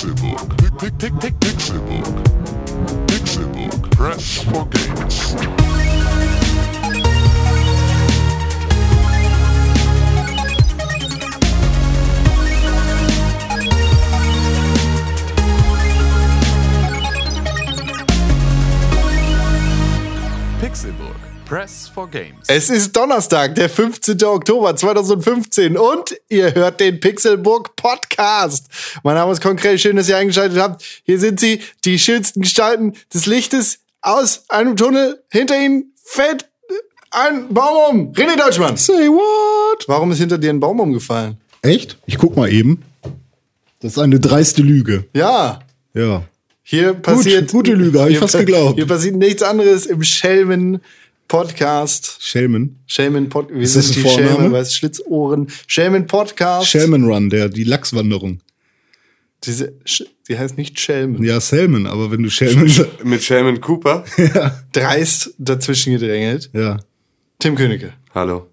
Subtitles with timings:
[0.00, 0.56] Pixelbook.
[0.78, 2.24] Pick, pick, pick, Pixelbook.
[3.06, 3.90] Pixelbook.
[3.90, 5.34] Press for games.
[20.60, 21.29] Pixelburg.
[21.50, 22.46] Press for Games.
[22.46, 24.22] Es ist Donnerstag, der 15.
[24.22, 28.66] Oktober 2015 und ihr hört den Pixelburg Podcast.
[29.02, 30.84] Mein Name ist Konkret, schön, dass ihr eingeschaltet habt.
[31.02, 35.24] Hier sind sie, die schönsten Gestalten des Lichtes aus einem Tunnel.
[35.28, 36.48] Hinter ihnen fällt
[37.10, 38.12] ein Baum um.
[38.12, 38.76] René Deutschmann.
[38.76, 39.88] Say what?
[39.88, 41.36] Warum ist hinter dir ein Baum umgefallen?
[41.62, 41.98] Echt?
[42.06, 42.84] Ich guck mal eben.
[43.80, 45.06] Das ist eine dreiste Lüge.
[45.14, 45.58] Ja,
[45.94, 46.22] Ja.
[46.62, 47.50] hier passiert...
[47.50, 48.76] gute Lüge, hab ich fast geglaubt.
[48.76, 50.80] Hier passiert nichts anderes im Schelmen
[51.30, 52.16] Podcast.
[52.18, 52.80] Schelmen.
[52.88, 53.54] Schelmen Podcast.
[53.56, 54.26] Wir Ist das sind die Vorname?
[54.30, 55.46] Schelmen, weißt Schlitzohren.
[55.68, 56.68] Schelmen Podcast.
[56.68, 58.40] Shelman Run, der, die Lachswanderung.
[59.44, 59.72] Diese,
[60.28, 61.22] die heißt nicht Schelmen.
[61.22, 62.68] Ja, Selman, aber wenn du Shelman.
[63.04, 64.04] Mit Sherman Cooper.
[64.72, 66.50] Dreist dazwischen gedrängelt.
[66.52, 66.78] ja.
[67.38, 67.92] Tim Königke.
[68.12, 68.48] Hallo.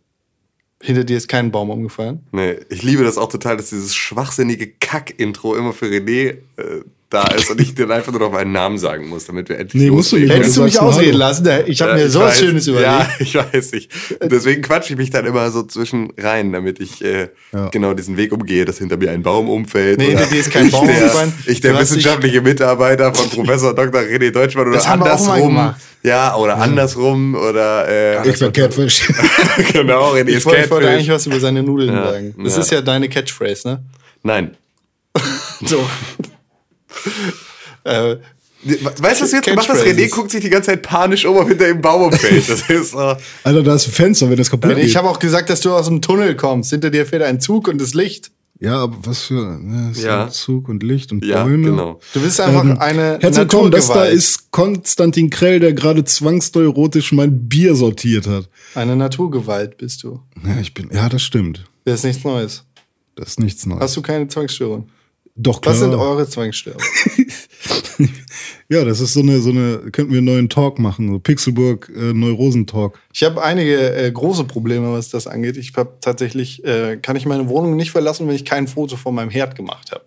[0.80, 2.28] Hinter dir ist kein Baum umgefallen.
[2.32, 7.24] Nee, ich liebe das auch total, dass dieses schwachsinnige Kack-Intro immer für René äh, da
[7.28, 9.90] ist und ich dir einfach nur noch meinen Namen sagen muss, damit wir endlich Nee,
[9.92, 10.30] musst du nicht.
[10.30, 11.18] Hättest du mich ausreden Hallo.
[11.20, 11.48] lassen?
[11.68, 12.40] Ich habe Ja, mir ich so was weiß.
[12.40, 12.90] Schönes überlegt.
[12.92, 13.90] Ja, ich weiß nicht.
[14.22, 17.70] Deswegen quatsche ich mich dann immer so zwischen rein, damit ich äh, Ja.
[17.70, 20.00] genau diesen Weg umgehe, dass hinter mir ein Baum umfällt.
[20.00, 21.34] Nee, hinter dir ist kein ich Baum der, umgefallen.
[21.46, 24.02] Ich, der wissenschaftliche Mitarbeiter von Professor Dr.
[24.02, 25.76] René Deutschmann oder Das haben wir auch mal andersrum.
[26.04, 29.08] Ja, oder andersrum oder äh, Ich bin Catfish.
[29.74, 31.16] genau, René Ich ist wollte, ich wollte eigentlich Catfish.
[31.16, 32.36] was über seine Nudeln Ja, sagen.
[32.44, 32.62] Das ja.
[32.62, 33.84] ist ja deine Catchphrase, ne?
[34.24, 34.58] Nein.
[35.66, 35.84] So.
[37.84, 38.16] Äh,
[38.64, 39.84] Weißt du, was du jetzt gemacht hast?
[39.84, 42.50] René guckt sich die ganze Zeit panisch um, ob hinter ihm Baum umfällt.
[42.50, 44.84] Das ist äh, Alter, da ist ein Fenster, wenn das kaputt geht.
[44.84, 46.72] ich habe auch gesagt, dass du aus dem Tunnel kommst.
[46.72, 48.32] Hinter dir fährt ein Zug und das Licht.
[48.60, 50.28] ja, aber was für ne, ist Ja.
[50.30, 51.70] Zug und Licht und ja, Bäume.
[51.70, 52.00] genau.
[52.16, 57.12] Du bist einfach Ähm, eine Herzlich willkommen, das da ist Konstantin Krell, der gerade zwangsneurotisch
[57.12, 58.50] mein Bier sortiert hat.
[58.74, 60.20] Eine Naturgewalt bist du.
[60.44, 61.64] Ja, ich bin, ja, das stimmt.
[61.86, 62.64] Das ist nichts Neues.
[63.16, 63.82] Das ist nichts Neues.
[63.82, 64.90] Hast du keine Zwangsstörung?
[65.40, 65.74] Doch, klar.
[65.76, 66.84] Was sind eure Zwangsstörungen?
[68.70, 71.90] Ja, das ist so eine, so eine, könnten wir einen neuen Talk machen, so Pixelburg
[71.96, 73.00] äh, Neurosen-Talk.
[73.14, 75.56] Ich habe einige äh, große Probleme, was das angeht.
[75.56, 79.16] Ich habe tatsächlich, äh, kann ich meine Wohnung nicht verlassen, wenn ich kein Foto von
[79.16, 80.04] meinem Herd gemacht habe.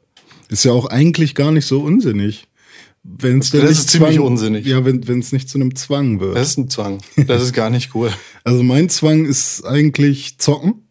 [0.50, 2.48] Ist ja auch eigentlich gar nicht so unsinnig.
[3.02, 4.66] Wenn's Das nicht ist ziemlich Zwang- unsinnig.
[4.66, 6.36] Ja, wenn es nicht zu einem Zwang wird.
[6.36, 6.98] Das ist ein Zwang.
[7.26, 8.10] Das ist gar nicht cool.
[8.44, 10.86] Also mein Zwang ist eigentlich zocken.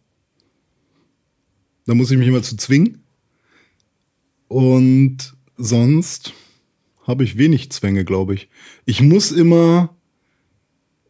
[1.86, 2.99] Da muss ich mich immer zu zwingen.
[4.50, 6.32] Und sonst
[7.06, 8.48] habe ich wenig Zwänge, glaube ich.
[8.84, 9.94] Ich muss immer,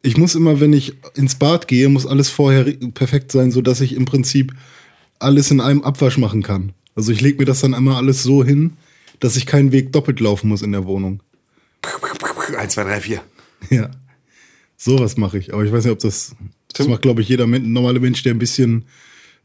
[0.03, 3.81] ich muss immer, wenn ich ins Bad gehe, muss alles vorher perfekt sein, so dass
[3.81, 4.55] ich im Prinzip
[5.21, 6.73] alles in einem Abwasch machen kann.
[6.95, 8.75] Also ich lege mir das dann immer alles so hin,
[9.21, 11.23] dass ich keinen Weg doppelt laufen muss in der Wohnung.
[12.59, 13.23] 1, 2, 3, 4.
[13.71, 13.91] Ja.
[14.77, 15.55] Sowas mache ich.
[15.55, 16.37] Aber ich weiß nicht, ob das.
[16.75, 18.85] Das macht, glaube ich, jeder normale Mensch, der ein bisschen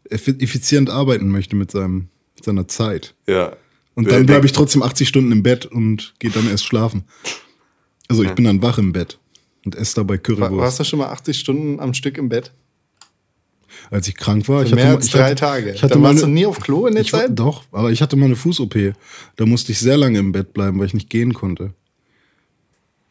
[0.09, 3.15] effi- effizient arbeiten möchte mit, seinem, mit seiner Zeit.
[3.25, 3.55] Ja.
[3.95, 6.65] Und Der- dann der- bleibe ich trotzdem 80 Stunden im Bett und gehe dann erst
[6.65, 7.03] schlafen.
[8.07, 9.19] Also ich bin dann wach im Bett
[9.65, 10.51] und esse dabei Currywurst.
[10.57, 12.51] warst du schon mal 80 Stunden am Stück im Bett?
[13.91, 15.71] Als ich krank war, ich Mehr mal- als ich drei hatte, Tage.
[15.71, 17.31] Ich hatte Dann warst du eine- nie auf Klo in der ich Zeit?
[17.37, 18.93] Doch, aber ich hatte mal eine Fuß-OP.
[19.35, 21.73] Da musste ich sehr lange im Bett bleiben, weil ich nicht gehen konnte.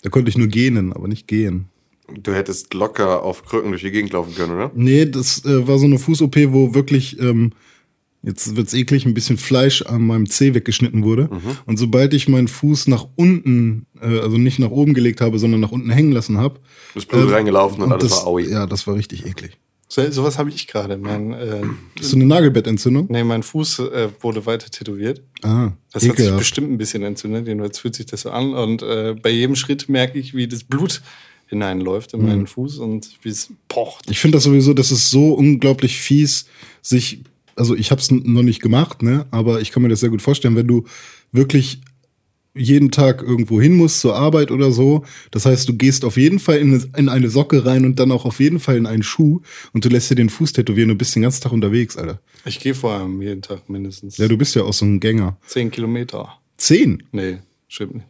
[0.03, 1.67] Da konnte ich nur gähnen, aber nicht gehen.
[2.13, 4.71] Du hättest locker auf Krücken durch die Gegend laufen können, oder?
[4.75, 7.53] Nee, das äh, war so eine Fuß-OP, wo wirklich, ähm,
[8.25, 11.29] jetzt wird's eklig, ein bisschen Fleisch an meinem Zeh weggeschnitten wurde.
[11.67, 15.61] Und sobald ich meinen Fuß nach unten, äh, also nicht nach oben gelegt habe, sondern
[15.61, 16.61] nach unten hängen lassen habe.
[16.95, 18.49] Bist Blut reingelaufen und alles das, war aui.
[18.51, 19.53] Ja, das war richtig eklig.
[19.87, 20.97] So, sowas habe ich gerade.
[20.97, 21.63] Mein, äh,
[22.01, 23.07] Hast du eine Nagelbettentzündung?
[23.11, 25.23] nee, mein Fuß äh, wurde weiter tätowiert.
[25.43, 26.39] Ah, Das hat sich ekelhaft.
[26.39, 27.47] bestimmt ein bisschen entzündet.
[27.47, 28.55] Jedenfalls fühlt sich das so an.
[28.55, 31.03] Und äh, bei jedem Schritt merke ich, wie das Blut
[31.47, 32.27] hineinläuft in Mhm.
[32.27, 34.11] meinen Fuß und wie es pocht.
[34.11, 36.47] Ich finde das sowieso, das ist so unglaublich fies,
[36.81, 37.21] sich,
[37.57, 40.23] also ich habe es noch nicht gemacht, ne, aber ich kann mir das sehr gut
[40.23, 40.85] vorstellen, wenn du
[41.33, 41.81] wirklich
[42.57, 45.05] jeden Tag irgendwo hin musst zur Arbeit oder so.
[45.33, 48.13] Das heißt, du gehst auf jeden Fall in eine, in eine Socke rein und dann
[48.13, 49.41] auch auf jeden Fall in einen Schuh
[49.73, 52.21] und du lässt dir den Fuß tätowieren und bist den ganzen Tag unterwegs, Alter.
[52.45, 55.37] Ich gehe vor allem jeden Tag mindestens Ja, du bist ja auch so ein Gänger.
[55.49, 56.39] zehn Kilometer.
[56.57, 57.03] Zehn?
[57.11, 58.07] Nee, stimmt nicht.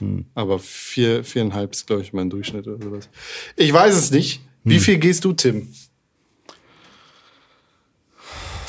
[0.00, 0.24] Hm.
[0.34, 3.08] Aber vier, viereinhalb ist, glaube ich, mein Durchschnitt oder sowas.
[3.56, 4.40] Ich weiß es nicht.
[4.64, 4.80] Wie Hm.
[4.80, 5.68] viel gehst du, Tim?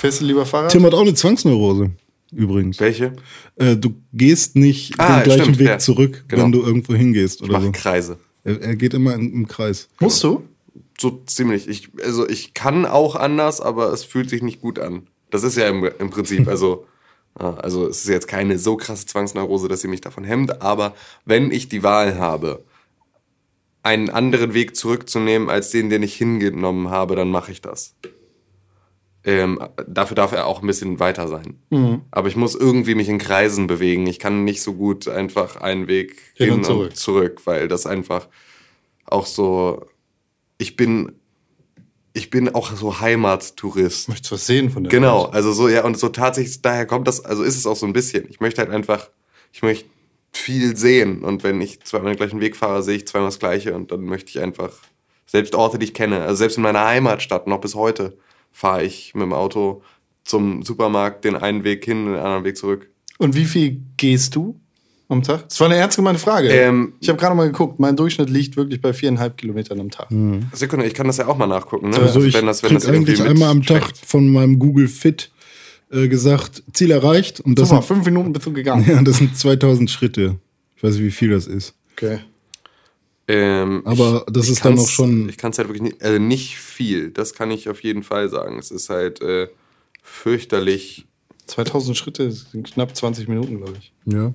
[0.03, 0.69] Fährst du lieber Fahrrad?
[0.69, 1.91] Tim hat auch eine Zwangsneurose,
[2.33, 2.77] übrigens.
[2.81, 3.13] Welche?
[3.55, 5.77] Äh, du gehst nicht Ah, den gleichen stimmt, Weg ja.
[5.79, 6.43] zurück, Genau.
[6.43, 7.71] wenn du irgendwo hingehst Ich oder mache so.
[7.71, 8.17] Kreise.
[8.43, 9.87] Er, er geht immer in, im Kreis.
[10.01, 10.43] Musst du?
[10.99, 11.69] So ziemlich.
[11.69, 15.07] Ich, also ich kann auch anders, aber es fühlt sich nicht gut an.
[15.29, 16.85] Das ist ja im, im Prinzip, also
[17.39, 20.95] Ja, Also es ist jetzt keine so krasse Zwangsneurose, dass sie mich davon hemmt, aber
[21.23, 22.65] wenn ich die Wahl habe,
[23.83, 27.95] einen anderen Weg zurückzunehmen als den, den ich hingenommen habe, dann mache ich das.
[29.25, 31.57] Ähm, dafür darf er auch ein bisschen weiter sein.
[31.69, 32.01] Mhm.
[32.11, 34.05] Aber ich muss irgendwie mich in Kreisen bewegen.
[34.07, 36.89] Ich kann nicht so gut einfach einen Weg Hin hin, und zurück.
[36.89, 38.27] und zurück, weil das einfach
[39.05, 39.85] auch so.
[40.57, 41.13] Ich bin,
[42.13, 44.09] ich bin auch so Heimattourist.
[44.09, 45.33] Möchtest du was sehen von der Genau, Welt?
[45.35, 47.93] also so, ja, und so tatsächlich, daher kommt das, also ist es auch so ein
[47.93, 48.25] bisschen.
[48.29, 49.09] Ich möchte halt einfach,
[49.53, 49.89] ich möchte
[50.31, 53.73] viel sehen und wenn ich zweimal den gleichen Weg fahre, sehe ich zweimal das Gleiche
[53.75, 54.71] und dann möchte ich einfach,
[55.25, 58.17] selbst Orte, die ich kenne, also selbst in meiner Heimatstadt, noch bis heute,
[58.53, 59.81] fahre ich mit dem Auto
[60.23, 62.89] zum Supermarkt den einen Weg hin, den anderen Weg zurück.
[63.17, 64.59] Und wie viel gehst du
[65.09, 65.49] am Tag?
[65.49, 66.47] Das war eine ernst gemeinte Frage.
[66.49, 67.79] Ähm, ich habe gerade mal geguckt.
[67.79, 70.07] Mein Durchschnitt liegt wirklich bei viereinhalb Kilometern am Tag.
[70.53, 71.97] Sekunde, ich kann das ja auch mal nachgucken, ne?
[71.97, 74.05] Also ich wenn das, wenn das eigentlich einmal am Tag mitschmeckt.
[74.05, 75.31] von meinem Google Fit
[75.91, 77.39] äh, gesagt, Ziel erreicht.
[77.41, 78.85] Und das mal, sind, fünf Minuten bist du gegangen.
[78.89, 80.37] ja, das sind 2000 Schritte.
[80.75, 81.75] Ich weiß nicht, wie viel das ist.
[81.93, 82.19] Okay.
[83.27, 86.57] Ähm, Aber das ist dann auch schon- Ich kann es halt wirklich nicht, also nicht
[86.57, 87.09] viel.
[87.11, 88.59] Das kann ich auf jeden Fall sagen.
[88.59, 89.47] Es ist halt äh,
[90.01, 91.05] fürchterlich.
[91.47, 93.93] 2000 Schritte sind knapp 20 Minuten, glaube ich.
[94.05, 94.33] Ja.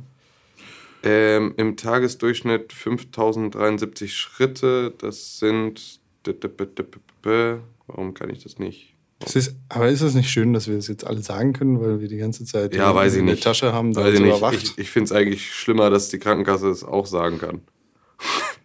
[1.02, 4.92] Ähm, Im Tagesdurchschnitt 5073 Schritte.
[4.98, 6.00] Das sind.
[7.86, 8.94] Warum kann ich das nicht?
[9.24, 12.00] Es ist, aber ist es nicht schön, dass wir das jetzt alle sagen können, weil
[12.00, 13.44] wir die ganze Zeit Ja, weiß ich in nicht.
[13.44, 14.36] der Tasche haben, da Weiß ich uns nicht.
[14.36, 14.62] überwacht?
[14.62, 17.60] Ich, ich finde es eigentlich schlimmer, dass die Krankenkasse es auch sagen kann.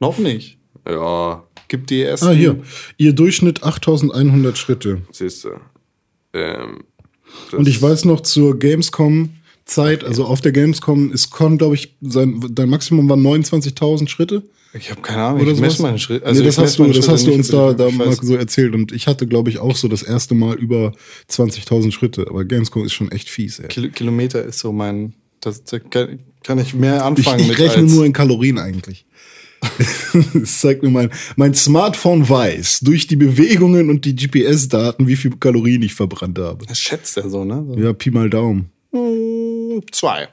[0.04, 0.58] Noch nicht.
[0.88, 2.28] Ja, Gibt die ersten.
[2.28, 2.60] Ah, hier.
[2.98, 5.02] Ihr Durchschnitt 8100 Schritte.
[5.12, 5.50] siehst du.
[6.34, 6.84] Ähm,
[7.50, 11.96] das- Und ich weiß noch zur Gamescom-Zeit, also auf der Gamescom ist Con, glaube ich,
[12.02, 14.44] sein, dein Maximum waren 29.000 Schritte.
[14.76, 15.42] Ich habe keine Ahnung.
[15.42, 16.26] Oder ich messe meine Schritte.
[16.34, 18.74] nee, das ich hast du, das hast du uns da, da ich mal so erzählt.
[18.74, 20.94] Und ich hatte, glaube ich, auch so das erste Mal über
[21.30, 22.26] 20.000 Schritte.
[22.28, 23.68] Aber Gamescom ist schon echt fies, ey.
[23.68, 25.14] Kil Kilometer ist so mein.
[25.42, 27.60] Das, da kann, kann ich mehr Ich, anfangen ich mit.
[27.60, 29.06] rechne als- nur in Kalorien eigentlich.
[30.44, 35.82] Zeigt mir mein, mein Smartphone weiß durch die Bewegungen und die GPS-Daten, wie viel Kalorien
[35.82, 36.66] ich verbrannt habe.
[36.66, 37.66] Das schätzt er so, ne?
[37.68, 37.80] So.
[37.80, 38.70] Ja, Pi mal Daumen.
[38.92, 40.28] Mm, Zwei.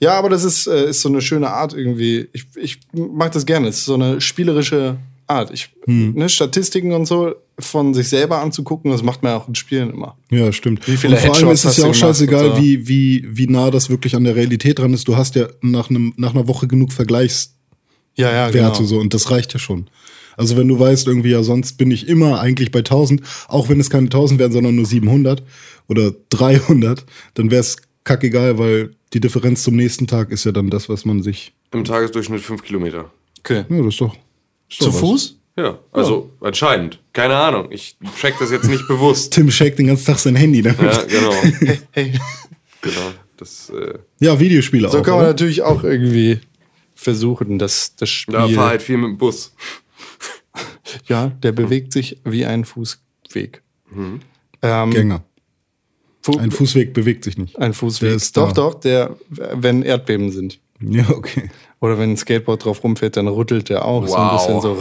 [0.00, 0.14] Ja.
[0.18, 2.28] aber das ist, äh, ist so eine schöne Art irgendwie.
[2.32, 3.68] Ich, ich mag das gerne.
[3.68, 4.96] Es ist so eine spielerische
[5.26, 5.50] Art.
[5.52, 6.14] Ich, Hm.
[6.14, 9.90] ne, Statistiken und so von sich selber anzugucken, das macht man ja auch in Spielen
[9.90, 10.16] immer.
[10.30, 10.86] Ja, stimmt.
[10.86, 12.62] Wie viele und vor allem ist es ja auch scheißegal, so?
[12.62, 15.08] wie, wie, wie nah das wirklich an der Realität dran ist.
[15.08, 17.57] Du hast ja nach, einem, nach einer Woche genug Vergleichswerte
[18.18, 18.74] Ja, ja, genau.
[18.74, 19.88] so und das reicht ja schon.
[20.36, 23.80] Also wenn du weißt irgendwie, ja, sonst bin ich immer eigentlich bei 1000, auch wenn
[23.80, 25.42] es keine 1000 wären, sondern nur 700
[25.88, 27.04] oder 300,
[27.34, 31.04] dann wäre es kackegal, weil die Differenz zum nächsten Tag ist ja dann das, was
[31.04, 31.54] man sich.
[31.72, 33.10] Im Tagesdurchschnitt 5 Kilometer.
[33.40, 33.64] Okay.
[33.68, 34.16] Ja, das ist doch.
[34.70, 34.92] Ist Zu.
[34.92, 35.36] Fuß?
[35.56, 37.00] Ja, also anscheinend.
[37.12, 37.66] Keine Ahnung.
[37.70, 39.32] Ich check das jetzt nicht bewusst.
[39.34, 40.80] Tim checkt den ganzen Tag sein Handy damit.
[40.80, 41.32] Ja, genau.
[41.90, 42.12] Hey.
[42.80, 43.12] genau.
[43.36, 45.02] Das, äh, Ja, Videospiele So auch.
[45.02, 45.28] kann man oder?
[45.30, 46.38] natürlich auch irgendwie
[46.98, 48.34] versuchen, dass das Spiel.
[48.34, 49.54] da fahr halt viel mit dem Bus.
[51.06, 53.62] ja, der bewegt sich wie ein Fußweg.
[54.62, 55.22] Ähm, Gänger.
[56.22, 57.56] Fu Ein Fußweg bewegt sich nicht.
[57.58, 58.08] ein Fußweg.
[58.08, 58.62] Der ist doch, da.
[58.62, 60.58] doch, der, wenn Erdbeben sind.
[60.80, 61.50] Ja, okay.
[61.80, 64.46] Oder wenn ein Skateboard drauf rumfährt, dann rüttelt der auch so ein Wow.
[64.46, 64.76] bisschen so.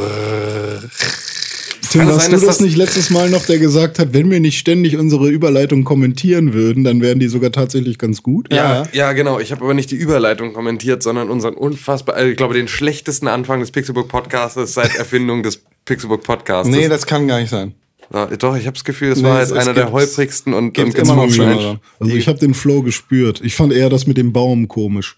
[1.91, 3.99] Tim, Kann es warst sein, du dass das das- nicht letztes Mal noch, der gesagt
[3.99, 8.23] hat, wenn wir nicht ständig unsere Überleitung kommentieren würden, dann wären die sogar tatsächlich ganz
[8.23, 8.51] gut?
[8.53, 8.81] Ja.
[8.83, 9.39] Ja, ja, genau.
[9.39, 13.27] Ich habe aber nicht die Überleitung kommentiert, sondern unseren unfassbar, also ich glaube, den schlechtesten
[13.27, 16.69] Anfang des Pixelbook Podcasts seit Erfindung des Pixelbook Podcasts.
[16.69, 17.73] Nee, das kann gar nicht sein.
[18.13, 20.53] Ja, doch, ich habe das Gefühl, das Nee, war es- jetzt es einer der holprigsten
[20.53, 21.79] und, und immer noch schlimmere.
[21.99, 23.41] Also ich habe den Flow gespürt.
[23.43, 25.17] Ich fand eher das mit dem Baum komisch.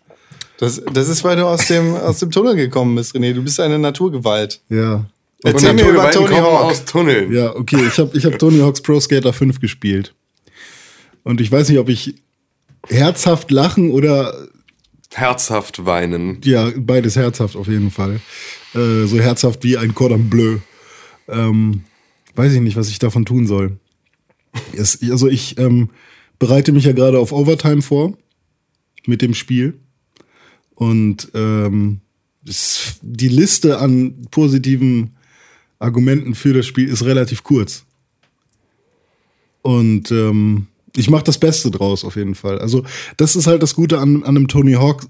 [0.57, 3.33] Das, das ist, weil du aus dem, aus dem Tunnel gekommen bist, René.
[3.33, 4.59] Du bist eine Naturgewalt.
[4.69, 5.05] Ja.
[5.43, 6.65] Erzähl mir über Tony Hawk.
[6.65, 7.31] aus Tunneln.
[7.31, 7.85] Ja, okay.
[7.87, 10.13] Ich habe ich hab Tony Hawk's Pro Skater 5 gespielt.
[11.23, 12.15] Und ich weiß nicht, ob ich
[12.87, 14.49] herzhaft lachen oder
[15.13, 16.39] Herzhaft weinen.
[16.43, 18.19] ja, beides herzhaft auf jeden Fall.
[18.75, 20.57] Äh, so herzhaft wie ein Cordon Bleu.
[21.27, 21.83] Ähm,
[22.35, 23.77] weiß ich nicht, was ich davon tun soll.
[24.73, 25.89] Es, also ich ähm,
[26.37, 28.17] bereite mich ja gerade auf Overtime vor
[29.05, 29.79] mit dem Spiel.
[30.75, 32.01] Und ähm,
[33.01, 35.15] die Liste an positiven
[35.79, 37.85] Argumenten für das Spiel ist relativ kurz.
[39.61, 42.59] Und ähm, ich mache das Beste draus auf jeden Fall.
[42.59, 42.83] Also
[43.17, 45.05] das ist halt das Gute an, an einem Tony Hawk.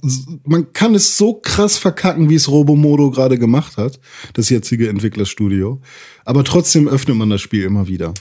[0.45, 3.99] Man kann es so krass verkacken, wie es Robomodo gerade gemacht hat,
[4.33, 5.81] das jetzige Entwicklerstudio.
[6.25, 8.13] Aber trotzdem öffnet man das Spiel immer wieder.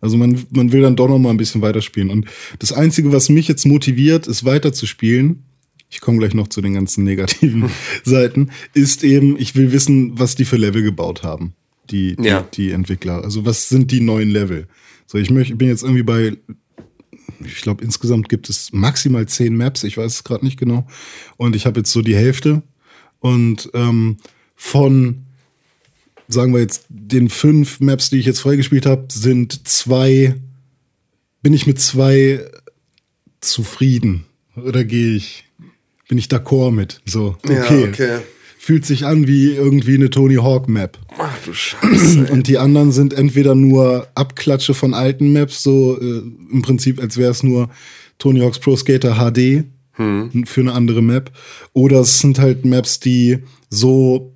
[0.00, 2.10] Also man, man will dann doch noch mal ein bisschen weiterspielen.
[2.10, 2.26] Und
[2.58, 5.44] das Einzige, was mich jetzt motiviert, ist weiterzuspielen.
[5.88, 7.70] Ich komme gleich noch zu den ganzen negativen
[8.04, 8.50] Seiten.
[8.74, 11.54] Ist eben, ich will wissen, was die für Level gebaut haben.
[11.90, 12.46] Die, die, Ja.
[12.54, 13.22] die Entwickler.
[13.24, 14.66] Also was sind die neuen Level?
[15.06, 16.36] So, ich möchte, bin jetzt irgendwie bei
[17.44, 20.86] ich glaube, insgesamt gibt es maximal zehn Maps, ich weiß es gerade nicht genau.
[21.36, 22.62] Und ich habe jetzt so die Hälfte.
[23.20, 24.16] Und ähm,
[24.54, 25.24] von,
[26.28, 30.34] sagen wir jetzt, den fünf Maps, die ich jetzt freigespielt habe, sind zwei,
[31.42, 32.40] bin ich mit zwei
[33.40, 34.24] zufrieden.
[34.56, 35.44] Oder gehe ich,
[36.08, 37.00] bin ich d'accord mit?
[37.04, 37.82] So, okay.
[37.82, 38.18] Ja, okay.
[38.64, 40.96] Fühlt sich an wie irgendwie eine Tony Hawk Map.
[41.18, 42.28] Ach du Scheiße.
[42.32, 47.18] Und die anderen sind entweder nur Abklatsche von alten Maps, so äh, im Prinzip, als
[47.18, 47.68] wäre es nur
[48.16, 49.64] Tony Hawk's Pro Skater HD
[50.46, 51.30] für eine andere Map.
[51.74, 54.34] Oder es sind halt Maps, die so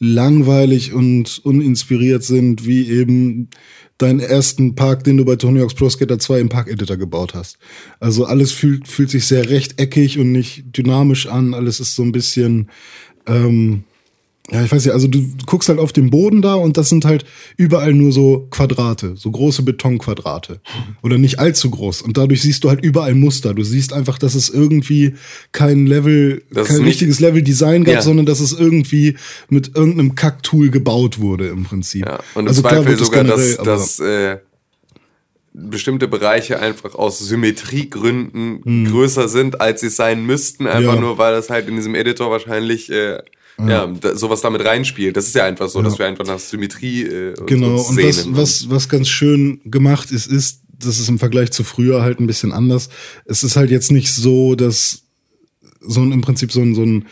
[0.00, 3.50] langweilig und uninspiriert sind, wie eben
[3.98, 7.34] deinen ersten Park, den du bei Tony Hawk's Pro Skater 2 im Park Editor gebaut
[7.34, 7.58] hast.
[8.00, 11.54] Also alles fühlt, fühlt sich sehr rechteckig und nicht dynamisch an.
[11.54, 12.68] Alles ist so ein bisschen,
[13.26, 13.84] ähm,
[14.50, 17.06] ja, ich weiß nicht, also du guckst halt auf den Boden da und das sind
[17.06, 17.24] halt
[17.56, 20.60] überall nur so Quadrate, so große Betonquadrate.
[21.02, 22.02] Oder nicht allzu groß.
[22.02, 23.54] Und dadurch siehst du halt überall Muster.
[23.54, 25.14] Du siehst einfach, dass es irgendwie
[25.52, 28.02] kein Level, Das kein richtiges Level-Design gab, Ja.
[28.02, 29.16] sondern dass es irgendwie
[29.48, 32.04] mit irgendeinem Kack-Tool gebaut wurde im Prinzip.
[32.04, 34.36] Ja, und im also klar Zweifel wird es sogar, dass, generell, aber- dass äh,
[35.54, 40.94] bestimmte Bereiche einfach aus Symmetriegründen größer sind, als sie sein müssten, einfach Hm.
[40.96, 41.00] Ja.
[41.00, 43.18] nur, weil das halt in diesem Editor wahrscheinlich äh,
[43.64, 43.86] ja.
[43.86, 45.16] da, sowas damit reinspielt.
[45.16, 48.36] Das ist ja einfach so, dass wir einfach nach Symmetrie äh, Genau, und was, sehnen.
[48.36, 52.26] was, was ganz schön gemacht ist, ist, das ist im Vergleich zu früher halt ein
[52.26, 52.88] bisschen anders.
[53.24, 55.02] Es ist halt jetzt nicht so, dass
[55.80, 57.06] so ein, im Prinzip so ein, so ein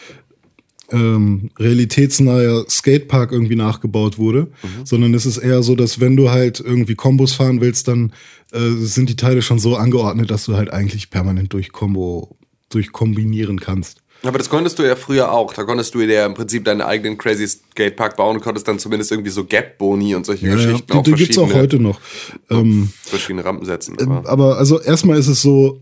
[0.92, 4.48] ähm, realitätsnaher Skatepark irgendwie nachgebaut wurde,
[4.84, 8.12] sondern es ist eher so, dass wenn du halt irgendwie Kombos fahren willst, dann
[8.52, 12.36] äh, sind die Teile schon so angeordnet, dass du halt eigentlich permanent durch Combo,
[12.68, 14.02] durchkombinieren kannst.
[14.24, 15.52] Aber das konntest du ja früher auch.
[15.52, 18.78] Da konntest du dir ja im Prinzip deinen eigenen Crazy Skatepark bauen und konntest dann
[18.78, 22.00] zumindest irgendwie so Gap-Boni und solche Geschichten die, auf die gibt's auch heute noch.
[22.48, 23.96] Ähm, verschiedene Rampen setzen.
[23.98, 25.80] Ähm, Aber aber also erstmal ist es so,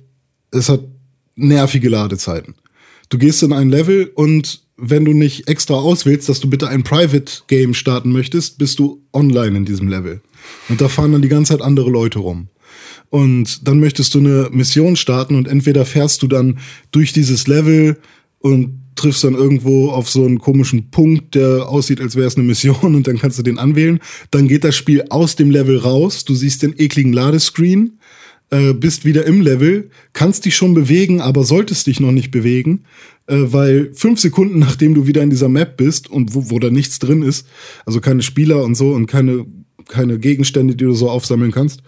[0.51, 0.81] es hat
[1.37, 2.55] nervige Ladezeiten.
[3.11, 6.83] Du gehst in ein Level und wenn du nicht extra auswählst, dass du bitte ein
[6.83, 10.21] Private Game starten möchtest, bist du online in diesem Level.
[10.69, 12.49] Und da fahren dann die ganze Zeit andere Leute rum.
[13.11, 16.59] Und dann möchtest du eine Mission starten und entweder fährst du dann
[16.93, 17.99] durch dieses Level
[18.39, 22.45] und triffst dann irgendwo auf so einen komischen Punkt, der aussieht, als wäre es eine
[22.45, 23.99] Mission und dann kannst du den anwählen.
[24.31, 26.25] Dann geht das Spiel aus dem Level raus.
[26.25, 27.99] Du siehst den ekligen Ladescreen,
[28.51, 32.85] äh, bist wieder im Level, kannst dich schon bewegen, aber solltest dich noch nicht bewegen,
[33.27, 36.71] äh, weil fünf Sekunden nachdem du wieder in dieser Map bist und wo, wo da
[36.71, 37.47] nichts drin ist,
[37.87, 39.47] also keine Spieler und so und keine,
[39.89, 41.83] keine Gegenstände, die du so aufsammeln kannst,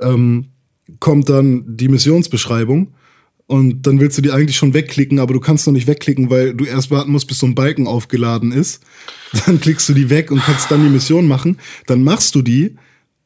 [0.00, 0.46] ähm,
[1.00, 2.94] kommt dann die Missionsbeschreibung.
[3.46, 6.54] Und dann willst du die eigentlich schon wegklicken, aber du kannst noch nicht wegklicken, weil
[6.54, 8.82] du erst warten musst, bis so ein Balken aufgeladen ist.
[9.44, 11.58] Dann klickst du die weg und kannst dann die Mission machen.
[11.86, 12.76] Dann machst du die,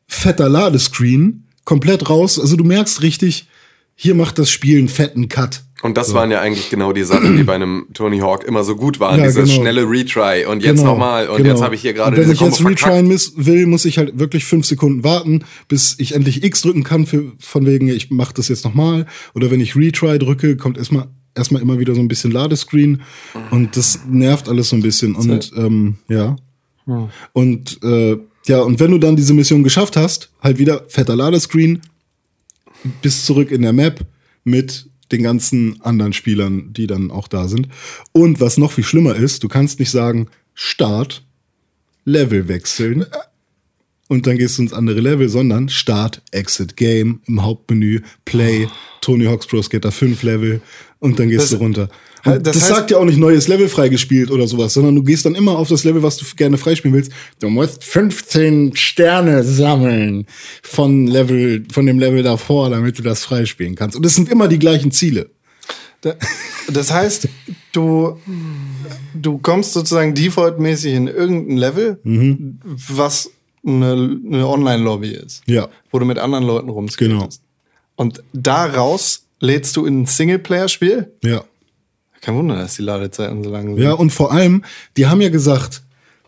[0.09, 2.41] fetter Ladescreen, komplett raus.
[2.41, 3.47] Also du merkst richtig,
[3.95, 5.63] hier macht das Spiel einen fetten Cut.
[5.83, 8.75] Und das waren ja eigentlich genau die Sachen, die bei einem Tony Hawk immer so
[8.75, 9.21] gut waren.
[9.21, 9.61] Ja, Dieses genau.
[9.61, 11.51] schnelle Retry und jetzt Genau, nochmal und genau.
[11.51, 12.87] jetzt habe ich hier gerade Und Wenn diese ich jetzt Combo verkackt.
[12.95, 16.83] retryen miss- will, muss ich halt wirklich fünf Sekunden warten, bis ich endlich X drücken
[16.85, 19.07] kann, für, von wegen, ich mache das jetzt nochmal.
[19.35, 21.07] Oder wenn ich retry drücke, kommt erstmal
[21.37, 23.03] erstmal immer wieder so ein bisschen Ladescreen.
[23.53, 25.15] Und das nervt alles so ein bisschen.
[25.15, 26.35] Und ähm, ja.
[27.33, 28.17] Und äh,
[28.49, 31.81] ja, und wenn du dann diese Mission geschafft hast, halt wieder fetter Ladescreen,
[33.03, 34.05] bis zurück in der Map
[34.45, 37.69] mit den ganzen anderen Spielern, die dann auch da sind.
[38.13, 41.23] Und was noch viel schlimmer ist, du kannst nicht sagen, Start,
[42.05, 43.07] Level wechseln
[44.09, 48.69] und dann gehst du ins andere Level, sondern Start, Exit, Game im Hauptmenü, Play,
[49.01, 50.63] Tony Hawk's Pro Skater 5 Level
[51.01, 51.89] und dann gehst Das- du runter.
[52.25, 55.03] das Und das heißt- sagt ja auch nicht neues Level freigespielt oder sowas, sondern du
[55.03, 57.13] gehst dann immer auf das Level, was du gerne freispielen willst.
[57.41, 60.27] Du musst 15 Sterne sammeln
[60.63, 63.97] von Level, von dem Level davor, damit du das freispielen kannst.
[63.97, 65.31] Und es sind immer die gleichen Ziele.
[66.01, 66.17] Da-
[66.71, 67.29] Das heißt,
[67.73, 68.19] du,
[69.15, 72.59] du kommst sozusagen defaultmäßig in irgendein Level, Mhm.
[72.89, 73.31] was
[73.67, 73.93] eine,
[74.27, 75.43] eine Online-Lobby ist.
[75.47, 75.69] Ja.
[75.91, 77.11] Wo du mit anderen Leuten rumskatest.
[77.11, 77.29] Genau.
[77.97, 81.13] Und daraus lädst du in ein Singleplayer-Spiel.
[81.25, 81.45] Ja.
[82.21, 83.83] Kein Wunder, dass die Ladezeiten so lang sind.
[83.85, 84.65] Ja, und vor allem,
[84.97, 85.83] die haben ja gesagt,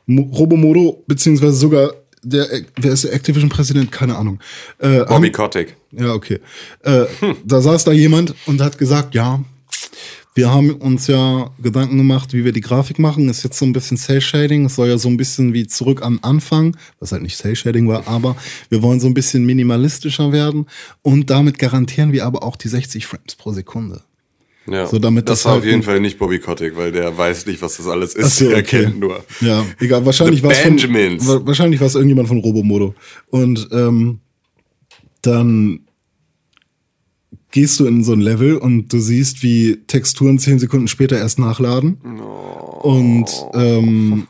[0.06, 3.90] Mo- Robomodo, beziehungsweise sogar der, wer ist der Activision-Präsident?
[3.90, 4.38] Keine Ahnung.
[4.78, 5.76] Äh, Bobby haben, Kotick.
[5.92, 6.38] Ja, okay.
[6.82, 7.06] Äh,
[7.44, 9.42] Da saß da jemand und hat gesagt, ja,
[10.34, 13.28] wir haben uns ja Gedanken gemacht, wie wir die Grafik machen.
[13.28, 14.66] Ist jetzt so ein bisschen Cell-Shading.
[14.66, 18.06] Es soll ja so ein bisschen wie zurück am Anfang, was halt nicht Cell-Shading war,
[18.06, 18.36] aber
[18.68, 20.66] wir wollen so ein bisschen minimalistischer werden.
[21.02, 24.02] Und damit garantieren wir aber auch die 60 Frames pro Sekunde.
[24.66, 24.86] Ja.
[24.86, 27.46] So, damit das das war halt auf jeden Fall nicht Bobby Kotick, weil der weiß
[27.46, 28.36] nicht, was das alles ist.
[28.36, 28.84] So, er okay.
[28.84, 29.24] kennt nur.
[29.40, 30.06] Ja, egal.
[30.06, 32.94] Wahrscheinlich war es wahrscheinlich war es irgendjemand von Robomodo.
[33.30, 34.20] Und ähm,
[35.22, 35.80] dann
[37.50, 41.38] gehst du in so ein Level und du siehst, wie Texturen zehn Sekunden später erst
[41.38, 41.98] nachladen.
[42.82, 44.26] Und ähm,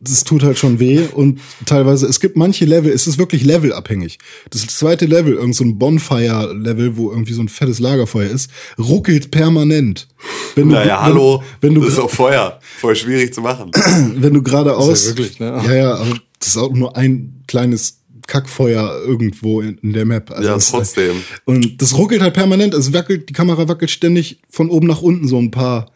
[0.00, 4.18] das tut halt schon weh und teilweise, es gibt manche Level, es ist wirklich levelabhängig.
[4.48, 9.30] Das zweite Level, irgend so ein Bonfire-Level, wo irgendwie so ein fettes Lagerfeuer ist, ruckelt
[9.30, 10.08] permanent.
[10.54, 12.60] Wenn du, Naja, wenn, hallo, Wenn du, das ist auch Feuer.
[12.78, 13.72] Voll schwierig zu machen.
[14.16, 14.88] wenn du geradeaus.
[14.88, 15.62] Das ist ja wirklich, ne?
[15.66, 17.99] Ja, ja, aber das ist auch nur ein kleines
[18.30, 20.30] Kackfeuer irgendwo in, in der Map.
[20.30, 21.16] Also Ja, trotzdem.
[21.44, 22.72] Und das ruckelt halt permanent.
[22.74, 25.90] Es wackelt, die Kamera wackelt ständig von oben nach unten so ein paar,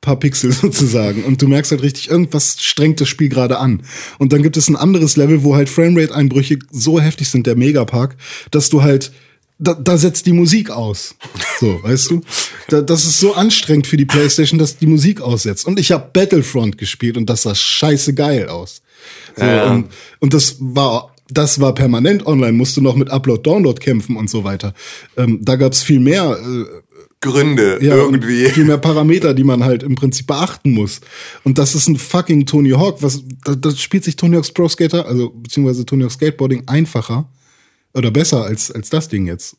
[0.00, 1.22] paar Pixel sozusagen.
[1.24, 3.82] Und du merkst halt richtig, irgendwas strengt das Spiel gerade an.
[4.18, 8.16] Und dann gibt es ein anderes Level, wo halt Framerate-Einbrüche so heftig sind, der Megapark,
[8.50, 9.12] dass du halt
[9.58, 11.14] da, da setzt die Musik aus.
[11.60, 12.20] So, weißt du?
[12.68, 15.66] Da, das ist so anstrengend für die Playstation, dass die Musik aussetzt.
[15.66, 18.82] Und ich habe Battlefront gespielt und das sah scheiße geil aus.
[19.36, 19.70] So, Ja.
[19.72, 19.86] und,
[20.20, 24.44] und das war das war permanent online, musste noch mit Upload, Download kämpfen und so
[24.44, 24.74] weiter.
[25.16, 26.64] Ähm, da gab's viel mehr äh,
[27.20, 28.46] Gründe, ja, irgendwie.
[28.50, 31.00] viel mehr Parameter, die man halt im Prinzip beachten muss.
[31.44, 33.02] Und das ist ein fucking Tony Hawk.
[33.02, 37.28] Was, da, da spielt sich Tony Hawk's Pro Skater, also beziehungsweise Tony Hawk's Skateboarding einfacher
[37.94, 39.56] oder besser als, als das Ding jetzt.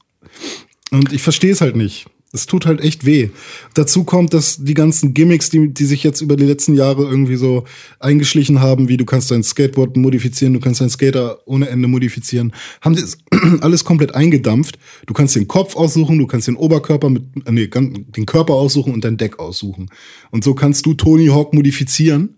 [0.91, 2.07] Und ich verstehe es halt nicht.
[2.33, 3.29] Es tut halt echt weh.
[3.73, 7.37] Dazu kommt, dass die ganzen Gimmicks, die, die sich jetzt über die letzten Jahre irgendwie
[7.37, 7.63] so
[7.99, 12.53] eingeschlichen haben, wie du kannst dein Skateboard modifizieren, du kannst deinen Skater ohne Ende modifizieren,
[12.81, 13.17] haben das
[13.61, 14.77] alles komplett eingedampft.
[15.05, 18.93] Du kannst den Kopf aussuchen, du kannst den Oberkörper mit, äh, nee, den Körper aussuchen
[18.93, 19.89] und dein Deck aussuchen.
[20.29, 22.35] Und so kannst du Tony Hawk modifizieren,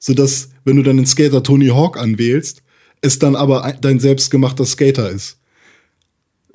[0.00, 2.62] sodass, wenn du dann den Skater Tony Hawk anwählst,
[3.00, 5.38] es dann aber ein- dein selbstgemachter Skater ist.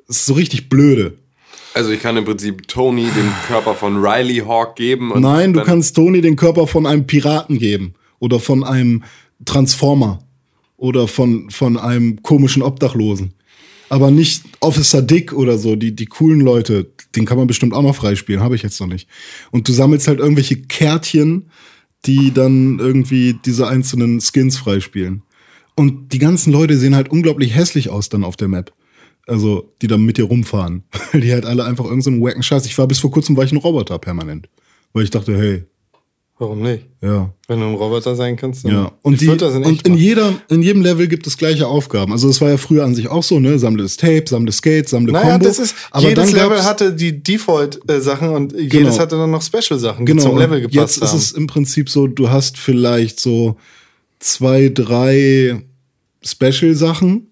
[0.07, 1.17] Das ist so richtig blöde.
[1.75, 5.11] Also ich kann im Prinzip Tony den Körper von Riley Hawk geben.
[5.11, 9.03] Und Nein, du kannst Tony den Körper von einem Piraten geben oder von einem
[9.43, 10.19] Transformer
[10.77, 13.33] oder von, von einem komischen Obdachlosen.
[13.89, 17.83] Aber nicht Officer Dick oder so, die, die coolen Leute, den kann man bestimmt auch
[17.83, 19.09] noch freispielen, habe ich jetzt noch nicht.
[19.51, 21.49] Und du sammelst halt irgendwelche Kärtchen,
[22.05, 25.23] die dann irgendwie diese einzelnen Skins freispielen.
[25.75, 28.71] Und die ganzen Leute sehen halt unglaublich hässlich aus dann auf der Map.
[29.27, 30.83] Also, die dann mit dir rumfahren.
[31.11, 32.65] Weil die halt alle einfach irgendeinen so wacken Scheiß.
[32.65, 34.47] Ich war bis vor kurzem war ich ein Roboter permanent.
[34.93, 35.63] Weil ich dachte, hey,
[36.37, 36.85] Warum nicht?
[37.01, 38.91] ja, Wenn du ein Roboter sein kannst, dann ja.
[39.03, 42.11] Und, die, das in und in jeder, in jedem Level gibt es gleiche Aufgaben.
[42.11, 43.57] Also es war ja früher an sich auch so, ne?
[43.57, 45.45] Sammle das Tape, sammle Skate, sammle Naja, Combo.
[45.45, 48.97] das ist, Aber jedes Level hatte die Default-Sachen und jedes Genau.
[48.99, 51.17] hatte dann noch Special-Sachen, die genau, zum Level gepasst jetzt ist haben.
[51.19, 53.55] es im Prinzip so, du hast vielleicht so
[54.19, 55.61] zwei, drei
[56.21, 57.27] Special-Sachen,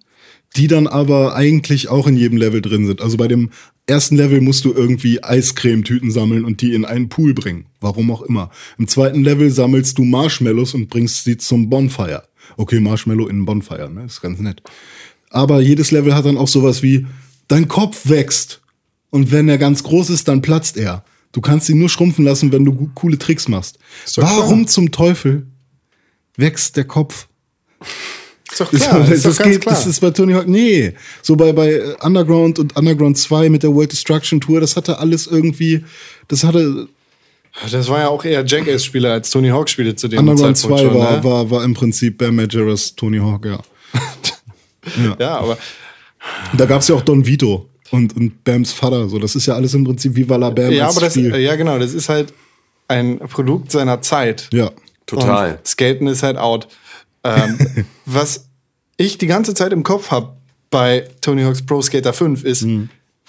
[0.56, 3.02] die dann aber eigentlich auch in jedem Level drin sind.
[3.02, 3.50] Also bei dem
[3.88, 7.66] ersten Level musst du irgendwie Eiscremetüten sammeln und die in einen Pool bringen.
[7.82, 8.52] Warum auch immer.
[8.78, 12.24] Im zweiten Level sammelst du Marshmallows und bringst sie zum Bonfire.
[12.58, 14.06] Okay, Marshmallow in Bonfire, ne?
[14.06, 14.62] Ist ganz nett.
[15.30, 17.08] Aber jedes Level hat dann auch sowas wie,
[17.48, 18.62] dein Kopf wächst.
[19.10, 21.04] Und wenn er ganz groß ist, dann platzt er.
[21.32, 23.80] Du kannst ihn nur schrumpfen lassen, wenn du coole Tricks machst.
[24.16, 24.68] Warum klar.
[24.68, 25.48] zum Teufel
[26.38, 27.28] wächst der Kopf?
[28.54, 29.76] Ist doch klar, das, ist doch das, ganz geht, klar.
[29.76, 30.48] das ist bei Tony Hawk.
[30.48, 30.94] Nee.
[31.22, 35.28] So bei, bei Underground und Underground 2 mit der World Destruction Tour, das hatte alles
[35.28, 35.84] irgendwie,
[36.28, 36.88] das hatte,
[37.70, 41.02] Das war ja auch eher Jackass-Spiele als Tony Hawk-Spiele zu dem Underground 2 Zeitpunkt schon,
[41.02, 41.24] war, ne?
[41.24, 43.60] war, war im Prinzip Bam Majora's Tony Hawk, ja.
[45.20, 45.58] Ja, aber
[46.56, 49.20] Da gab's ja auch Don Vito und, und Bams Vater, so.
[49.20, 51.36] Das ist ja alles im Prinzip wie Walla Bam ja, aber das, Spiel.
[51.38, 52.34] ja, genau, das ist halt
[52.88, 54.50] ein Produkt seiner Zeit.
[54.52, 54.72] ja.
[55.06, 55.52] Total.
[55.52, 56.68] Und Skaten ist halt out.
[57.24, 57.58] Ähm,
[58.06, 58.46] was
[58.98, 60.34] ich die ganze Zeit im Kopf habe
[60.70, 62.66] bei Tony Hawk's Pro Skater 5 ist,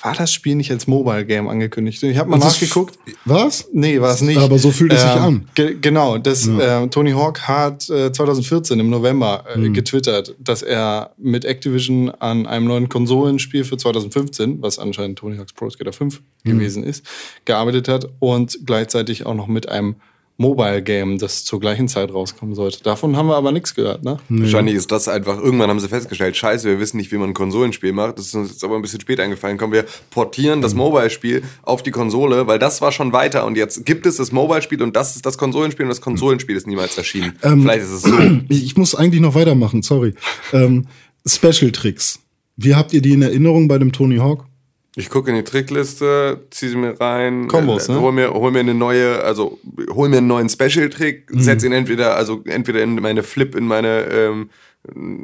[0.03, 2.03] war das Spiel nicht als Mobile Game angekündigt?
[2.03, 2.99] Ich habe mal Das nachgeguckt.
[3.25, 3.67] Was?
[3.73, 4.39] Nee, war es nicht.
[4.39, 5.49] Aber so fühlt es sich Ähm, an.
[5.55, 9.73] Ge genau, das, äh, Tony Hawk hat äh, 2014 im November äh, Hm.
[9.73, 15.53] getwittert, dass er mit Activision an einem neuen Konsolenspiel für 2015, was anscheinend Tony Hawk's
[15.55, 16.53] Pro Skater 5 Hm.
[16.53, 17.07] gewesen ist,
[17.47, 19.97] gearbeitet hat und gleichzeitig auch noch mit einem
[20.37, 22.83] Mobile Game, das zur gleichen Zeit rauskommen sollte.
[22.83, 24.19] Davon haben wir aber nichts gehört, ne?
[24.29, 27.35] Wahrscheinlich ist das einfach, irgendwann haben sie festgestellt, scheiße, wir wissen nicht, wie man ein
[27.35, 28.19] Konsolenspiel macht.
[28.19, 29.59] Das ist uns jetzt aber ein bisschen spät eingefallen.
[29.59, 33.47] Kommen wir portieren das Mobile-Spiel auf die Konsole, weil das war schon weiter.
[33.47, 36.67] Und jetzt gibt es das Mobile-Spiel und das ist das Konsolenspiel und das Konsolenspiel ist
[36.67, 37.39] niemals erschienen.
[37.43, 38.15] Ähm, Vielleicht ist es so.
[38.49, 40.15] Ich, ich muss eigentlich noch weitermachen, sorry.
[40.53, 40.87] Ähm,
[41.27, 42.19] Special Tricks.
[42.57, 44.47] Wie habt ihr die in Erinnerung bei dem Tony Hawk?
[44.97, 48.01] Ich gucke in die Trickliste, ziehe sie mir rein, Kombos, äh, ne?
[48.01, 49.59] hol mir, hol mir eine neue, also
[49.91, 54.05] hol mir einen neuen Special-Trick, setz ihn entweder, also entweder in meine Flip, in meine,
[54.05, 54.51] ähm,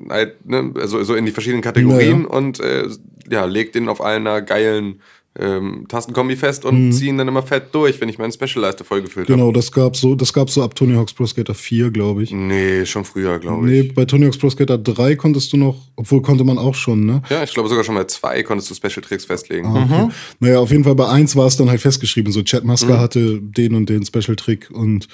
[0.09, 2.89] halt, ne, also so in die verschiedenen Kategorien Ja, und äh,
[3.31, 5.01] ja, leg den auf einer geilen
[5.39, 9.37] ähm, Tastenkombi fest und ziehen dann immer fett durch, wenn ich meine Special-Leiste vollgefüllt habe.
[9.37, 9.41] Mhm.
[9.41, 12.33] Genau, das gab so, das gab so ab Tony Hawk's Pro Skater 4, glaube ich.
[12.33, 13.95] Nee, schon früher, glaube Nee, ich.
[13.95, 17.23] bei Tony Hawk's Pro Skater 3 konntest du noch, obwohl konnte man auch schon, ne?
[17.31, 19.67] Ja, ich glaube sogar schon bei zwei konntest du Special-Tricks festlegen.
[19.69, 20.15] Ah, okay.
[20.41, 22.33] Naja, auf jeden Fall bei eins war es dann halt festgeschrieben.
[22.33, 25.07] So, Chad Musker hatte den und den Special-Trick und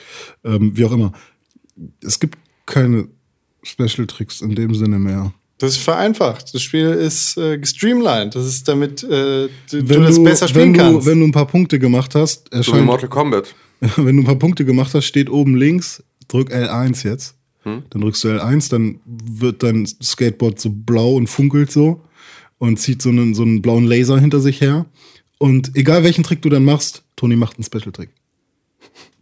[0.45, 1.13] ähm, wie auch immer.
[2.03, 3.09] Es gibt keine
[3.63, 5.35] Special-Tricks in dem Sinne mehr.
[5.59, 6.53] Das ist vereinfacht.
[6.55, 8.35] Das Spiel ist äh, gestreamlined.
[8.35, 11.07] Das ist damit äh, du, Wenn du das du, besser spielen wenn, du, kannst.
[11.07, 13.55] wenn du ein paar Punkte gemacht hast, So wie erscheint, Mortal Kombat.
[13.97, 17.35] wenn du ein paar Punkte gemacht hast, steht oben links, drück L1 jetzt.
[17.65, 22.01] Dann drückst du L1, dann wird dein Skateboard so blau und funkelt so
[22.59, 24.87] und zieht so einen, so einen blauen Laser hinter sich her.
[25.39, 28.11] Und egal welchen Trick du dann machst, Toni macht einen Special-Trick.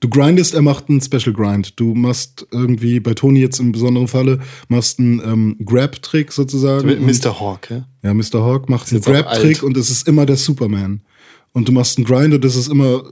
[0.04, 1.80] Du grindest, er macht einen Special Grind.
[1.80, 4.38] Du machst irgendwie, bei Toni jetzt im besonderen Falle,
[4.68, 7.06] machst einen ähm, Grab-Trick sozusagen.
[7.06, 7.40] Mr.
[7.40, 7.88] Hawk, ja?
[8.02, 8.44] ja, Mr.
[8.44, 11.00] Hawk macht einen Grab-Trick und es ist immer der Superman.
[11.52, 13.02] Und du machst einen Grind und das ist immer,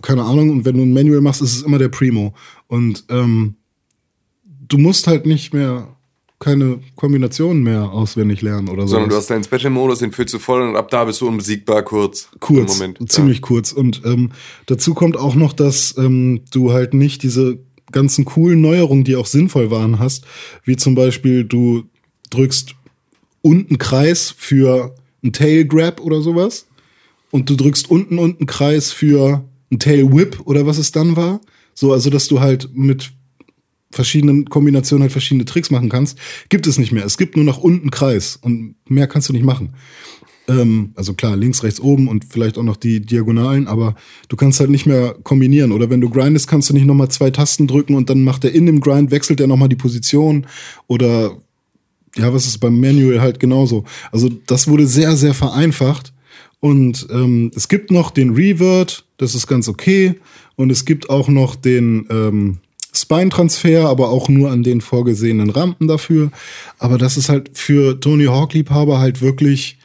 [0.00, 2.32] keine Ahnung, und wenn du ein Manual machst, ist es immer der Primo.
[2.68, 3.56] Und ähm,
[4.66, 5.94] du musst halt nicht mehr
[6.40, 8.94] keine Kombinationen mehr auswendig lernen oder so.
[8.94, 11.82] Sondern du hast deinen Special-Modus, den füllst du voll und ab da bist du unbesiegbar
[11.82, 12.28] kurz.
[12.40, 13.12] kurz, Moment.
[13.12, 13.72] ziemlich kurz.
[13.72, 14.32] Und ähm,
[14.64, 17.58] dazu kommt auch noch, dass ähm, du halt nicht diese
[17.92, 20.24] ganzen coolen Neuerungen, die auch sinnvoll waren, hast,
[20.64, 21.84] wie zum Beispiel du
[22.30, 22.74] drückst
[23.42, 26.66] unten Kreis für ein Tail Grab oder sowas
[27.30, 31.40] und du drückst unten unten Kreis für ein Tail Whip oder was es dann war.
[31.74, 33.12] So, also dass du halt mit
[33.90, 37.04] verschiedenen Kombinationen halt verschiedene Tricks machen kannst, gibt es nicht mehr.
[37.04, 39.74] Es gibt nur noch unten Kreis und mehr kannst du nicht machen.
[40.48, 43.94] Ähm, also klar, links, rechts, oben und vielleicht auch noch die Diagonalen, aber
[44.28, 45.72] du kannst halt nicht mehr kombinieren.
[45.72, 48.52] Oder wenn du grindest, kannst du nicht nochmal zwei Tasten drücken und dann macht er
[48.52, 50.46] in dem Grind, wechselt er nochmal die Position
[50.86, 51.36] oder
[52.16, 53.84] ja, was ist beim Manual halt genauso.
[54.10, 56.12] Also das wurde sehr, sehr vereinfacht.
[56.58, 60.16] Und ähm, es gibt noch den Revert, das ist ganz okay.
[60.56, 62.58] Und es gibt auch noch den ähm,
[62.92, 66.30] Spine-Transfer, aber auch nur an den vorgesehenen Rampen dafür.
[66.78, 69.78] Aber das ist halt für Tony Hawk-Liebhaber halt wirklich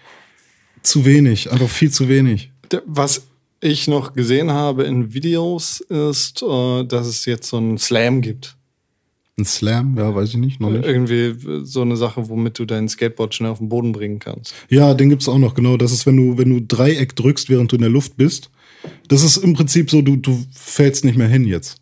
[0.82, 2.52] zu wenig, einfach viel zu wenig.
[2.86, 3.24] Was
[3.62, 8.56] ich noch gesehen habe in Videos ist, äh, dass es jetzt so einen Slam gibt.
[9.38, 10.86] Ein Slam, ja, weiß ich nicht, noch nicht.
[10.86, 14.54] Irgendwie so eine Sache, womit du dein Skateboard schnell auf den Boden bringen kannst.
[14.70, 15.76] Ja, den gibt's auch noch, genau.
[15.76, 18.50] Das ist, wenn du, wenn du Dreieck drückst, während du in der Luft bist.
[19.10, 21.82] Das ist im Prinzip so, du, du fällst nicht mehr hin jetzt.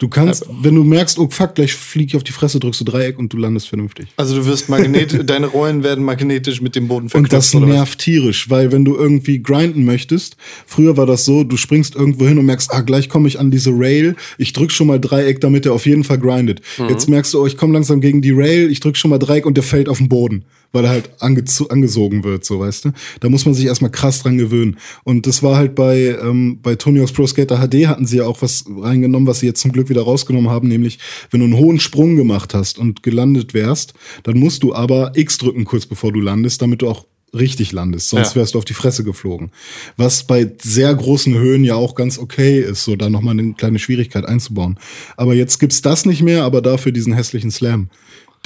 [0.00, 2.84] Du kannst, wenn du merkst, oh fuck, gleich flieg ich auf die Fresse, drückst du
[2.86, 4.08] Dreieck und du landest vernünftig.
[4.16, 7.32] Also du wirst magnetisch, deine Rollen werden magnetisch mit dem Boden Und verknüpft.
[7.34, 7.74] das oder was?
[7.74, 12.26] nervt tierisch, weil wenn du irgendwie grinden möchtest, früher war das so, du springst irgendwo
[12.26, 15.38] hin und merkst, ah, gleich komme ich an diese Rail, ich drück schon mal Dreieck,
[15.42, 16.62] damit er auf jeden Fall grindet.
[16.88, 19.44] Jetzt merkst du, oh, ich komme langsam gegen die Rail, ich drück schon mal Dreieck
[19.44, 22.92] und der fällt auf den Boden, weil er halt angezo- angesogen wird, so weißt du.
[23.20, 24.76] Da muss man sich erstmal krass dran gewöhnen.
[25.04, 28.26] Und das war halt bei, ähm, bei Tony Hawk's Pro Skater HD hatten sie ja
[28.26, 30.98] auch was reingenommen, was sie jetzt zum Glück wieder rausgenommen haben, nämlich
[31.30, 35.38] wenn du einen hohen Sprung gemacht hast und gelandet wärst, dann musst du aber X
[35.38, 38.40] drücken kurz bevor du landest, damit du auch richtig landest, sonst Ja.
[38.40, 39.52] wärst du auf die Fresse geflogen.
[39.96, 43.78] Was bei sehr großen Höhen ja auch ganz okay ist, so da nochmal eine kleine
[43.78, 44.78] Schwierigkeit einzubauen.
[45.16, 47.88] Aber jetzt gibt's das nicht mehr, aber dafür diesen hässlichen Slam.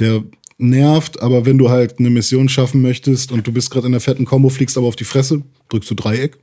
[0.00, 0.22] Der
[0.58, 4.00] nervt, aber wenn du halt eine Mission schaffen möchtest und du bist gerade in der
[4.00, 6.36] fetten Combo, fliegst aber auf die Fresse, drückst du Dreieck,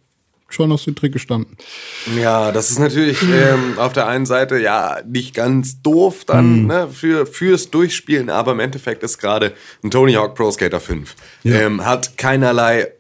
[0.50, 1.56] schon hast du den Trick gestanden.
[2.20, 6.90] Ja, das ist natürlich ähm, auf der einen Seite ja nicht ganz doof dann ne,
[6.92, 11.16] für, fürs Durchspielen, aber im Endeffekt ist gerade ein Tony Hawk Pro Skater 5.
[11.46, 12.92] Ähm, hat keinerlei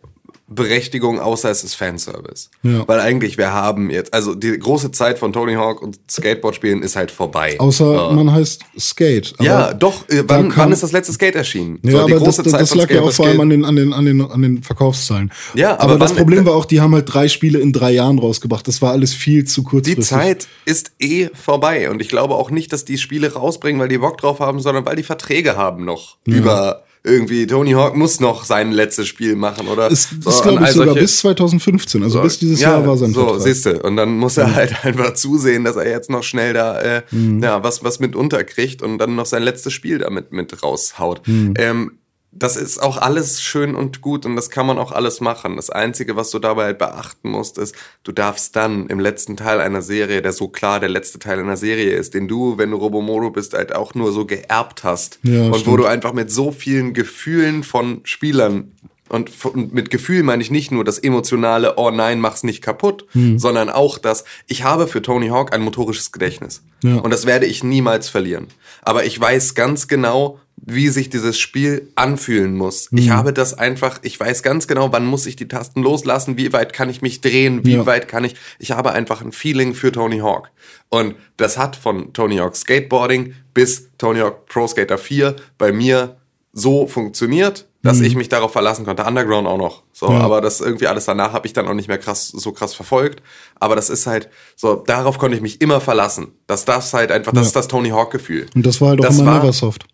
[0.53, 2.49] Berechtigung, außer es ist Fanservice.
[2.63, 2.87] Ja.
[2.87, 6.95] Weil eigentlich wir haben jetzt, also die große Zeit von Tony Hawk und Skateboard-Spielen ist
[6.95, 7.55] halt vorbei.
[7.59, 9.33] Außer man heißt Skate.
[9.39, 11.79] Ja, doch, äh, wann, kam- wann ist das letzte Skate erschienen?
[11.83, 13.93] Ja, So, aber das, das, das lag ja auch vor allem an den, an den,
[13.93, 15.31] an den, an den Verkaufszahlen.
[15.53, 18.19] Ja, aber, aber das Problem war auch, die haben halt drei Spiele in drei Jahren
[18.19, 18.67] rausgebracht.
[18.67, 20.05] Das war alles viel zu Die kurzfristig.
[20.07, 23.97] Zeit ist eh vorbei und ich glaube auch nicht, dass die Spiele rausbringen, weil die
[23.99, 28.45] Bock drauf haben, sondern weil die Verträge haben noch über irgendwie Tony Hawk muss noch
[28.45, 32.03] sein letztes Spiel machen oder ist, so, ist glaube ich, all sogar solche- bis 2015.
[32.03, 33.41] Also bis dieses Jahr war sein so, Vertrag.
[33.41, 33.81] siehst du.
[33.81, 37.41] Und dann muss er halt einfach zusehen, dass er jetzt noch schnell da äh, Mhm.
[37.41, 41.27] ja, was, was mit unterkriegt und dann noch sein letztes Spiel damit mit raushaut.
[41.27, 41.53] Mhm.
[41.57, 41.91] Ähm,
[42.33, 45.57] das ist auch alles schön und gut und das kann man auch alles machen.
[45.57, 49.59] Das Einzige, was du dabei halt beachten musst, ist, du darfst dann im letzten Teil
[49.59, 52.77] einer Serie, der so klar der letzte Teil einer Serie ist, den du, wenn du
[52.77, 55.19] Robomodo bist, halt auch nur so geerbt hast.
[55.23, 55.79] Ja, und wo stimmt.
[55.79, 58.71] du einfach mit so vielen Gefühlen von Spielern
[59.09, 59.29] und
[59.73, 63.39] mit Gefühl meine ich nicht nur das emotionale, oh nein, mach's nicht kaputt, Hm.
[63.39, 66.63] sondern auch das, ich habe für Tony Hawk ein motorisches Gedächtnis.
[66.81, 66.95] Ja.
[66.95, 68.47] Und das werde ich niemals verlieren.
[68.83, 72.87] Aber ich weiß ganz genau, wie sich dieses Spiel anfühlen muss.
[72.91, 73.13] Ich Mhm.
[73.13, 76.71] habe das einfach, ich weiß ganz genau, wann muss ich die Tasten loslassen, wie weit
[76.73, 77.85] kann ich mich drehen, wie Ja.
[77.85, 80.51] weit kann ich, ich habe einfach ein Feeling für Tony Hawk.
[80.89, 86.17] Und das hat von Tony Hawk Skateboarding bis Tony Hawk Pro Skater 4 bei mir
[86.53, 89.03] so funktioniert, dass ich mich darauf verlassen konnte.
[89.03, 89.81] Underground auch noch.
[89.93, 90.17] So, Mhm.
[90.17, 90.21] Ja.
[90.21, 93.23] aber das irgendwie alles danach habe ich dann auch nicht mehr krass, so krass verfolgt.
[93.59, 96.33] Aber das ist halt, so, darauf konnte ich mich immer verlassen.
[96.45, 97.47] Dass das halt einfach, das Ja.
[97.47, 98.45] ist das Tony Hawk Gefühl.
[98.53, 99.85] Und das war halt auch Das immer war- Neversoft.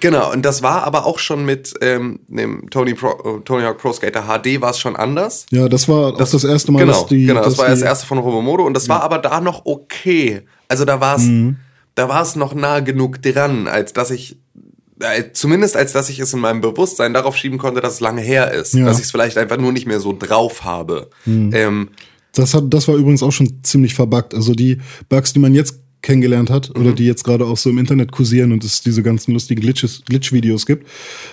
[0.00, 3.78] Genau, und das war aber auch schon mit ähm, dem Tony, Pro, äh, Tony Hawk
[3.78, 5.46] Pro Skater HD war es schon anders.
[5.50, 7.26] Ja, das war auch das erste Mal, genau, dass die.
[7.26, 10.42] Genau, das war das erste von Robomodo und das war aber da noch okay.
[10.68, 11.56] Also da war es Mhm.
[11.94, 14.36] da war es noch nah genug dran, als dass ich
[15.00, 18.20] äh, zumindest als dass ich es in meinem Bewusstsein darauf schieben konnte, dass es lange
[18.20, 18.80] her ist, Ja.
[18.80, 18.86] Mhm.
[18.86, 21.10] dass ich es vielleicht einfach nur nicht mehr so drauf habe.
[21.26, 21.90] Ähm,
[22.32, 24.34] Das, hat, das war übrigens auch schon ziemlich verbuggt.
[24.34, 26.94] Also die Bugs, die man jetzt kennengelernt hat oder Mhm.
[26.96, 30.66] die jetzt gerade auch so im Internet kursieren und es diese ganzen lustigen Glitches, Glitch-Videos
[30.66, 30.86] gibt,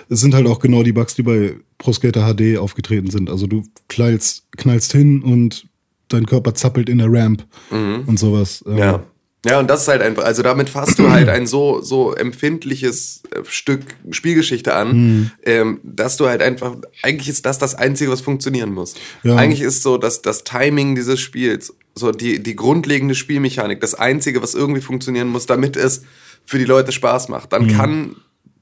[0.08, 3.28] es sind halt auch genau die Bugs, die bei Pro Skater HD aufgetreten sind.
[3.30, 5.66] Also du knallst, knallst hin und
[6.08, 8.64] dein Körper zappelt in der Ramp und sowas.
[8.66, 8.78] Ähm, Mhm.
[8.78, 9.04] Ja.
[9.44, 13.22] Ja, und das ist halt einfach, also damit fasst du halt ein so, so empfindliches
[13.34, 15.30] äh, Stück Spielgeschichte an, Mhm.
[15.44, 18.94] ähm, dass du halt einfach, eigentlich ist das das Einzige, was funktionieren muss.
[19.24, 19.34] Ja.
[19.36, 24.42] Eigentlich ist so, dass das Timing dieses Spiels, so die, die grundlegende Spielmechanik, das Einzige,
[24.42, 26.02] was irgendwie funktionieren muss, damit es
[26.46, 27.46] für die Leute Spaß macht.
[27.46, 27.50] Mhm.
[27.50, 28.16] Dann kann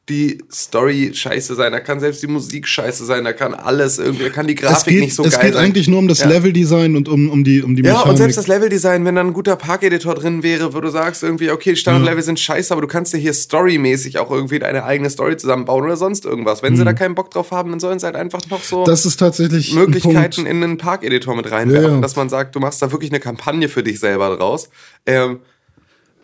[0.09, 4.25] die Story scheiße sein, da kann selbst die Musik scheiße sein, da kann alles irgendwie,
[4.25, 5.65] da kann die Es Grafik geht, nicht so es geil geht sein.
[5.67, 6.29] eigentlich nur um das Ja.
[6.29, 8.11] Leveldesign und um, um die, um die Ja, Mechanik.
[8.11, 11.51] und selbst das Leveldesign, wenn dann ein guter Parkeditor drin wäre, wo du sagst irgendwie,
[11.53, 15.11] okay, die Standardlevel sind scheiße, aber du kannst dir hier storymäßig auch irgendwie deine eigene
[15.11, 16.63] Story zusammenbauen oder sonst irgendwas.
[16.65, 18.85] Wenn sie da keinen Bock drauf haben, dann sollen sie halt einfach noch so Mhm.
[18.87, 20.51] das ist tatsächlich ein Möglichkeiten Punkt.
[20.51, 22.01] in einen Parkeditor mit reinwerfen, Ja, ja.
[22.01, 24.71] dass man sagt, du machst da wirklich eine Kampagne für dich selber draus.
[25.07, 25.39] Ähm,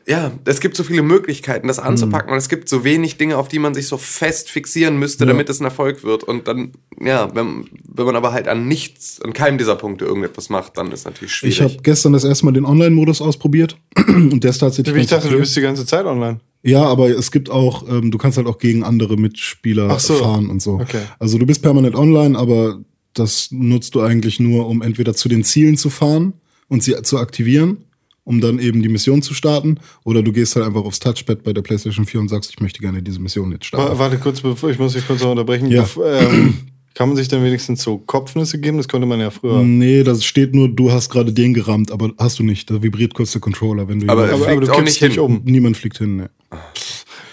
[0.08, 3.48] ja, es gibt so viele Möglichkeiten, das anzupacken und es gibt so wenig Dinge, auf
[3.48, 5.28] die man sich so fest fixieren müsste, Ja.
[5.32, 6.22] damit es ein Erfolg wird.
[6.22, 10.48] Und dann, ja, wenn, wenn man aber halt an nichts, an keinem dieser Punkte irgendetwas
[10.48, 11.56] macht, dann ist natürlich schwierig.
[11.56, 14.94] Ich habe gestern das erste Mal den Online-Modus ausprobiert und der ist tatsächlich.
[14.96, 16.38] Ich dachte, du bist die ganze Zeit online.
[16.62, 20.14] Ja, aber es gibt auch, ähm, du kannst halt auch gegen andere Mitspieler so.
[20.14, 20.74] fahren und so.
[20.74, 21.02] Okay.
[21.18, 22.80] Also du bist permanent online, aber
[23.14, 26.34] das nutzt du eigentlich nur, um entweder zu den Zielen zu fahren
[26.68, 27.78] und sie zu aktivieren,
[28.26, 31.52] um dann eben die Mission zu starten, oder du gehst halt einfach aufs Touchpad bei
[31.54, 33.92] der PlayStation 4 und sagst, ich möchte gerne diese Mission jetzt starten.
[33.94, 35.70] Wa- Warte kurz, bevor ich muss dich kurz noch unterbrechen.
[35.70, 35.86] Ja.
[36.04, 36.54] Ähm,
[36.94, 38.78] kann man sich dann wenigstens so Kopfnüsse geben?
[38.78, 39.62] Das konnte man ja früher.
[39.62, 42.70] Nee, das steht nur, du hast gerade den gerammt, aber hast du nicht.
[42.70, 45.20] Da vibriert kurz der Controller, wenn du Aber- aber, aber du auch nicht nicht hin.
[45.20, 45.42] um.
[45.44, 46.16] niemand fliegt hin.
[46.16, 46.30] Ne.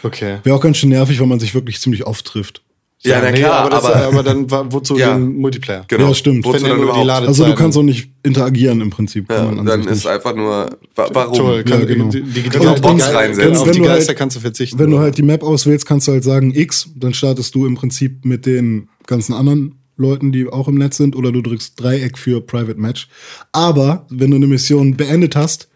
[0.03, 0.39] Okay.
[0.43, 2.62] Wäre auch ganz schön nervig, weil man sich wirklich ziemlich oft trifft.
[3.05, 5.13] Ja, na nee, klar, aber, das, aber, aber dann wozu Ja.
[5.13, 5.85] den Multiplayer?
[5.87, 6.07] genau.
[6.09, 6.45] Ja, stimmt.
[6.45, 7.09] Wozu dann überhaupt?
[7.09, 9.29] Also du kannst auch nicht interagieren im Prinzip.
[9.31, 10.07] Ja, dann ist nicht.
[10.07, 11.33] einfach nur, wa warum?
[11.37, 12.09] Toll, kann, Ja, genau.
[12.09, 13.57] die, die, die, Kannst auch die, Bots Geister- reinsetzen.
[13.57, 14.79] Auf Wenn die du halt- Geister kannst du verzichten.
[14.79, 17.75] Wenn du halt die Map auswählst, kannst du halt sagen X, dann startest du im
[17.75, 22.17] Prinzip mit den ganzen anderen Leuten, die auch im Netz sind, oder du drückst Dreieck
[22.17, 23.07] für Private Match.
[23.51, 25.67] Aber wenn du eine Mission beendet hast,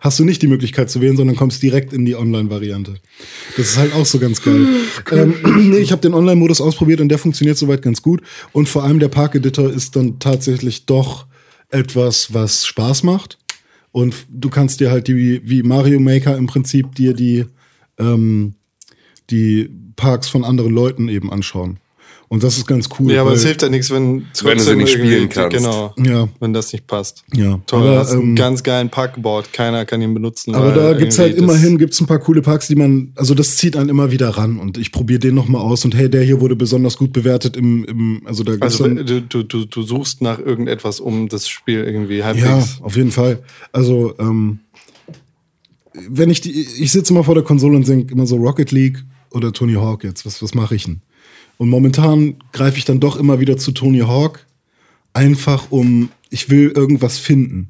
[0.00, 2.96] hast du nicht die Möglichkeit zu wählen, sondern kommst direkt in die Online-Variante.
[3.56, 4.66] Das ist halt auch so ganz geil.
[5.12, 5.34] ähm,
[5.70, 8.22] nee, ich habe den Online-Modus ausprobiert und der funktioniert soweit ganz gut.
[8.52, 11.26] Und vor allem der Park-Editor ist dann tatsächlich doch
[11.68, 13.38] etwas, was Spaß macht.
[13.92, 17.44] Und du kannst dir halt die, wie Mario Maker im Prinzip dir die,
[17.98, 18.54] ähm,
[19.30, 21.79] die Parks von anderen Leuten eben anschauen.
[22.32, 23.10] Und das ist ganz cool.
[23.10, 25.56] ja, aber es hilft ja nichts, wenn Wenn du sie nicht spielen kannst.
[25.56, 25.92] Genau.
[25.98, 26.28] Ja.
[26.38, 27.24] Wenn das nicht passt.
[27.34, 29.52] Ja, Toll, aber, hast einen ähm, ganz geilen Park gebaut.
[29.52, 30.54] Keiner kann ihn benutzen.
[30.54, 33.34] Aber da gibt's halt irgendwie das- immerhin gibt's ein paar coole Parks, die man, also
[33.34, 36.22] das zieht einen immer wieder ran und ich probiere den nochmal aus und hey, der
[36.22, 39.64] hier wurde besonders gut bewertet im, im also da gibt's Also dann, du, du, du,
[39.64, 42.78] du suchst nach irgendetwas, um das Spiel irgendwie ja, halbwegs.
[42.80, 43.40] auf jeden Fall.
[43.72, 44.60] Also ähm,
[46.08, 49.02] wenn ich die, ich sitze immer vor der Konsole und denke immer so Rocket League
[49.32, 51.00] oder Tony Hawk jetzt, was was mache ich denn?
[51.60, 54.46] Und momentan greife ich dann doch immer wieder zu Tony Hawk,
[55.12, 57.68] einfach um, ich will irgendwas finden.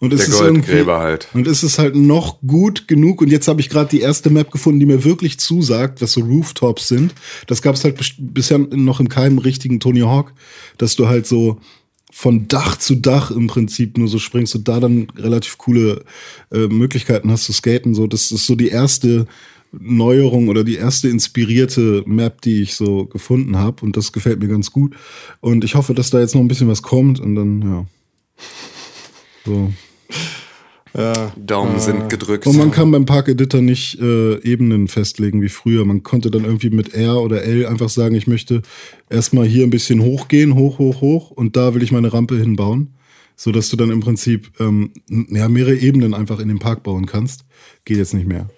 [0.00, 1.28] Und es ist irgendwie- halt.
[1.32, 3.22] Und es ist halt noch gut genug.
[3.22, 6.22] Und jetzt habe ich gerade die erste Map gefunden, die mir wirklich zusagt, was so
[6.22, 7.14] Rooftops sind.
[7.46, 10.32] Das gab es halt bis- bisher noch in keinem richtigen Tony Hawk,
[10.78, 11.60] dass du halt so
[12.12, 16.04] von Dach zu Dach im Prinzip nur so springst und da dann relativ coole
[16.50, 17.94] äh, Möglichkeiten hast zu skaten.
[17.94, 19.26] So, das ist so die erste
[19.80, 23.84] Neuerung oder die erste inspirierte Map, die ich so gefunden habe.
[23.84, 24.94] Und das gefällt mir ganz gut.
[25.40, 27.86] Und ich hoffe, dass da jetzt noch ein bisschen was kommt und dann, ja.
[29.44, 29.72] So.
[30.96, 31.32] Ja.
[31.36, 32.46] Daumen sind gedrückt.
[32.46, 35.84] Und man kann beim Park Editor nicht äh, Ebenen festlegen wie früher.
[35.84, 38.62] Man konnte dann irgendwie mit R oder L einfach sagen, ich möchte
[39.10, 42.94] erstmal hier ein bisschen hochgehen, hoch, hoch, hoch, und da will ich meine Rampe hinbauen.
[43.36, 47.06] So dass du dann im Prinzip ähm, ja, mehrere Ebenen einfach in den Park bauen
[47.06, 47.44] kannst.
[47.84, 48.48] Geht jetzt nicht mehr.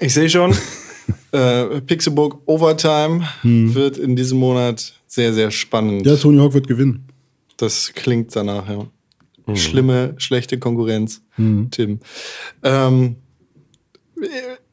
[0.00, 0.54] Ich sehe schon,
[1.32, 6.06] Äh, Pixelburg Overtime wird in diesem Monat sehr, sehr spannend.
[6.06, 7.06] Ja, Tony Hawk wird gewinnen.
[7.58, 9.54] Das klingt danach, ja.
[9.54, 12.00] Schlimme, schlechte Konkurrenz, Tim.
[12.62, 13.16] Ähm,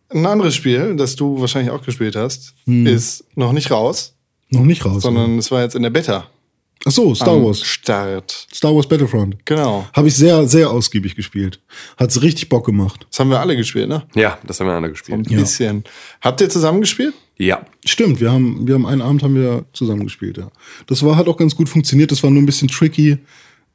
[0.10, 4.16] ein anderes Spiel, das du wahrscheinlich auch gespielt hast, ist noch nicht raus,
[4.50, 5.04] Noch nicht raus.
[5.04, 6.28] sondern es war jetzt in der Beta.
[6.86, 7.62] Ach so, Star Wars.
[7.62, 8.48] Start.
[8.54, 9.38] Star Wars Battlefront.
[9.46, 9.88] Genau.
[9.94, 11.62] Habe ich sehr, sehr ausgiebig gespielt.
[11.98, 13.06] Hat's richtig Bock gemacht.
[13.10, 14.04] Das haben wir alle gespielt, ne?
[14.16, 15.30] Ja, das haben wir alle Ein gespielt.
[15.30, 15.84] bisschen.
[16.22, 17.14] Habt ihr zusammen gespielt?
[17.38, 17.66] Ja.
[17.86, 20.50] Stimmt, wir haben, wir haben einen Abend haben wir zusammen gespielt, ja.
[20.88, 22.12] Das war, hat auch ganz gut funktioniert.
[22.12, 23.18] Das war nur ein bisschen tricky,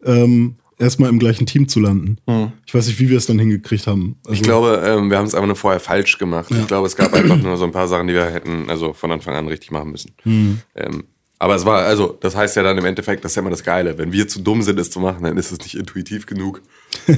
[0.04, 2.18] ähm, erstmal im gleichen Team zu landen.
[2.66, 4.16] Ich weiß nicht, wie wir es dann hingekriegt haben.
[4.24, 6.50] Also, Ich glaube, ähm, wir haben es einfach nur vorher falsch gemacht.
[6.50, 9.10] Ich glaube, es gab einfach nur so ein paar Sachen, die wir hätten also von
[9.10, 10.12] Anfang an richtig machen müssen.
[10.24, 11.04] Ähm,
[11.38, 13.62] aber es war, also, das heißt ja dann im Endeffekt, das ist ja immer das
[13.62, 13.96] Geile.
[13.98, 16.62] Wenn wir zu dumm sind, es zu machen, dann ist es nicht intuitiv genug.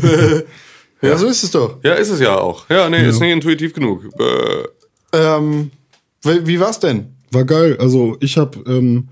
[1.02, 1.78] Ja, so ist es doch.
[1.82, 2.68] Ja, ist es ja auch.
[2.68, 4.04] Ja, nee, ist nicht intuitiv genug.
[4.18, 5.70] Äh, Ähm,
[6.22, 7.14] wie, wie war's denn?
[7.30, 7.78] War geil.
[7.80, 9.08] Also ich habe ähm,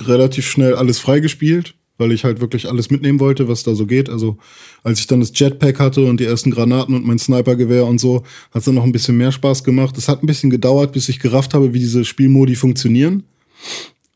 [0.00, 4.08] relativ schnell alles freigespielt, weil ich halt wirklich alles mitnehmen wollte, was da so geht.
[4.08, 4.38] Also
[4.84, 8.22] als ich dann das Jetpack hatte und die ersten Granaten und mein Snipergewehr und so,
[8.50, 9.98] hat es dann noch ein bisschen mehr Spaß gemacht.
[9.98, 13.24] Es hat ein bisschen gedauert, bis ich gerafft habe, wie diese Spielmodi funktionieren.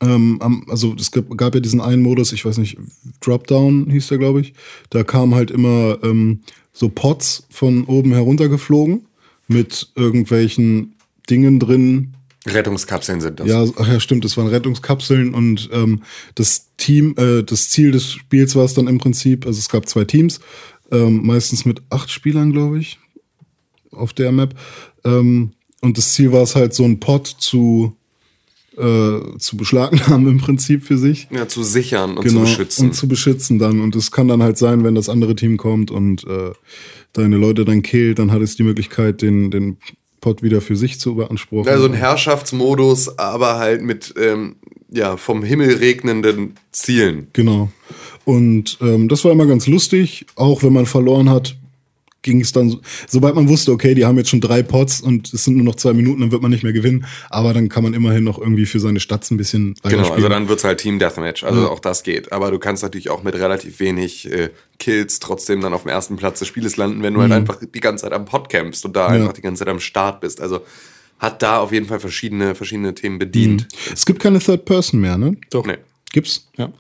[0.01, 2.79] Ähm, also es gab, gab ja diesen einen Modus, ich weiß nicht,
[3.21, 4.55] Dropdown hieß der, glaube ich.
[4.91, 6.41] Da kamen halt immer ähm,
[6.73, 9.07] so Pots von oben heruntergeflogen
[9.49, 10.97] mit irgendwelchen
[11.29, 13.49] Dingen drin, Rettungskapseln sind das.
[13.49, 16.03] ja, ach ja, stimmt, das waren Rettungskapseln und ähm,
[16.37, 19.89] das Team, äh, das Ziel des Spiels war es dann im Prinzip, also es gab
[19.89, 20.41] zwei Teams,
[20.93, 22.99] ähm, meistens mit acht Spielern, glaube ich,
[23.91, 24.55] auf der Map.
[25.05, 27.96] Ähm, und das Ziel war es halt, so einen Pot zu,
[28.77, 31.29] äh, zu beschlagnahmen im Prinzip für sich.
[31.31, 32.87] Ja, zu sichern und Genau, zu beschützen.
[32.87, 33.81] Und zu beschützen dann.
[33.81, 36.53] Und es kann dann halt sein, wenn das andere Team kommt und äh,
[37.12, 39.79] deine Leute dann killt, dann hat es die Möglichkeit, den, den
[40.21, 41.71] Pot wieder für sich zu beanspruchen.
[41.71, 44.57] also ein Herrschaftsmodus, aber halt mit ähm,
[44.91, 47.29] ja, vom Himmel regnenden Zielen.
[47.33, 47.71] Genau.
[48.25, 51.57] Und ähm, das war immer ganz lustig, auch wenn man verloren hat,
[52.27, 55.33] ging es dann, so- sobald man wusste, okay, die haben jetzt schon drei Pots und
[55.33, 57.07] es sind nur noch zwei Minuten, dann wird man nicht mehr gewinnen.
[57.31, 60.49] Aber dann kann man immerhin noch irgendwie für seine Stadt ein bisschen Genau, also dann
[60.51, 61.43] wird's halt Team Deathmatch.
[61.45, 62.31] Also auch das geht.
[62.33, 66.17] Aber du kannst natürlich auch mit relativ wenig äh, Kills trotzdem dann auf dem ersten
[66.17, 68.95] Platz des Spieles landen, wenn du halt einfach die ganze Zeit am Pod campst und
[68.95, 70.41] da einfach die ganze Zeit am Start bist.
[70.43, 70.61] Also
[71.19, 73.69] hat da auf jeden Fall verschiedene, verschiedene Themen bedient.
[73.91, 75.37] es gibt keine Third Person mehr, ne?
[75.51, 75.65] Doch.
[75.67, 75.73] Nee.
[75.75, 75.79] Mhm.
[76.12, 76.49] Gibt's?
[76.59, 76.71] Ja.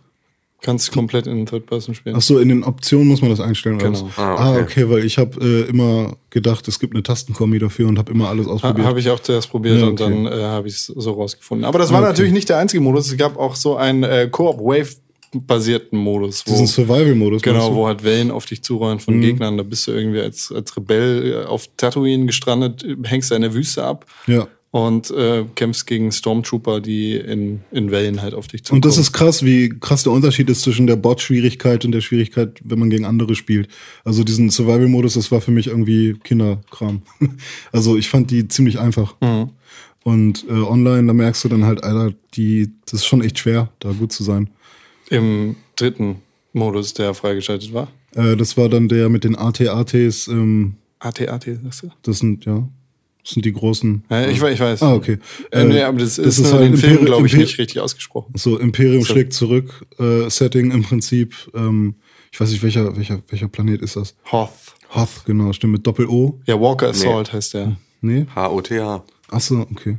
[0.66, 2.16] Kannst komplett in Third Person spielen.
[2.18, 3.76] Ach so, in den Optionen muss man das einstellen.
[3.76, 4.06] Oder Genau.
[4.08, 4.18] was?
[4.18, 4.62] Ah, Ah, okay.
[4.62, 8.28] okay, weil ich habe äh, immer gedacht, es gibt eine Tastenkombi dafür und habe immer
[8.28, 8.86] alles Ha, ausprobiert.
[8.86, 10.12] habe ich auch zuerst probiert Ja, und okay.
[10.12, 11.64] dann äh, habe ich es so rausgefunden.
[11.64, 12.08] Aber das war Okay.
[12.08, 13.06] natürlich nicht der einzige Modus.
[13.06, 16.42] Es gab auch so einen äh, Koop-Wave-basierten Modus.
[16.46, 17.42] Wo, Diesen Survival-Modus.
[17.42, 19.00] genau, wo halt Wellen auf dich zurollen Mhm.
[19.00, 19.56] von Gegnern.
[19.56, 23.54] Da bist du irgendwie als, als Rebell äh, auf Tatooine gestrandet, hängst da in der
[23.54, 24.46] Wüste ab Ja.
[24.76, 28.78] Und äh, kämpfst gegen Stormtrooper, die in, in Wellen halt auf dich zukommen.
[28.78, 32.60] Und das ist krass, wie krass der Unterschied ist zwischen der Bot-Schwierigkeit und der Schwierigkeit,
[32.62, 33.68] wenn man gegen andere spielt.
[34.04, 37.00] Also diesen Survival-Modus, das war für mich irgendwie Kinderkram.
[37.72, 39.14] Also ich fand die ziemlich einfach.
[39.22, 39.50] Mhm.
[40.04, 43.70] Und äh, online, da merkst du dann halt, Alter, die, das ist schon echt schwer,
[43.80, 44.50] da gut zu sein.
[45.08, 46.16] im dritten
[46.52, 47.88] Modus, der freigeschaltet war.
[48.14, 51.90] Äh, das war dann der mit den AT-ATs, ähm, AT-AT, sagst du?
[52.02, 52.68] das sind, ja,
[53.26, 54.04] das sind die großen.
[54.08, 54.82] Ja, ich, we- ich weiß.
[54.82, 55.18] Ah, okay.
[55.50, 57.58] Äh, nee, aber das, ist, ist nur halt in den Film, glaube ich, Imper- nicht
[57.58, 58.32] richtig ausgesprochen.
[58.36, 61.34] So, Imperium schlägt zurück, äh, Setting im Prinzip.
[61.54, 61.96] Ähm,
[62.30, 64.14] ich weiß nicht, welcher, welcher, welcher Planet ist das?
[64.30, 64.50] Hoth.
[64.94, 66.38] Hoth, genau, stimmt, mit Doppel-O.
[66.46, 67.76] Ja, Walker Assault heißt der.
[68.00, 68.26] Nee?
[68.34, 69.02] H-O-T-H.
[69.30, 69.98] Ach so, okay.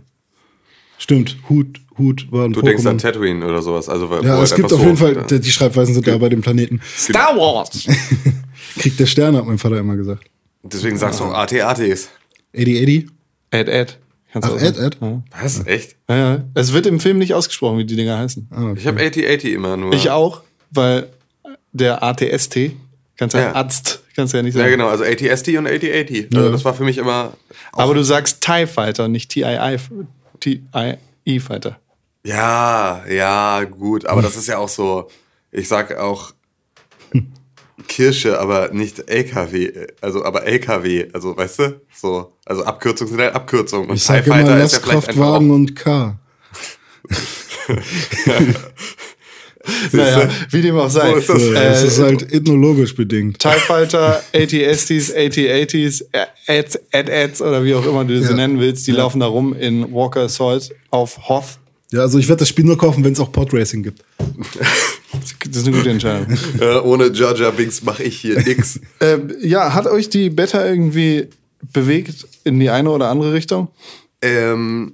[0.98, 3.02] Stimmt, Hut, Hut war ein Du denkst an Pokémon.
[3.02, 3.90] Tatooine oder sowas.
[3.90, 6.42] Also, Ja, es gibt auf jeden so- Fall, die die Schreibweisen sind da bei dem
[6.42, 6.80] Planeten.
[6.98, 7.86] Star Wars!
[8.80, 10.24] Krieg der Sterne, hat mein Vater immer gesagt.
[10.63, 12.10] Deswegen sagst du auch AT-ATs.
[12.54, 13.08] 8080?
[13.52, 13.98] Ed, Ed.
[14.32, 14.88] Kannst Ach, Ed, sagen.
[14.88, 14.98] Ed?
[15.02, 15.24] Ja.
[15.42, 15.66] Was?
[15.66, 15.96] Echt?
[16.10, 16.44] Ja, ja.
[16.54, 18.48] Es wird im Film nicht ausgesprochen, wie die Dinger heißen.
[18.52, 18.80] Ah, okay.
[18.80, 19.94] Ich habe AT-80 immer nur.
[19.94, 21.10] Ich auch, weil
[21.72, 22.72] der ATST,
[23.18, 23.56] kannst du ja, Ja.
[23.56, 24.66] Arzt, kannst du ja nicht sagen.
[24.66, 24.90] Ja, genau.
[24.90, 26.36] Also AT-ST und AT-80.
[26.36, 27.34] Also das war für mich immer.
[27.72, 29.78] Aber du sagst TIE Fighter, nicht TII,
[30.40, 31.80] TIE Fighter.
[32.26, 34.06] Ja, ja, gut.
[34.06, 35.10] Aber das ist ja auch so.
[35.52, 36.34] Ich sag auch
[37.88, 39.72] Kirsche, aber nicht LKW.
[40.02, 41.08] Also, aber LKW.
[41.13, 41.82] Also, weißt du?
[41.94, 42.34] So.
[42.46, 43.90] Also, Abkürzungen sind halt Abkürzungen.
[43.90, 44.58] Und Ich sag immer ist ja.
[44.58, 46.18] Lastkraftwagen und K.
[49.92, 51.10] Naja, wie dem auch sei.
[51.10, 51.42] So ist das.
[51.44, 53.40] Äh, das ist halt ethnologisch bedingt.
[53.40, 56.06] TIE Fighter, AT-STs, AT-80s,
[56.48, 58.36] Ads, Ad-Ads oder wie auch immer du sie Ja.
[58.36, 61.60] nennen willst, die laufen da rum in Walker Assault auf Hoth.
[61.92, 64.04] Ja, also ich werde das Spiel nur kaufen, wenn es auch Podracing gibt.
[65.50, 66.38] Das ist eine gute Entscheidung.
[66.60, 68.79] Ja, ohne Jar Jar Binks mache ich hier nix.
[69.00, 71.27] ähm, ja, hat euch die Beta irgendwie
[71.73, 73.69] bewegt in die eine oder andere Richtung?
[74.21, 74.94] Ähm,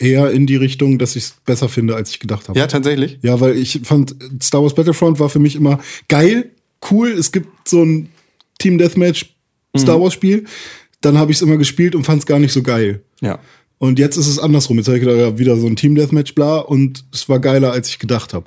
[0.00, 2.58] Eher in die Richtung, dass ich es besser finde, als ich gedacht habe.
[2.58, 3.18] Ja, tatsächlich.
[3.22, 6.50] Ja, weil ich fand, Star Wars Battlefront war für mich immer geil,
[6.90, 7.10] cool.
[7.10, 8.08] Es gibt so ein
[8.58, 9.34] Team Deathmatch
[9.76, 10.44] Star Wars Spiel.
[11.02, 13.02] Dann habe ich es immer gespielt und fand es gar nicht so geil.
[13.20, 13.38] Ja.
[13.80, 14.76] Und jetzt ist es andersrum.
[14.76, 16.58] Jetzt habe ich gedacht, ja, wieder so ein Team Deathmatch, bla.
[16.58, 18.44] Und es war geiler, als ich gedacht habe.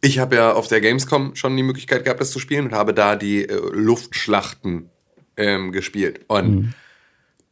[0.00, 2.94] ich habe ja auf der Gamescom schon die Möglichkeit gehabt, das zu spielen und habe
[2.94, 4.88] da die äh, Luftschlachten
[5.36, 6.20] ähm, gespielt.
[6.26, 6.74] Und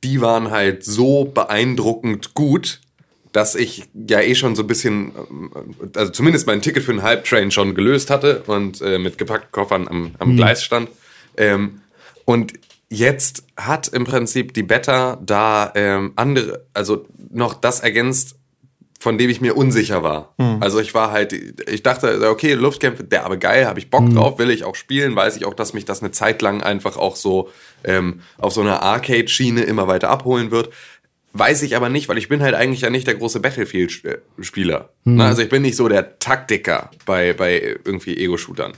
[0.03, 2.81] die waren halt so beeindruckend gut,
[3.33, 5.51] dass ich ja eh schon so ein bisschen, ähm,
[5.95, 9.89] also zumindest mein Ticket für den Hype-Train schon gelöst hatte und äh, mit gepackten Koffern
[9.89, 10.89] am, am Gleis stand.
[11.37, 11.83] Ähm,
[12.25, 12.55] und
[12.91, 18.37] jetzt hat im Prinzip die Beta da ähm, andere, also noch das ergänzt,
[19.01, 20.35] von dem ich mir unsicher war.
[20.61, 24.39] Also ich war halt, ich dachte, okay, Luftkämpfe, der aber geil, habe ich Bock drauf,
[24.41, 27.15] will ich auch spielen, weiß ich auch, dass mich das eine Zeit lang einfach auch
[27.15, 27.49] so
[27.85, 30.71] ähm, auf so einer Arcade-Schiene immer weiter abholen wird.
[31.33, 34.89] Weiß ich aber nicht, weil ich bin halt eigentlich ja nicht der große Battlefield-Spieler.
[35.05, 38.73] Ne, Also ich bin nicht so der Taktiker bei, bei irgendwie Ego-Shootern.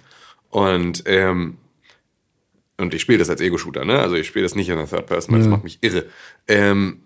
[0.50, 1.56] Und ähm,
[2.80, 3.98] und ich spiele das als Ego-Shooter, ne?
[4.00, 6.06] Also ich spiele das nicht in der Third Person, weil das macht mich irre.
[6.48, 7.02] Ähm,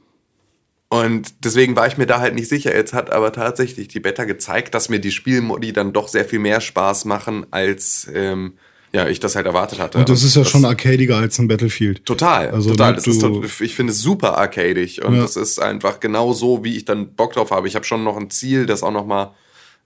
[0.88, 2.74] und deswegen war ich mir da halt nicht sicher.
[2.74, 6.38] Jetzt hat aber tatsächlich die Beta gezeigt, dass mir die Spielmodi dann doch sehr viel
[6.38, 8.52] mehr Spaß machen, als ähm,
[8.92, 9.98] ja, ich das halt erwartet hatte.
[9.98, 12.06] Und das ist ja schon arcadiger als ein Battlefield.
[12.06, 12.90] Total, Also, total.
[12.90, 15.22] ne, Das ist tot, ich finde es super arcadig und Ja.
[15.22, 17.66] das ist einfach genau so, wie ich dann Bock drauf habe.
[17.66, 19.34] Ich habe schon noch ein Ziel, das auch noch mal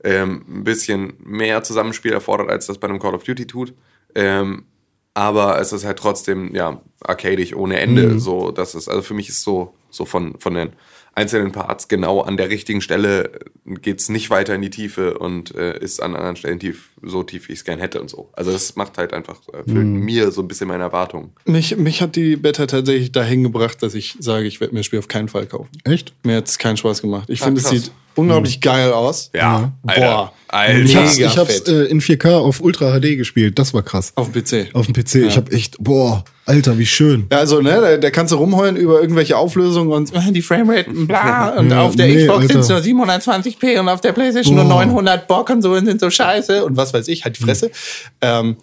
[0.04, 3.72] ähm, ein bisschen mehr Zusammenspiel erfordert, als das bei einem Call of Duty tut.
[4.14, 4.64] Ähm,
[5.18, 8.06] aber es ist halt trotzdem ja arcadig ohne Ende.
[8.06, 8.18] Mhm.
[8.20, 10.70] So, dass es also für mich ist so so von von den
[11.14, 15.76] einzelnen Parts genau an der richtigen Stelle geht's nicht weiter in die Tiefe und äh,
[15.80, 18.28] ist an anderen Stellen tief so tief, wie ich es gern hätte und so.
[18.34, 20.00] Also das macht halt einfach äh, erfüllt Mhm.
[20.04, 21.32] mir so ein bisschen meine Erwartungen.
[21.44, 24.86] Mich, mich hat die Beta tatsächlich dahin gebracht, dass ich sage, ich werde mir das
[24.86, 25.70] Spiel auf keinen Fall kaufen.
[25.82, 26.14] Echt?
[26.22, 27.28] Mir hat es keinen Spaß gemacht.
[27.30, 29.30] Ich Ah, finde, es sieht unglaublich geil aus.
[29.34, 30.00] Ja, Alter.
[30.00, 30.06] Boah.
[30.20, 30.32] Alter.
[30.82, 33.58] Ich hab's, ich hab's äh, in 4K auf Ultra HD gespielt.
[33.58, 34.12] Das war krass.
[34.14, 34.74] Auf dem PC.
[34.74, 35.26] Auf dem PC.
[35.26, 37.26] Ich habe echt, boah, Alter, wie schön.
[37.30, 40.90] Ja, also, ne, da, da kannst du rumheulen über irgendwelche Auflösungen und äh, die Framerate,
[40.90, 42.88] bla, und Ja, auf der nee, Xbox sind es Alter.
[42.88, 44.86] nur 720p und auf der Playstation nur Boah.
[44.86, 47.70] 900 Bock und so und sind so scheiße und was weiß ich, halt die Fresse.
[48.22, 48.56] Ähm,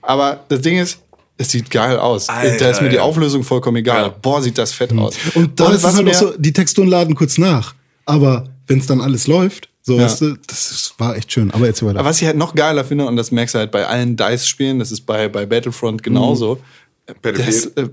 [0.00, 1.00] aber das Ding ist,
[1.38, 2.28] es sieht geil aus.
[2.28, 3.02] Alter, da ist mir die ja.
[3.02, 4.02] Auflösung vollkommen egal.
[4.02, 4.08] Ja.
[4.22, 5.16] Boah, sieht das fett aus.
[5.34, 7.74] Und da ist es halt auch so, die Texturen laden kurz nach.
[8.04, 10.04] Aber wenn es dann alles läuft, so, Ja.
[10.04, 11.50] weißt du, das ist, war echt schön.
[11.50, 11.98] Aber jetzt weiter.
[12.00, 14.78] Aber was ich halt noch geiler finde, und das merkst du halt bei allen DICE-Spielen,
[14.78, 16.60] das ist bei, bei Battlefront genauso.
[17.06, 17.76] Das, Battlefield.
[17.78, 17.88] äh,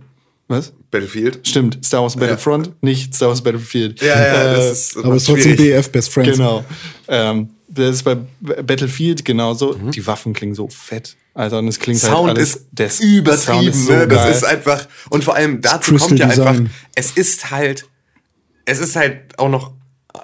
[0.47, 0.71] was?
[0.91, 1.47] Battlefield.
[1.47, 4.01] Stimmt, Star Wars Battlefront, nicht Star Wars Battlefield.
[4.01, 5.55] Ja, ja, Äh, das ist aber es ist trotzdem.
[5.55, 6.37] BF, Best Friends.
[6.37, 6.63] Genau.
[7.07, 9.73] Ähm, das ist bei Battlefield genauso.
[9.75, 11.15] Die Waffen klingen so fett.
[11.35, 12.07] Also, und es klingt Mhm.
[12.07, 14.07] Sound halt alles, ist übertrieben, Sound ist so ne?
[14.07, 14.31] Das geil.
[14.33, 16.69] ist einfach und vor allem dazu Crystal kommt ja einfach, Design.
[16.95, 17.85] es ist halt,
[18.65, 19.71] es ist halt auch noch,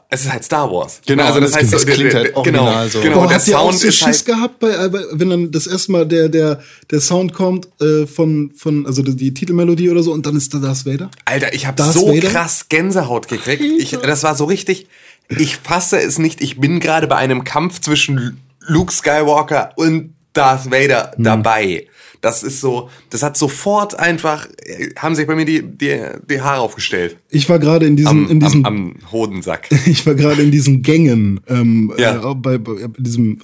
[0.09, 1.01] es ist halt Star Wars.
[1.05, 3.01] Genau, also das es- heißt, es so, klingt halt genau, original so.
[3.01, 3.15] genau.
[3.15, 5.29] Boah, und der habt ihr auch Sound so ist Schiss halt, gehabt, bei, äh, wenn
[5.29, 6.59] dann das erste Mal der, der,
[6.91, 10.53] der Sound kommt äh, von, von, also die, die Titelmelodie oder so und dann ist
[10.53, 11.09] da Darth Vader?
[11.25, 12.29] Alter, ich habe so Vader?
[12.29, 13.61] krass Gänsehaut gekriegt.
[13.61, 14.87] Ich, das war so richtig,
[15.29, 16.41] ich fasse es nicht.
[16.41, 21.23] Ich bin gerade bei einem Kampf zwischen Luke Skywalker und Darth Vader Hm.
[21.23, 21.87] dabei.
[22.25, 26.41] Das ist so, das hat sofort einfach, äh, haben sich bei mir die, die, die
[26.41, 27.17] Haare aufgestellt.
[27.29, 28.73] Ich war gerade in diesem, Am, in diesem, am,
[29.03, 29.69] am Hodensack.
[29.85, 32.31] ich war gerade in diesen Gängen, ähm, Ja.
[32.31, 33.37] äh, bei, bei diesem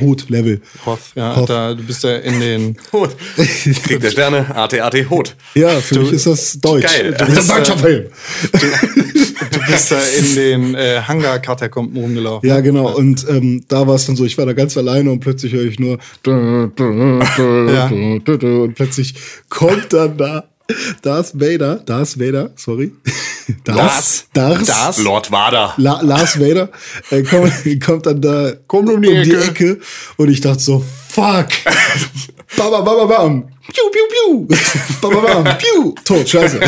[0.00, 0.62] Hot-Level.
[0.86, 1.50] Hoth, ja, Hoth.
[1.50, 2.76] Da, du bist ja in den.
[2.94, 3.14] Hot.
[3.36, 5.36] Krieg der Sterne, AT-AT, Hot.
[5.54, 6.86] Ja, für mich ist das Deutsch.
[6.86, 7.14] Geil.
[7.18, 8.06] Das ist ein deutscher Film.
[8.50, 12.48] Du bist da in den äh, Hangar-Katakomben rumgelaufen.
[12.48, 12.96] Ja, genau.
[12.96, 15.64] Und ähm, da war es dann so, ich war da ganz alleine und plötzlich höre
[15.66, 17.90] ich nur Ja.
[18.28, 19.14] Und plötzlich
[19.48, 20.48] kommt dann da
[21.02, 22.92] Darth Vader, Darth Vader, sorry.
[23.66, 24.26] Lars.
[24.32, 24.98] Darth, Darth.
[24.98, 25.74] Lord Vader.
[25.76, 26.70] La Lars Vader
[27.10, 27.52] äh, kommt,
[27.84, 29.80] kommt dann da Kommt um die Ecke.
[30.16, 31.48] und ich dachte so, fuck.
[32.56, 33.48] bam, bam, bam, bam.
[33.72, 34.56] Piu, piu, piu.
[35.00, 35.58] bam, bam, bam.
[35.58, 35.94] Piu.
[36.04, 36.60] Tot, scheiße.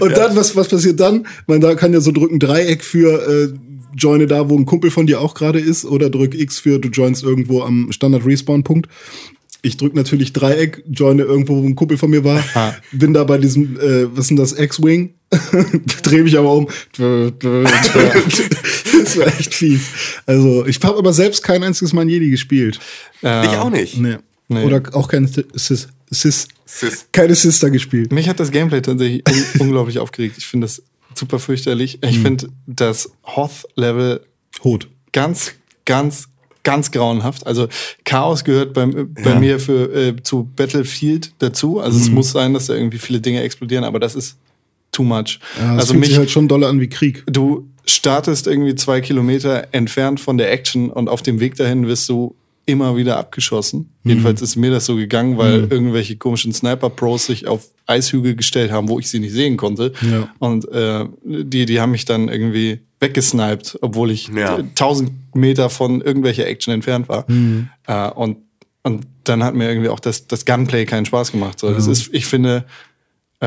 [0.00, 1.26] und dann, was, was passiert dann?
[1.46, 3.54] Man da kann ja so drücken Dreieck für äh,
[3.96, 6.88] joine da, wo ein Kumpel von dir auch gerade ist, oder drück X für du
[6.88, 8.88] joinst irgendwo am Standard-Respawn-Punkt.
[9.62, 12.44] Ich drück natürlich Dreieck, joine irgendwo, wo ein Kumpel von mir war.
[12.92, 15.14] Bin da bei diesem, äh, was ist denn das, X-Wing?
[16.02, 16.68] Dreh mich aber um.
[16.96, 17.32] das
[19.18, 19.88] war echt fies.
[20.26, 22.78] Also, ich habe aber selbst kein einziges Mal ein Jedi gespielt.
[23.20, 23.98] Ich auch nicht.
[23.98, 24.16] Nee.
[24.48, 24.64] Nee.
[24.64, 27.06] Oder auch keine Sis, Sis, Sis.
[27.12, 28.12] keine Sister gespielt.
[28.12, 30.36] Mich hat das Gameplay tatsächlich un unglaublich aufgeregt.
[30.38, 30.82] Ich finde das
[31.14, 31.98] super fürchterlich.
[32.02, 32.10] Hm.
[32.10, 34.22] Ich finde das Hoth-Level
[34.64, 34.88] Hot.
[35.12, 35.52] ganz,
[35.84, 36.28] ganz,
[36.64, 37.46] ganz grauenhaft.
[37.46, 37.68] Also
[38.04, 39.38] Chaos gehört beim, äh, bei Ja.
[39.38, 41.80] mir für, äh, zu Battlefield dazu.
[41.80, 42.04] Also Mhm.
[42.04, 44.36] es muss sein, dass da irgendwie viele Dinge explodieren, aber das ist
[44.92, 45.38] too much.
[45.58, 47.22] Ja, das also fühlt mich, sich halt schon dolle an wie Krieg.
[47.26, 52.08] du startest irgendwie zwei Kilometer entfernt von der Action und auf dem Weg dahin wirst
[52.08, 52.34] du
[52.66, 53.88] immer wieder abgeschossen.
[54.02, 54.10] Mhm.
[54.10, 58.90] Jedenfalls ist mir das so gegangen, weil irgendwelche komischen Sniper-Pros sich auf Eishügel gestellt haben,
[58.90, 59.92] wo ich sie nicht sehen konnte.
[60.02, 60.28] Ja.
[60.38, 64.58] Und äh, die, die haben mich dann irgendwie weggesniped, obwohl ich Ja.
[64.58, 67.24] äh, 1000 Meter von irgendwelcher Action entfernt war.
[67.30, 67.68] Mhm.
[67.86, 68.38] Äh, und,
[68.82, 71.58] und dann hat mir irgendwie auch das, das Gunplay keinen Spaß gemacht.
[71.60, 72.64] So, das ist, ich finde,
[73.40, 73.46] äh,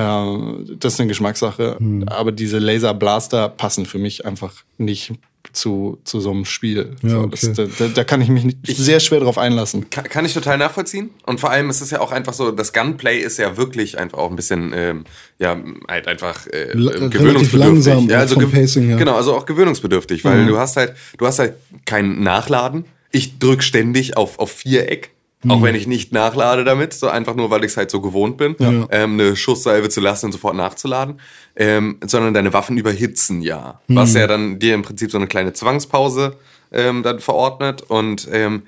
[0.77, 1.75] das ist eine Geschmackssache.
[1.79, 2.07] Hm.
[2.07, 5.13] Aber diese Laser-Blaster passen für mich einfach nicht
[5.53, 6.95] zu, zu so einem Spiel.
[7.01, 7.53] Ja, so, okay.
[7.55, 9.89] das, da, da kann ich mich nicht, sehr schwer drauf einlassen.
[9.89, 11.09] Kann, kann ich total nachvollziehen.
[11.25, 14.17] Und vor allem ist es ja auch einfach so, das Gunplay ist ja wirklich einfach
[14.17, 15.03] auch ein bisschen, ähm,
[15.39, 15.57] ja,
[15.89, 17.59] halt einfach äh, äh, relativ gewöhnungsbedürftig.
[17.59, 18.97] langsam, ja, also vom Pacing her.
[18.97, 22.85] Genau, also auch gewöhnungsbedürftig, weil du hast halt, du hast halt kein Nachladen.
[23.11, 25.11] Ich drück ständig auf, auf Viereck.
[25.47, 28.37] Auch wenn ich nicht nachlade damit, so einfach nur, weil ich es halt so gewohnt
[28.37, 31.19] bin, ähm, eine Schusssalve zu lassen und sofort nachzuladen,
[31.55, 33.81] ähm, sondern deine Waffen überhitzen ja.
[33.87, 36.37] Was ja dann dir im Prinzip so eine kleine Zwangspause
[36.71, 38.63] ähm, dann verordnet und ähm,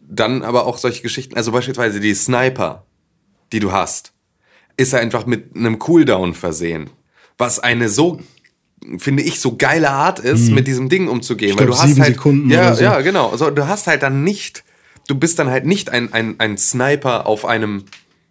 [0.00, 2.84] dann aber auch solche Geschichten, also beispielsweise die Sniper,
[3.52, 4.12] die du hast,
[4.76, 6.90] ist einfach mit einem Cooldown versehen.
[7.36, 8.20] Was eine so,
[8.98, 11.52] finde ich, so geile Art ist, mit diesem Ding umzugehen.
[11.52, 12.82] Ich weil glaub, du hast halt, Sekunden ja, so.
[12.82, 13.30] ja, genau.
[13.30, 14.64] Also du hast halt dann nicht,
[15.08, 17.84] du bist dann halt nicht ein, ein, ein Sniper auf einem,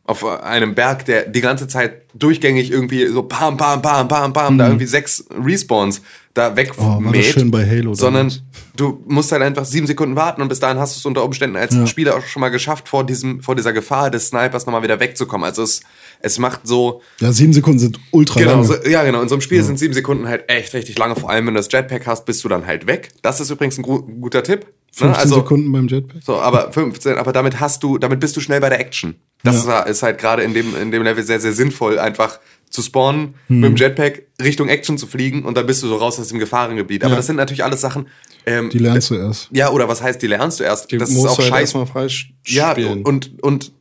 [0.05, 4.57] auf einem Berg, der die ganze Zeit durchgängig irgendwie so pam, pam, pam, pam, pam,
[4.57, 6.01] da irgendwie sechs Respawns
[6.33, 6.83] da weg Mhm.
[6.83, 8.43] Oh, war das schön bei Halo sondern damals.
[8.77, 11.55] du musst halt einfach sieben Sekunden warten und bis dahin hast du es unter Umständen
[11.57, 14.99] als Spieler auch schon mal geschafft, vor diesem, vor dieser Gefahr des Snipers nochmal wieder
[14.99, 15.43] wegzukommen.
[15.45, 15.81] Also es,
[16.21, 18.65] es macht so, Ja, sieben Sekunden sind ultra Genau, lange.
[18.65, 19.21] so, ja, genau.
[19.23, 21.15] In so einem Spiel sind sieben Sekunden halt echt richtig lange.
[21.15, 23.09] Vor allem, wenn du das Jetpack hast, bist du dann halt weg.
[23.23, 24.67] Das ist übrigens ein gu guter Tipp.
[24.99, 25.07] Ne?
[25.07, 26.23] 15 Also, Sekunden beim Jetpack.
[26.23, 29.15] so, aber 15, aber damit hast du, damit bist du schnell bei der Action.
[29.43, 32.81] Das ist, ist halt gerade in dem, in dem Level sehr, sehr sinnvoll, einfach zu
[32.81, 33.59] spawnen, Hm.
[33.61, 36.39] mit dem Jetpack Richtung Action zu fliegen und dann bist du so raus aus dem
[36.39, 37.03] Gefahrengebiet.
[37.05, 38.07] Aber das sind natürlich alles Sachen,
[38.45, 39.49] ähm, Die lernst du erst.
[39.51, 40.91] ja, oder was heißt, die lernst du erst?
[40.91, 41.85] Die das ist auch halt scheiße.
[41.85, 42.07] frei
[42.47, 43.03] Ja, spielen.
[43.03, 43.71] und, und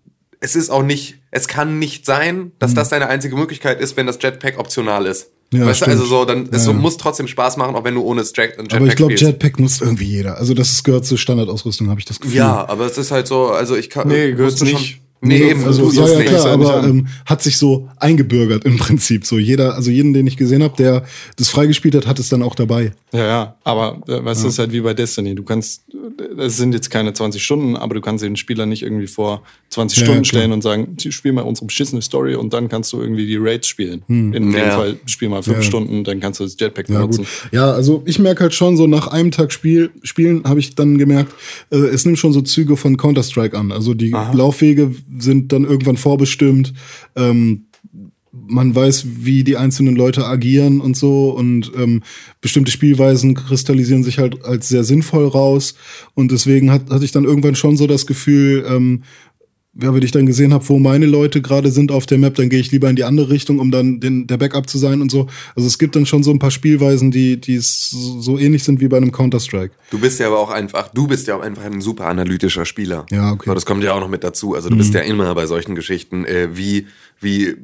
[0.40, 4.06] es ist auch nicht, es kann nicht sein, dass das deine einzige Möglichkeit ist, wenn
[4.06, 5.30] das Jetpack optional ist.
[5.52, 6.00] Ja, weißt du, stimmt.
[6.00, 6.78] also so, dann, es Ja, ja.
[6.78, 9.14] muss trotzdem Spaß machen, auch wenn du ohne Jet, Jetpack Aber ich glaube.
[9.14, 10.36] Jetpack nutzt irgendwie jeder.
[10.38, 12.36] Also das gehört zur Standardausrüstung, habe ich das Gefühl.
[12.36, 14.08] Ja, aber es ist halt so, also ich kann.
[14.08, 15.00] Nee, gehört nicht.
[15.28, 16.28] Nee, eben, also du ja, ja nicht.
[16.28, 19.24] klar, aber ähm, hat sich so eingebürgert im Prinzip.
[19.26, 21.04] So jeder, also jeden, den ich gesehen habe, der
[21.36, 22.92] das freigespielt hat, hat es dann auch dabei.
[23.12, 25.34] Ja, ja, aber äh, weißt du, das ist halt wie bei Destiny.
[25.34, 25.82] Du kannst,
[26.38, 29.98] es sind jetzt keine 20 Stunden, aber du kannst den Spieler nicht irgendwie vor 20
[29.98, 33.26] Ja, Stunden stellen und sagen, spiel mal unsere beschissene Story und dann kannst du irgendwie
[33.26, 34.02] die Raids spielen.
[34.08, 34.52] In dem.
[34.52, 35.62] Fall spiel mal fünf Hm.
[35.62, 35.68] Ja.
[35.68, 37.18] Stunden, dann kannst du das Jetpack Ja, benutzen.
[37.22, 37.28] gut.
[37.52, 40.98] Ja, also ich merke halt schon so nach einem Tag Spiel, Spielen habe ich dann
[40.98, 41.32] gemerkt,
[41.70, 43.72] äh, es nimmt schon so Züge von Counter-Strike an.
[43.72, 46.72] Also die Laufwege sind dann irgendwann vorbestimmt.
[47.14, 47.66] Ähm,
[48.48, 52.02] man weiß, wie die einzelnen Leute agieren und so und ähm,
[52.40, 55.74] bestimmte Spielweisen kristallisieren sich halt als sehr sinnvoll raus
[56.14, 59.04] und deswegen hat, hatte ich dann irgendwann schon so das Gefühl, ähm,
[59.80, 62.48] ja, wenn ich dann gesehen habe, wo meine Leute gerade sind auf der Map, dann
[62.48, 65.10] gehe ich lieber in die andere Richtung, um dann den, der Backup zu sein und
[65.10, 65.26] so.
[65.54, 68.88] Also es gibt dann schon so ein paar Spielweisen, die, die so ähnlich sind wie
[68.88, 69.74] bei einem Counter-Strike.
[69.90, 73.06] Du bist ja aber auch einfach, du bist ja auch einfach ein super analytischer Spieler.
[73.10, 73.44] Ja, okay.
[73.46, 73.50] Mhm.
[73.50, 74.54] So, das kommt ja auch noch mit dazu.
[74.54, 76.86] Also du bist ja immer bei solchen Geschichten, äh, wie,
[77.20, 77.56] wie äh,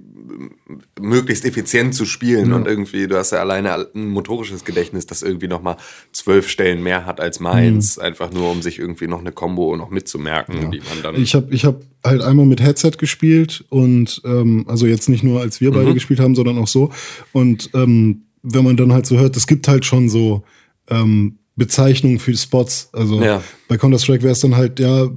[1.01, 5.49] möglichst effizient zu spielen und irgendwie, du hast ja alleine ein motorisches Gedächtnis, das irgendwie
[5.49, 5.77] nochmal
[6.13, 8.03] zwölf Stellen mehr hat als meins, Mhm.
[8.05, 11.17] einfach nur um sich irgendwie noch eine Combo noch mitzumerken, die man dann.
[11.21, 15.41] Ich habe ich hab halt einmal mit Headset gespielt und ähm, also jetzt nicht nur
[15.41, 15.95] als wir beide Mhm.
[15.95, 16.91] gespielt haben, sondern auch so.
[17.33, 20.45] Und ähm, wenn man dann halt so hört, es gibt halt schon so
[20.89, 22.89] ähm, Bezeichnungen für Spots.
[22.93, 23.41] Also Ja.
[23.69, 25.09] bei Counter-Strike wäre es dann halt, ja,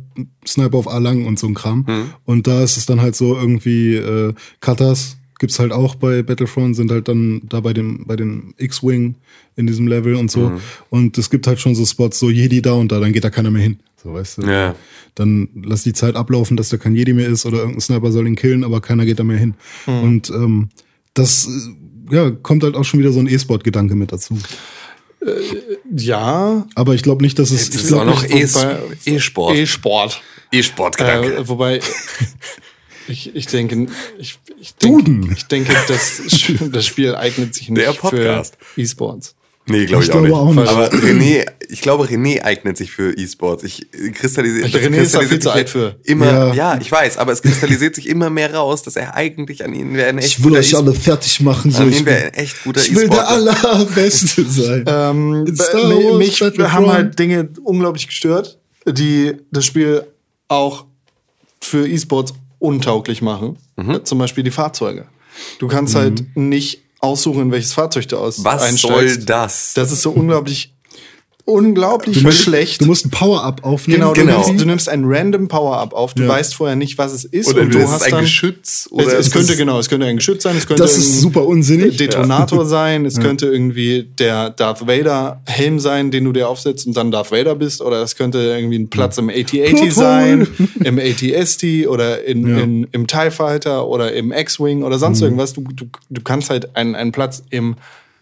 [0.46, 1.86] Sniper auf A lang und so ein Kram.
[1.88, 2.10] Mhm.
[2.26, 6.76] Und da ist es dann halt so irgendwie äh, Cutters gibt's halt auch bei Battlefront,
[6.78, 9.16] sind halt dann da bei dem, bei dem X-Wing
[9.58, 10.50] in diesem Level und so.
[10.50, 10.60] Mhm.
[10.90, 13.30] Und es gibt halt schon so Spots, so Jedi da und da, dann geht da
[13.30, 13.80] keiner mehr hin.
[14.02, 14.42] So, weißt du?
[14.44, 14.76] Ja.
[15.16, 18.28] Dann lass die Zeit ablaufen, dass da kein Jedi mehr ist oder irgendein Sniper soll
[18.28, 19.56] ihn killen, aber keiner geht da mehr hin.
[19.88, 20.04] Mhm.
[20.04, 20.70] Und ähm,
[21.16, 24.38] das äh, ja, kommt halt auch schon wieder so ein E-Sport-Gedanke mit dazu.
[25.96, 27.66] Ja, Aber ich glaube nicht, dass es.
[27.66, 28.42] Jetzt ich ist glaub auch noch E-
[29.06, 29.56] E-Sport.
[29.56, 30.22] E-Sport.
[30.52, 31.36] E-Sport-Gedanke.
[31.36, 31.80] Äh, wobei,
[33.08, 35.32] ich, ich denke, ich, ich denke, Duden.
[35.36, 36.22] ich denke, das,
[36.72, 38.58] das Spiel eignet sich nicht Der Podcast.
[38.60, 39.36] für E-Sports.
[39.68, 40.36] Nee, glaube ich, Ich auch, glaube nicht.
[40.36, 40.70] auch nicht.
[40.70, 43.64] Aber René, ich glaube, René eignet sich für E-Sports.
[43.64, 44.68] Ich kristallisiere.
[44.68, 45.96] René ist da viel kristallisiert zu alt für.
[46.04, 46.54] Immer, Ja.
[46.54, 46.78] ja.
[46.80, 50.10] ich weiß, aber es kristallisiert sich immer mehr raus, dass er eigentlich an ihn wäre
[50.10, 51.72] ein echt ich will euch E- alle fertig machen.
[51.72, 51.82] So.
[51.82, 53.28] An Ich ihn wäre will, ein echt guter ich will der.
[53.28, 54.86] Allerbeste sein.
[54.88, 56.72] Ähm, Wars mich Battlefront.
[56.74, 60.04] haben halt Dinge unglaublich gestört, die das Spiel
[60.48, 60.86] auch
[61.60, 63.58] für E-Sports untauglich machen.
[63.78, 64.06] Mhm.
[64.06, 65.06] Zum Beispiel die Fahrzeuge.
[65.60, 69.16] Du kannst halt nicht aussuchen, in welches Fahrzeug du aus Was einsteigst.
[69.16, 69.74] soll das?
[69.74, 70.75] Das ist so unglaublich,
[71.46, 72.82] unglaublich musst- schlecht.
[72.82, 74.00] Du musst ein Power-Up aufnehmen.
[74.02, 74.46] genau, du, Genau.
[74.48, 76.14] Nimmst, du nimmst ein random Power-Up auf.
[76.16, 76.30] Du Ja.
[76.30, 77.50] weißt vorher nicht, was es ist.
[77.50, 79.58] Oder und du es ist hast ein dann, Geschütz Es, oder es es könnte ist-
[79.60, 81.98] genau, es könnte ein Geschütz sein, es könnte Das ist ein super unsinnig.
[81.98, 86.98] Detonator sein, es könnte irgendwie der Darth Vader Helm sein, den du dir aufsetzt und
[86.98, 90.48] dann Darth Vader bist, oder es könnte irgendwie ein Platz im AT-AT sein,
[90.84, 92.58] im AT-ST oder in, Ja.
[92.60, 95.54] in, im TIE Fighter oder im X-Wing oder sonst irgendwas.
[95.54, 97.76] Du, du, du kannst halt einen, einen Platz im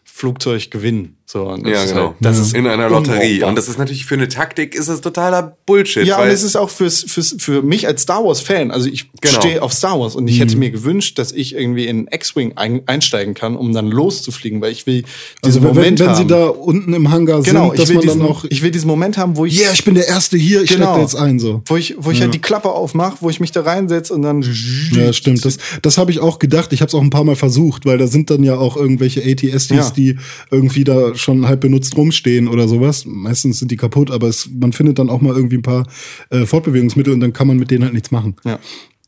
[0.04, 1.16] Flugzeug gewinnen.
[1.34, 2.06] So, und das Ja, ist genau.
[2.10, 3.18] Halt, das ist in einer Lotterie.
[3.34, 3.50] unbrauchbar.
[3.50, 6.06] Und das ist natürlich für eine Taktik ist das totaler Bullshit.
[6.06, 8.70] Ja, weil und es ist auch fürs, fürs, für mich als Star Wars-Fan.
[8.70, 9.40] Also ich Genau.
[9.40, 12.82] stehe auf Star Wars und ich hätte mir gewünscht, dass ich irgendwie in X-Wing ein,
[12.88, 15.08] einsteigen kann, um dann loszufliegen, weil ich will diesen
[15.44, 16.18] Also wenn, Moment wenn haben.
[16.18, 18.62] sie da unten im Hangar genau, sind, ich dass will, man diesen, dann auch, ich
[18.62, 21.00] will diesen Moment haben, wo ich yeah, ich bin der Erste hier, ich Genau.
[21.02, 21.64] jetzt ein, so.
[21.66, 24.46] wo ich, wo ich halt die Klappe aufmache, wo ich mich da reinsetze und dann
[24.92, 25.44] Ja, stimmt.
[25.44, 26.74] Das, das habe ich auch gedacht.
[26.74, 29.22] Ich habe es auch ein paar Mal versucht, weil da sind dann ja auch irgendwelche
[29.24, 29.90] ATSTs, Ja.
[29.90, 30.18] die
[30.52, 33.06] irgendwie da schon halb benutzt rumstehen oder sowas.
[33.06, 35.88] Meistens sind die kaputt, aber es, man findet dann auch mal irgendwie ein paar
[36.30, 38.36] äh, Fortbewegungsmittel und dann kann man mit denen halt nichts machen.
[38.46, 38.60] Ja.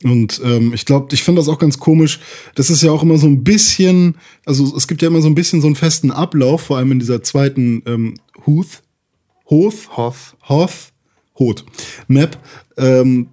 [0.03, 2.19] Und ähm, ich glaube, ich finde das auch ganz komisch.
[2.55, 5.35] Das ist ja auch immer so ein bisschen, also es gibt ja immer so ein
[5.35, 8.13] bisschen so einen festen Ablauf, vor allem in dieser zweiten ähm,
[8.45, 8.83] Huth,
[9.49, 10.35] Hoth, Hoth.
[10.47, 10.91] Hoth,
[11.39, 11.65] Hoth
[12.07, 12.37] Map,
[12.77, 13.27] ähm,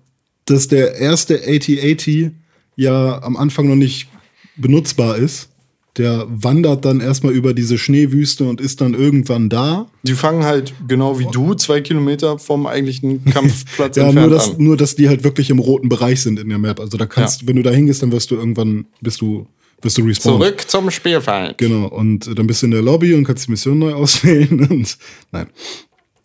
[0.44, 2.32] dass der erste AT-AT
[2.76, 4.08] ja am Anfang noch nicht
[4.56, 5.50] benutzbar ist.
[5.98, 9.86] Der wandert dann erstmal über diese Schneewüste und ist dann irgendwann da.
[10.04, 14.50] Die fangen halt genau wie du zwei Kilometer vom eigentlichen Kampfplatz Ja, nur entfernt dass,
[14.54, 14.64] an.
[14.64, 16.80] nur dass die halt wirklich im roten Bereich sind in der Map.
[16.80, 17.48] Also da kannst, Ja.
[17.48, 19.46] wenn du da hingehst, dann wirst du irgendwann, bist du,
[19.82, 20.40] wirst du respawnen.
[20.40, 21.58] Zurück zum Spielfeld.
[21.58, 24.66] Genau, und äh, dann bist du in der Lobby und kannst die Mission neu auswählen.
[24.70, 24.96] Und
[25.30, 25.48] nein,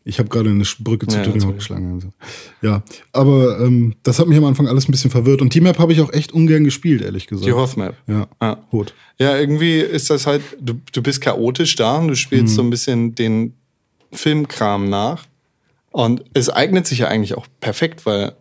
[0.08, 1.26] ich habe gerade eine Brücke zu Ja.
[1.26, 1.94] Hawk geschlagen.
[1.96, 2.10] Also.
[2.62, 5.42] Ja, aber ähm, das hat mich am Anfang alles ein bisschen verwirrt.
[5.42, 7.48] Und die Map habe ich auch echt ungern gespielt, ehrlich gesagt.
[7.48, 7.96] Die Hoth Map.
[8.08, 8.58] Ja, Ah.
[8.72, 8.94] Hot.
[9.20, 12.70] Ja, irgendwie ist das halt, du, du bist chaotisch da und du spielst so ein
[12.70, 13.54] bisschen den
[14.12, 15.26] Filmkram nach.
[15.92, 18.34] Und es eignet sich ja eigentlich auch perfekt, weil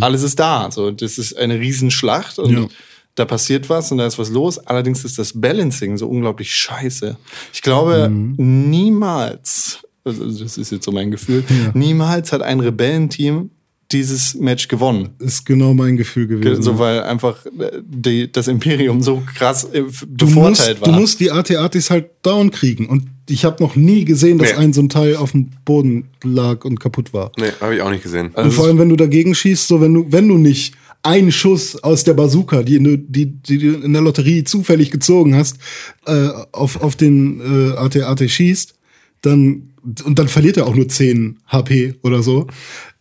[0.00, 0.70] alles ist da.
[0.70, 2.66] So, das ist eine Riesenschlacht und Ja.
[3.14, 4.58] da passiert was und da ist was los.
[4.58, 7.16] Allerdings ist das Balancing so unglaublich scheiße.
[7.52, 11.44] Ich glaube, niemals, also das ist jetzt so mein Gefühl,
[11.74, 13.50] niemals hat ein Rebellenteam
[13.92, 15.08] dieses Match gewonnen.
[15.18, 16.62] Ist genau mein Gefühl gewesen.
[16.62, 21.00] So, weil einfach äh, die, das Imperium so krass äh, du musst, bevorteilt du war.
[21.00, 22.86] musst die AT-ATs halt down kriegen.
[22.86, 24.58] Und ich habe noch nie gesehen, dass Nee.
[24.58, 27.32] ein so ein Teil auf dem Boden lag und kaputt war.
[27.36, 28.30] Nee, habe ich auch nicht gesehen.
[28.34, 31.32] Also Und vor allem, wenn du dagegen schießt, so wenn du, wenn du nicht einen
[31.32, 35.56] Schuss aus der Bazooka, die, du- die, die du in der Lotterie zufällig gezogen hast,
[36.06, 38.74] äh, auf, auf den äh, AT-AT schießt,
[39.22, 39.70] dann,
[40.04, 42.46] und dann verliert er auch nur 10 HP oder so,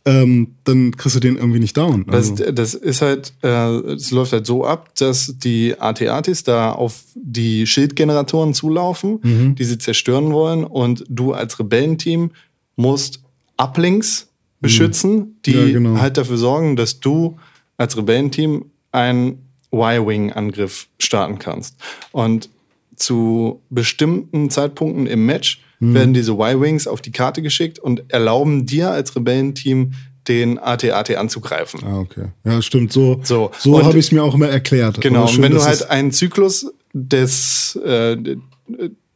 [0.06, 2.06] ähm, dann kriegst du den irgendwie nicht down.
[2.08, 3.48] Das, Also, das ist halt, äh,
[3.94, 9.56] es läuft halt so ab, dass die AT-ATs da auf die Schildgeneratoren zulaufen, Mhm.
[9.56, 12.32] die sie zerstören wollen und du als Rebellenteam
[12.76, 13.22] musst
[13.58, 14.30] Uplinks
[14.62, 15.68] beschützen, die Mhm.
[15.68, 15.98] Ja, genau.
[16.00, 17.38] halt dafür sorgen, dass du
[17.78, 19.40] als Rebellenteam einen
[19.72, 21.76] Y-Wing-Angriff starten kannst.
[22.12, 22.50] Und
[22.96, 25.94] zu bestimmten Zeitpunkten im Match Mhm.
[25.94, 29.92] werden diese Y-Wings auf die Karte geschickt und erlauben dir als Rebellenteam
[30.28, 31.82] den AT-AT anzugreifen.
[31.86, 32.26] ah, okay.
[32.44, 32.92] Ja, stimmt.
[32.94, 35.00] So, So, so, habe ich es mir auch immer erklärt.
[35.02, 38.18] Genau, Aber und schön, wenn du halt einen Zyklus des, äh,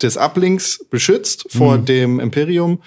[0.01, 1.86] des Uplinks beschützt vor Mhm.
[1.86, 2.80] dem Imperium,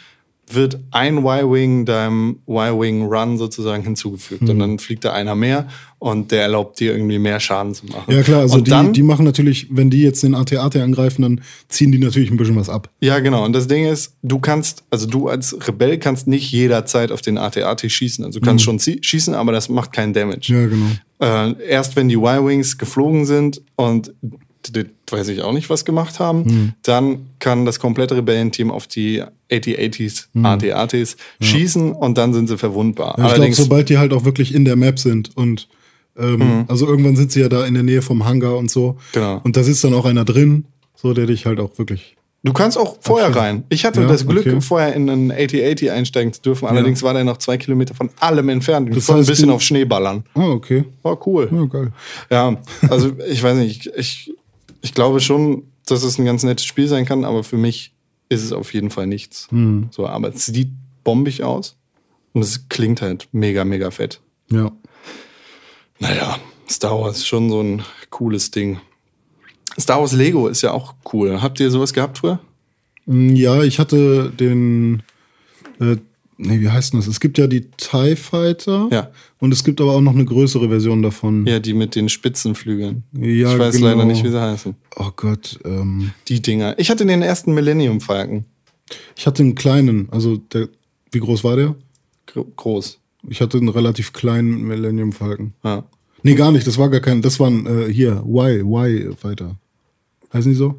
[0.50, 4.42] wird ein Y-Wing deinem Y-Wing-Run sozusagen hinzugefügt.
[4.42, 4.50] Mhm.
[4.50, 5.68] Und dann fliegt da einer mehr
[6.06, 8.12] und der erlaubt dir irgendwie mehr Schaden zu machen.
[8.14, 11.22] Ja klar, also und die, dann, die machen natürlich, wenn die jetzt den AT-AT angreifen,
[11.22, 12.88] dann ziehen die natürlich ein bisschen was ab.
[13.00, 13.44] Ja, genau.
[13.44, 17.38] Und das Ding ist, du kannst, also du als Rebell kannst nicht jederzeit auf den
[17.38, 18.24] AT-AT schießen.
[18.24, 20.52] Also du kannst schon zie- schießen, aber das macht keinen Damage.
[20.52, 20.60] Mhm.
[20.60, 21.50] Ja, genau.
[21.58, 24.12] Äh, erst wenn die Y-Wings geflogen sind und
[25.10, 26.72] weiß ich auch nicht, was gemacht haben, Hm.
[26.82, 30.44] dann kann das komplette Rebellenteam auf die AT-ATs, Hm.
[30.44, 33.14] AT-ATs schießen und dann sind sie verwundbar.
[33.18, 35.68] Ja, ich glaube, sobald die halt auch wirklich in der Map sind und
[36.18, 38.96] ähm, also irgendwann sind sie ja da in der Nähe vom Hangar und so.
[39.12, 39.40] Genau.
[39.44, 40.64] Und da sitzt dann auch einer drin,
[40.94, 42.16] so der dich halt auch wirklich.
[42.42, 43.64] du kannst auch vorher rein.
[43.68, 44.60] Ich hatte Ja, das Glück, okay.
[44.60, 46.66] vorher in einen AT-AT einsteigen zu dürfen.
[46.68, 48.88] Allerdings war der noch zwei Kilometer von allem entfernt.
[48.88, 50.24] Ich Das konnte ein bisschen auf Schnee ballern.
[50.34, 50.84] Ah, okay.
[51.02, 51.48] War cool.
[51.52, 51.92] Ja, geil.
[52.30, 52.56] Ja,
[52.88, 54.34] also ich weiß nicht, ich, ich,
[54.82, 57.92] ich glaube schon, dass es ein ganz nettes Spiel sein kann, aber für mich
[58.28, 59.48] ist es auf jeden Fall nichts.
[59.50, 59.88] Hm.
[59.90, 60.70] So, aber es sieht
[61.04, 61.76] bombig aus
[62.32, 64.20] und es klingt halt mega, mega fett.
[64.50, 64.72] Ja.
[65.98, 66.38] Naja,
[66.68, 68.78] Star Wars ist schon so ein cooles Ding.
[69.78, 71.40] Star Wars Lego ist ja auch cool.
[71.42, 72.40] Habt ihr sowas gehabt früher?
[73.06, 75.02] Mm, Ja, ich hatte den,
[75.80, 75.96] äh,
[76.38, 77.06] nee, wie heißt denn das?
[77.08, 78.88] Es gibt ja die TIE Fighter.
[78.90, 79.10] Ja.
[79.38, 81.46] Und es gibt aber auch noch eine größere Version davon.
[81.46, 83.02] Ja, die mit den Spitzenflügeln.
[83.12, 83.88] Ja, ich weiß genau.
[83.88, 84.74] leider nicht, wie sie heißen.
[84.96, 86.78] Oh Gott, ähm, Die Dinger.
[86.78, 88.44] Ich hatte den ersten Millennium Falcon.
[89.16, 90.68] ich hatte einen kleinen, also der,
[91.12, 91.74] wie groß war der?
[92.26, 92.98] Gro- Groß.
[93.28, 95.52] Ich hatte einen relativ kleinen Millennium Falcon.
[95.64, 95.84] Ja.
[96.22, 99.56] Nee, gar nicht, das war gar kein, das waren äh, hier, Y, Y Fighter.
[100.32, 100.74] Heißen die so?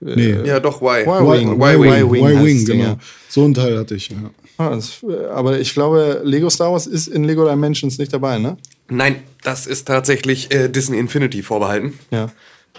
[0.00, 0.36] Nee.
[0.44, 1.02] Ja, doch, Y.
[1.02, 1.60] Y-Wing.
[1.60, 2.24] Y-Wing.
[2.24, 2.84] Y-Wing genau.
[2.84, 2.98] ja.
[3.28, 4.30] So ein Teil hatte ich, ja.
[4.56, 8.38] Ah, das, äh, aber ich glaube, Lego Star Wars ist in Lego Dimensions nicht dabei,
[8.38, 8.56] ne?
[8.88, 11.94] Nein, das ist tatsächlich äh, Disney Infinity vorbehalten.
[12.10, 12.30] Ja.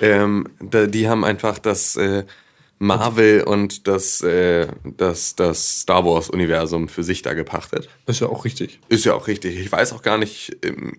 [0.02, 2.24] Ähm, da, die haben einfach das äh,
[2.80, 4.68] Marvel und das, äh,
[4.98, 7.90] das, das Star Wars Universum für sich da gepachtet.
[8.08, 8.80] Ist ja auch richtig.
[8.90, 9.60] Ist ja auch richtig.
[9.60, 10.94] Ich weiß auch gar nicht, ähm,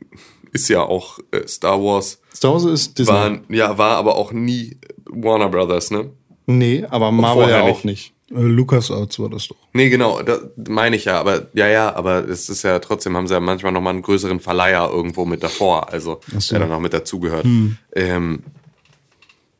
[0.52, 2.20] ist ja auch äh, Star Wars.
[2.34, 3.12] Star Wars ist Disney.
[3.12, 6.10] War, ja, war aber auch nie Warner Brothers, ne?
[6.46, 7.72] nee, aber Marvel ja nicht.
[7.72, 8.12] auch nicht.
[8.30, 9.56] Äh, LucasArts war das doch.
[9.72, 13.26] Nee, genau, da meine ich ja, aber ja, ja, aber es ist ja trotzdem, haben
[13.26, 16.50] sie ja manchmal nochmal einen größeren Verleiher irgendwo mit davor, also so.
[16.50, 17.46] der dann noch mit dazugehört.
[17.94, 18.44] Ähm,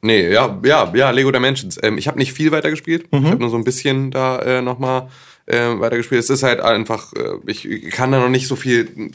[0.03, 1.79] nee, ja, ja, ja, Lego Dimensions.
[1.83, 5.09] Ähm, ich habe nicht viel weitergespielt, ich habe nur so ein bisschen da äh, nochmal
[5.47, 6.21] äh, weitergespielt.
[6.21, 9.11] Es ist halt einfach, äh, ich kann da noch nicht so viel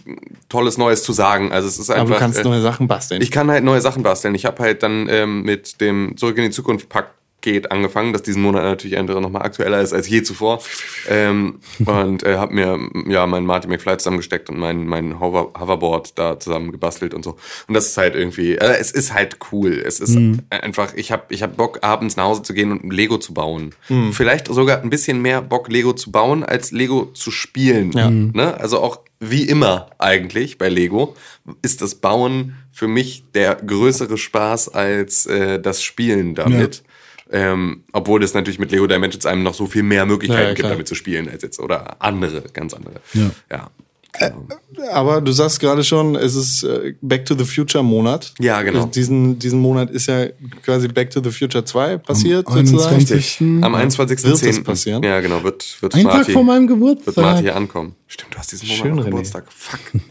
[0.49, 1.51] Tolles Neues zu sagen.
[1.51, 2.03] Also es ist einfach.
[2.03, 3.21] Aber du kannst äh, neue Sachen basteln.
[3.21, 4.36] ich kann halt neue Sachen basteln.
[4.36, 6.89] Ich habe halt dann ähm, mit dem Zurück in die Zukunft
[7.46, 10.62] Paket angefangen, das diesen Monat natürlich einfach nochmal aktueller ist als je zuvor.
[11.08, 16.18] Ähm, und äh, habe mir ja meinen Marty McFly zusammengesteckt und mein, mein Hover Hoverboard
[16.18, 17.38] da zusammen gebastelt und so.
[17.68, 19.84] Und das ist halt irgendwie, äh, es ist halt cool.
[19.86, 20.18] Es ist
[20.50, 23.34] einfach, ich habe ich hab Bock, abends nach Hause zu gehen und ein Lego zu
[23.34, 23.76] bauen.
[24.12, 27.91] Vielleicht sogar ein bisschen mehr Bock, Lego zu bauen, als Lego zu spielen.
[27.91, 28.10] Ja.
[28.10, 28.60] Ne?
[28.60, 31.16] Also auch wie immer eigentlich bei Lego
[31.62, 36.84] ist das Bauen für mich der größere Spaß als äh, das Spielen damit.
[37.32, 40.53] Ähm, obwohl es natürlich mit Lego Dimensions einem noch so viel mehr Möglichkeiten Ja, ja,
[40.53, 42.95] gibt, damit zu spielen als jetzt oder andere, ganz andere.
[43.13, 43.32] Ja.
[43.51, 43.71] Ja.
[44.19, 44.47] Genau.
[44.91, 48.34] Aber du sagst gerade schon, es ist äh, Back to the Future Monat.
[48.39, 48.86] Ja, genau.
[48.86, 50.28] Diesen, diesen Monat ist ja
[50.63, 52.95] quasi Back to the Future 2 passiert, Am sozusagen.
[52.95, 53.41] 21.
[53.61, 54.63] Am Wird es 21.10.
[54.63, 55.03] passieren?
[55.03, 57.17] Ja, genau, wird, wird Ein Tag Marty, vor meinem wird Geburtstag.
[57.17, 57.95] Marty ankommen.
[58.07, 59.03] Stimmt, du hast diesen Monat Schön.
[59.03, 59.45] Geburtstag.
[59.51, 59.80] Fuck.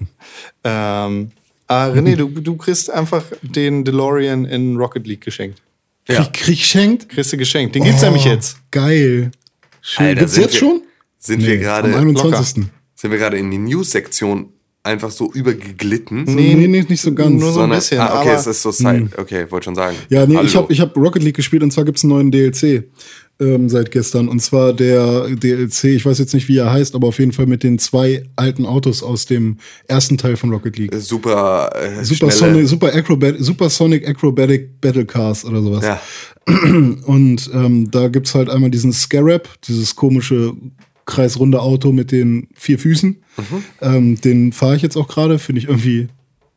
[0.66, 1.30] Ähm,
[1.68, 5.60] ah, René, du, du kriegst einfach den DeLorean in Rocket League geschenkt.
[6.07, 7.09] Krieg, krieg geschenkt?
[7.09, 7.74] Kriegst du geschenkt.
[7.74, 8.57] Den gibt's nämlich jetzt.
[8.70, 9.30] Geil.
[9.80, 10.07] Schön.
[10.07, 10.82] Alter, Gibt's jetzt wir- schon?
[11.18, 12.64] Sind wir gerade Am 21.
[12.94, 14.50] sind wir gerade in die News-Sektion
[14.82, 16.24] einfach so übergeglitten?
[16.24, 17.40] Nee, nee, nicht, nicht so ganz.
[17.40, 19.09] nur so ein bisschen, ah, okay, aber- es ist so Side.
[19.16, 19.96] Okay, wollte schon sagen.
[20.11, 20.46] Ja, nee, Hallo.
[20.46, 22.84] ich habe ich hab Rocket League gespielt und zwar gibt's einen neuen DLC
[23.41, 24.28] ähm, seit gestern.
[24.28, 27.47] Und zwar der DLC, ich weiß jetzt nicht, wie er heißt, aber auf jeden Fall
[27.47, 29.59] mit den zwei alten Autos aus dem
[29.89, 30.95] ersten Teil von Rocket League.
[30.95, 35.85] super, äh, Super Sonic, Super, Acrobat, Super Sonic Acrobatic Battle Cars oder sowas.
[35.85, 36.01] Ja.
[37.07, 40.55] Und ähm, da gibt's halt einmal diesen Scarab, dieses komische
[41.07, 43.16] kreisrunde Auto mit den vier Füßen.
[43.80, 46.09] Ähm, den fahre ich jetzt auch gerade, finde ich irgendwie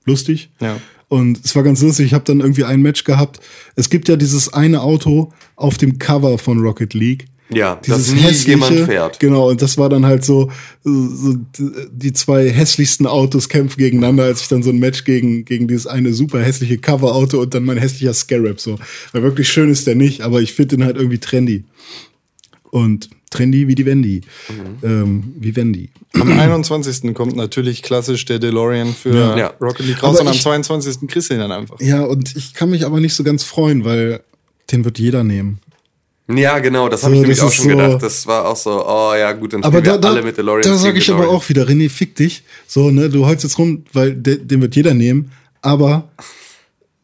[0.06, 0.52] lustig.
[0.62, 0.78] Ja.
[1.10, 3.40] Und es war ganz lustig, ich habe dann irgendwie ein Match gehabt.
[3.76, 7.28] Es gibt ja dieses eine Auto auf dem Cover von Rocket League.
[7.50, 9.20] Ja, Dieses das hässliche, jemand fährt.
[9.22, 10.52] Genau, und das war dann halt so,
[10.84, 15.68] so die zwei hässlichsten Autos kämpfen gegeneinander, als ich dann so ein Match gegen, gegen
[15.68, 18.78] dieses eine super hässliche Cover-Auto und dann mein hässlicher Scarab so.
[19.14, 21.64] Weil wirklich schön ist der nicht, aber ich finde den halt irgendwie trendy.
[22.70, 24.22] Und trendy wie die Wendy.
[24.50, 24.88] Mhm.
[24.88, 25.90] Ähm, wie Wendy.
[26.14, 27.14] Am 21.
[27.14, 29.38] kommt natürlich klassisch der DeLorean für Ja.
[29.38, 29.48] Ja.
[29.62, 31.08] Rocket League raus Aber und am ich- 22.
[31.08, 31.80] kriegst du ihn dann einfach.
[31.82, 34.22] Ja, und ich kann mich aber nicht so ganz freuen, weil
[34.72, 35.60] den wird jeder nehmen.
[36.30, 38.04] Ja, genau, das habe So, ich nämlich auch schon so- gedacht.
[38.04, 40.38] Das war auch so, oh ja, gut, dann Aber spielen da, wir da, alle mit
[40.38, 40.62] DeLorean.
[40.62, 42.44] da sage ich aber auch wieder, René, fick dich.
[42.68, 45.32] So, ne, du holst jetzt rum, weil de, den wird jeder nehmen.
[45.62, 46.10] Aber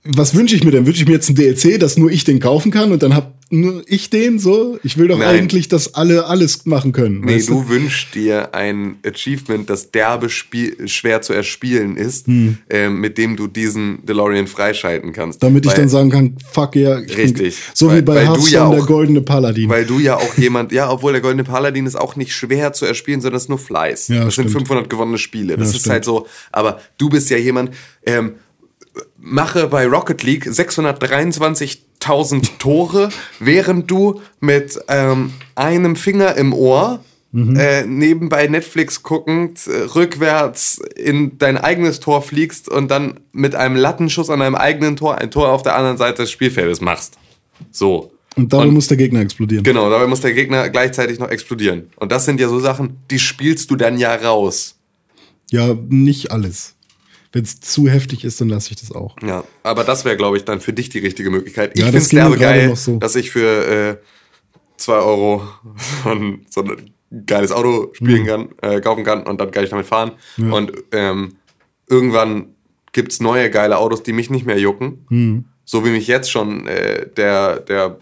[0.06, 0.86] was wünsche ich mir denn?
[0.86, 3.34] Wünsche ich mir jetzt ein DLC, dass nur ich den kaufen kann und dann hab
[3.50, 4.80] nur ich den so?
[4.84, 5.28] Ich will doch Nein.
[5.28, 7.22] eigentlich, dass alle alles machen können.
[7.22, 12.58] Nee, weißt du wünschst dir ein Achievement, das derbe Spiel, schwer zu erspielen ist, Hm.
[12.70, 15.44] ähm, mit dem du diesen DeLorean freischalten kannst.
[15.44, 17.00] Damit ich Weil- dann sagen kann, fuck yeah.
[17.00, 17.56] ich bin- Richtig.
[17.76, 19.70] So wie Weil- bei weil du Hearthstone ja der goldene Paladin.
[19.70, 22.86] Weil du ja auch jemand, ja, obwohl der Goldene Paladin ist auch nicht schwer zu
[22.86, 24.08] erspielen, sondern es ist nur Fleiß.
[24.08, 24.68] Ja, das sind stimmt.
[24.68, 25.56] 500 gewonnene Spiele.
[25.58, 25.94] Das Ja, ist stimmt.
[25.94, 27.70] halt so, aber du bist ja jemand,
[28.06, 28.32] ähm,
[29.18, 37.00] mache bei Rocket League 623.000 Tore, während du mit ähm, einem Finger im Ohr
[37.36, 37.56] Mhm.
[37.56, 43.76] äh, nebenbei Netflix guckend äh, rückwärts in dein eigenes Tor fliegst und dann mit einem
[43.76, 47.18] Lattenschuss an deinem eigenen Tor ein Tor auf der anderen Seite des Spielfeldes machst.
[47.72, 48.12] So.
[48.36, 49.64] und dabei muss der Gegner explodieren.
[49.64, 51.90] Genau, dabei muss der Gegner gleichzeitig noch explodieren.
[51.96, 54.76] Und das sind ja so Sachen, die spielst du dann ja raus.
[55.50, 56.76] Ja, nicht alles.
[57.34, 59.16] Wenn es zu heftig ist, dann lasse ich das auch.
[59.22, 61.72] Ja, aber das wäre, glaube ich, dann für dich die richtige Möglichkeit.
[61.74, 62.10] Ich Ja, finde es
[62.40, 62.98] geil, noch so.
[63.00, 63.98] dass ich für äh,
[64.78, 65.42] 2 Euro
[66.04, 66.78] so, ein- so eine
[67.12, 70.14] ein geiles Auto spielen kann, äh, kaufen kann und dann kann ich damit fahren.
[70.38, 71.36] Und ähm,
[71.88, 72.56] irgendwann
[72.92, 75.46] gibt's neue geile Autos, die mich nicht mehr jucken.
[75.66, 77.98] So wie mich jetzt schon äh, der, der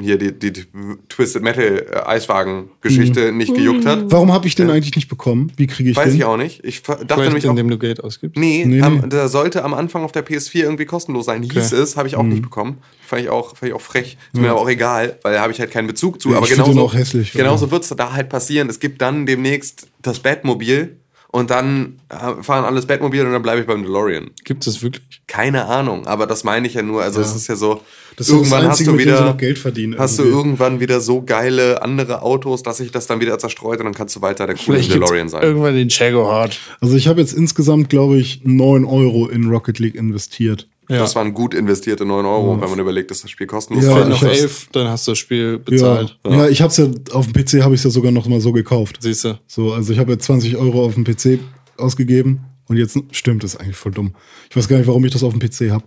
[0.00, 0.64] hier die, die, die
[1.08, 4.04] Twisted Metal äh, Eiswagen-Geschichte nicht gejuckt hat.
[4.10, 5.52] Warum habe ich den eigentlich nicht bekommen?
[5.56, 6.16] Wie kriege ich Weiß den?
[6.16, 6.64] ich auch nicht.
[6.64, 8.36] Ich dachte Vielleicht, nämlich auch, indem du Geld ausgibst.
[8.38, 9.08] Nee, Nee, am, nee.
[9.08, 11.42] der sollte am Anfang auf der PS4 irgendwie kostenlos sein.
[11.42, 12.78] Hieß es, habe ich auch nicht bekommen.
[13.06, 14.18] Fand ich auch, fand ich auch frech.
[14.32, 16.30] Ist mir aber auch egal, weil da habe ich halt keinen Bezug zu.
[16.30, 18.68] Ja, aber genauso, auch hässlich, genauso wird es da halt passieren.
[18.68, 20.96] Es gibt dann demnächst das Batmobil
[21.30, 24.30] und dann äh, fahren alles Batmobil und dann bleibe ich beim DeLorean.
[24.44, 25.02] Gibt es wirklich?
[25.26, 27.02] Keine Ahnung, aber das meine ich ja nur.
[27.02, 27.82] Also es ist ja so,
[28.16, 29.98] Das ist irgendwann das hast Einzige, du dem sie wieder noch Geld verdienen.
[29.98, 30.38] Hast du irgendwie.
[30.38, 34.16] irgendwann wieder so geile andere Autos, dass sich das dann wieder zerstreut und dann kannst
[34.16, 35.42] du weiter der coole DeLorean sein.
[35.42, 36.58] irgendwann den Hard.
[36.80, 40.66] Also ich habe jetzt insgesamt, glaube ich, 9 Euro in Rocket League investiert.
[40.88, 40.98] Ja.
[41.00, 44.02] Das waren gut investierte 9 Euro, wenn man überlegt, dass das Spiel kostenlos Ja, war.
[44.02, 46.18] Ich noch hab's- elf, dann hast du das Spiel Ja, bezahlt.
[46.26, 46.48] ja.
[46.48, 48.96] ich habe es ja auf dem PC habe ich ja sogar noch mal so gekauft.
[49.00, 49.38] Siehst du?
[49.46, 51.40] So, also ich habe jetzt 20 Euro auf dem PC
[51.76, 54.14] ausgegeben und jetzt stimmt das ist eigentlich voll dumm.
[54.48, 55.84] Ich weiß gar nicht, warum ich das auf dem PC habe.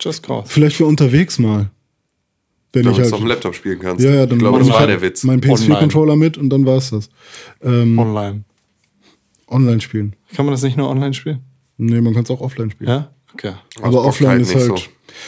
[0.00, 0.48] Just cause.
[0.48, 1.70] Vielleicht für unterwegs mal.
[2.72, 4.02] Wenn Damit ich du es auf halt, dem Laptop spielen kannst.
[4.02, 5.24] ja, ja, dann ich glaube, mach das ich war halt der Witz.
[5.24, 7.10] Mein PS4-Controller mit und dann war es das.
[7.62, 8.44] Ähm, Online.
[9.48, 10.16] online spielen.
[10.34, 11.40] Kann man das nicht nur online spielen?
[11.76, 12.88] Nee, man kann es auch offline spielen.
[12.88, 13.10] Ja?
[13.34, 13.52] Okay.
[13.78, 14.64] Aber Also offline ist halt.
[14.66, 14.76] so.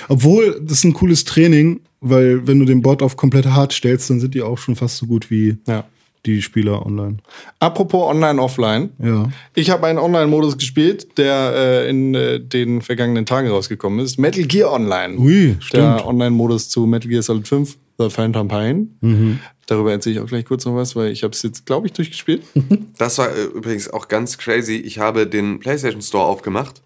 [0.08, 4.10] Obwohl, das ist ein cooles Training, weil wenn du den Bot auf komplett hart stellst,
[4.10, 5.84] dann sind die auch schon fast so gut wie Ja.
[6.26, 7.18] die Spieler online.
[7.60, 8.90] Apropos online, offline.
[8.98, 9.30] Ja.
[9.54, 14.18] Ich habe einen Online-Modus gespielt, der äh, in äh, den vergangenen Tagen rausgekommen ist.
[14.18, 15.16] Metal Gear Online.
[15.18, 15.82] Ui, stimmt.
[16.00, 18.96] Der Online-Modus zu Metal Gear Solid 5, The Phantom Pain.
[19.00, 19.38] Mhm.
[19.66, 21.92] Darüber erzähle ich auch gleich kurz noch was, weil ich habe es jetzt, glaube ich,
[21.92, 22.42] durchgespielt.
[22.98, 24.76] Das war äh, übrigens auch ganz crazy.
[24.76, 26.82] Ich habe den PlayStation Store aufgemacht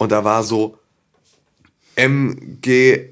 [0.00, 0.78] und da war so
[1.94, 3.08] MGSV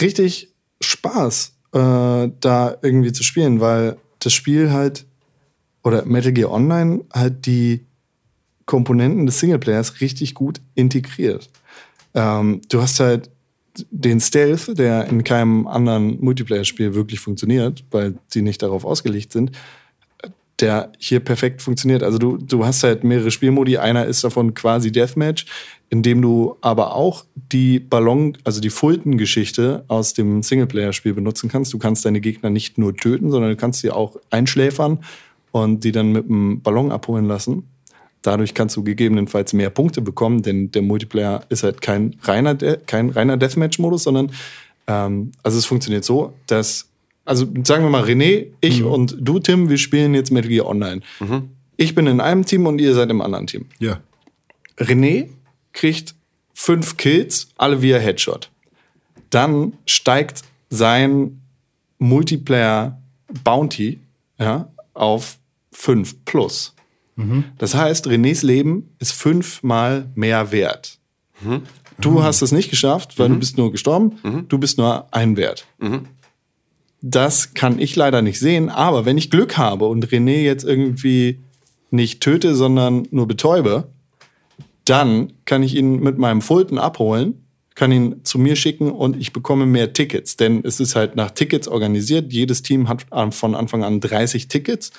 [0.00, 1.78] richtig Spaß, äh,
[2.40, 5.04] da irgendwie zu spielen, weil das Spiel halt
[5.84, 7.86] oder Metal Gear Online halt die
[8.66, 11.50] Komponenten des Singleplayers richtig gut integriert.
[12.14, 13.30] Ähm, du hast halt
[13.90, 19.52] den Stealth, der in keinem anderen Multiplayer-Spiel wirklich funktioniert, weil sie nicht darauf ausgelegt sind,
[20.60, 22.02] der hier perfekt funktioniert.
[22.02, 23.78] Also du, du hast halt mehrere Spielmodi.
[23.78, 25.46] Einer ist davon quasi Deathmatch,
[25.90, 31.72] in dem du aber auch die Ballon, also die Fulton-Geschichte aus dem Singleplayer-Spiel benutzen kannst.
[31.72, 34.98] Du kannst deine Gegner nicht nur töten, sondern du kannst sie auch einschläfern
[35.50, 37.68] und die dann mit einem Ballon abholen lassen.
[38.22, 42.78] Dadurch kannst du gegebenenfalls mehr Punkte bekommen, denn der Multiplayer ist halt kein reiner, De
[42.86, 44.30] kein reiner Deathmatch-Modus, sondern
[44.86, 46.88] ähm, also es funktioniert so, dass,
[47.24, 51.00] also sagen wir mal René, ich und du, Tim, wir spielen jetzt Metal Gear Online.
[51.76, 53.66] Ich bin in einem Team und ihr seid im anderen Team.
[53.78, 54.00] Ja.
[54.78, 55.28] René
[55.72, 56.14] kriegt
[56.54, 58.50] fünf Kills, alle via Headshot.
[59.30, 61.40] Dann steigt sein
[61.98, 63.00] Multiplayer
[63.44, 63.98] Bounty
[64.38, 65.38] ja, auf
[65.72, 66.74] 5 plus.
[67.58, 70.98] Das heißt, Renés Leben ist fünfmal mehr wert.
[72.00, 74.12] Du hast es nicht geschafft, weil du bist nur gestorben.
[74.48, 75.66] Du bist nur ein Wert.
[77.00, 81.40] Das kann ich leider nicht sehen, aber wenn ich Glück habe und René jetzt irgendwie
[81.90, 83.88] nicht töte, sondern nur betäube,
[84.84, 87.44] dann kann ich ihn mit meinem Fulton abholen,
[87.74, 90.36] kann ihn zu mir schicken und ich bekomme mehr Tickets.
[90.36, 92.32] Denn es ist halt nach Tickets organisiert.
[92.32, 94.92] Jedes Team hat von Anfang an 30 Tickets.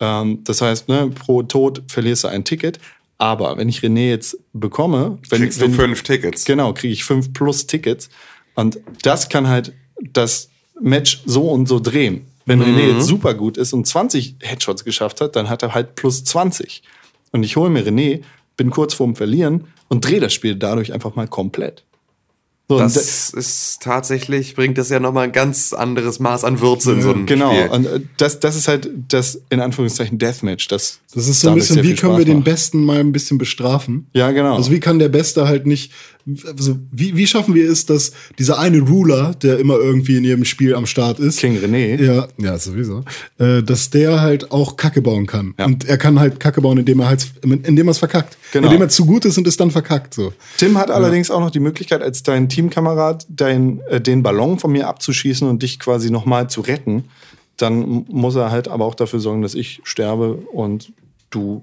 [0.00, 2.78] Ähm, das heißt, ne, pro Tod verlierst du ein Ticket.
[3.18, 6.44] Aber wenn ich René jetzt bekomme, wenn, Kriegst wenn du fünf Tickets.
[6.44, 8.08] Genau, kriege ich fünf plus Tickets.
[8.54, 12.26] Und das kann halt das Match so und so drehen.
[12.44, 15.94] Wenn René jetzt super gut ist und 20 Headshots geschafft hat, dann hat er halt
[15.94, 16.82] plus 20.
[17.30, 18.22] Und ich hole mir René,
[18.56, 21.84] bin kurz vorm Verlieren und drehe das Spiel dadurch einfach mal komplett.
[22.68, 26.92] So, und Das ist tatsächlich, bringt das ja nochmal ein ganz anderes Maß an Würze
[26.92, 27.68] in so einem Genau, Spiel.
[27.68, 30.68] und äh, das, das ist halt das in Anführungszeichen Deathmatch.
[30.68, 32.44] Das, Das ist so ein bisschen, wie können Spaß wir den macht.
[32.46, 34.06] Besten mal ein bisschen bestrafen?
[34.14, 34.56] Ja, genau.
[34.56, 35.92] Also wie kann der Beste halt nicht
[36.46, 40.44] also wie, wie schaffen wir es, dass dieser eine Ruler, der immer irgendwie in jedem
[40.44, 42.00] Spiel am Start ist, King René.
[42.02, 43.04] ja, ja, sowieso,
[43.38, 45.54] äh, dass der halt auch Kacke bauen kann.
[45.58, 45.66] Ja.
[45.66, 48.38] Und er kann halt Kacke bauen, indem er halt, indem er es verkackt.
[48.52, 48.68] Genau.
[48.68, 50.32] Indem er zu gut ist und es dann verkackt, so.
[50.58, 54.70] Tim hat allerdings auch noch die Möglichkeit, als dein Teamkamerad dein, äh, den Ballon von
[54.72, 57.04] mir abzuschießen und dich quasi nochmal zu retten.
[57.56, 60.92] Dann muss er halt aber auch dafür sorgen, dass ich sterbe und
[61.30, 61.62] du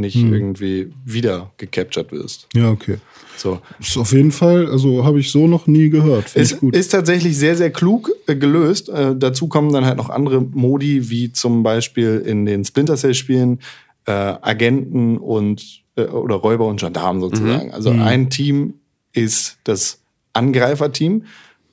[0.00, 2.48] nicht irgendwie wieder gecaptured wirst.
[2.54, 2.98] Ja, okay.
[3.36, 3.60] So.
[3.78, 6.34] Ist auf jeden Fall, also habe ich so noch nie gehört.
[6.34, 6.76] Ich gut.
[6.76, 8.88] ist tatsächlich sehr, sehr klug äh, gelöst.
[8.88, 13.60] Äh, dazu kommen dann halt noch andere Modi, wie zum Beispiel in den Splinter Cell-Spielen
[14.06, 17.72] äh, Agenten und äh, oder Räuber und Gendarmen sozusagen.
[17.72, 18.74] Also ein Team
[19.12, 20.00] ist das
[20.32, 21.24] Angreiferteam,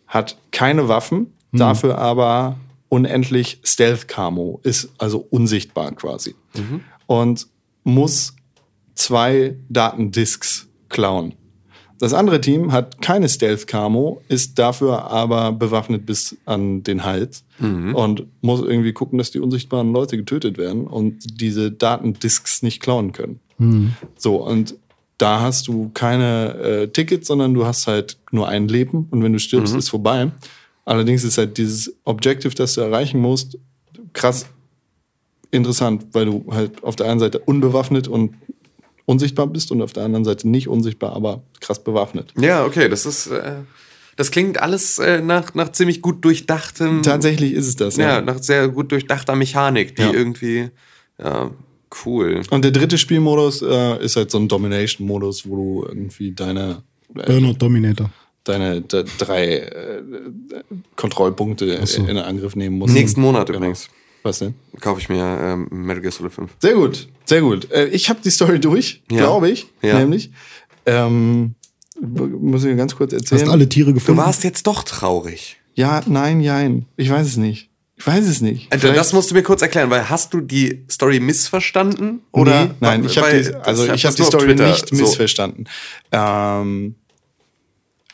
[0.07, 2.57] hat keine Waffen, dafür aber
[2.89, 6.36] unendlich Stealth-Camo, ist also unsichtbar quasi.
[7.05, 7.47] Und
[7.88, 8.35] muss
[8.95, 11.33] zwei Datendisks klauen.
[11.99, 17.43] Das andere Team hat keine Stealth-Camo, ist dafür aber bewaffnet bis an den Hals
[17.95, 23.13] und muss irgendwie gucken, dass die unsichtbaren Leute getötet werden und diese Datendisks nicht klauen
[23.13, 23.39] können.
[24.17, 24.75] So, und
[25.17, 29.33] da hast du keine äh, Tickets, sondern du hast halt nur ein Leben und wenn
[29.33, 30.31] du stirbst, ist vorbei.
[30.85, 33.57] Allerdings ist halt dieses Objective, das du erreichen musst,
[34.13, 34.45] krass
[35.51, 38.35] interessant, weil du halt auf der einen Seite unbewaffnet und
[39.05, 42.33] unsichtbar bist und auf der anderen Seite nicht unsichtbar, aber krass bewaffnet.
[42.39, 43.53] Ja, okay, das ist, äh,
[44.17, 47.95] das klingt alles äh, nach, nach ziemlich gut durchdachtem, Tatsächlich ist es das.
[47.97, 50.11] ja, nach sehr gut durchdachter Mechanik, die Ja.
[50.11, 50.69] irgendwie,
[51.23, 51.51] ja,
[52.05, 52.41] cool.
[52.49, 56.83] Und der dritte Spielmodus äh, ist halt so ein Domination-Modus, wo du irgendwie deine,
[57.15, 58.09] äh, Burnout Dominator.
[58.43, 60.01] deine drei äh,
[60.95, 62.05] Kontrollpunkte so.
[62.05, 62.93] in Angriff nehmen musst.
[62.93, 63.59] Nächsten Monat Genau.
[63.59, 63.87] übrigens
[64.24, 64.55] Was denn?
[64.82, 66.51] kaufe ich mir ähm, Metal Gear Solid 5.
[66.59, 67.72] Sehr gut, sehr gut.
[67.72, 69.18] Äh, ich habe die Story durch, Ja.
[69.18, 69.99] glaube ich, Ja.
[69.99, 70.32] nämlich.
[70.86, 71.55] Ähm,
[71.99, 73.41] muss ich ganz kurz erzählen.
[73.41, 74.20] Hast alle Tiere Du gefunden?
[74.22, 75.57] warst jetzt doch traurig.
[75.76, 76.86] Ja, nein, jein.
[76.95, 77.70] Ich weiß es nicht.
[77.95, 78.72] Ich weiß es nicht.
[78.72, 82.22] Also, Vielleicht- das musst du mir kurz erklären, weil hast du die Story missverstanden?
[82.32, 82.65] Oder?
[82.65, 84.95] nee, nein, ich habe die, also ich habe die auf Story nicht so.
[84.95, 85.65] missverstanden.
[86.11, 86.93] Ähm,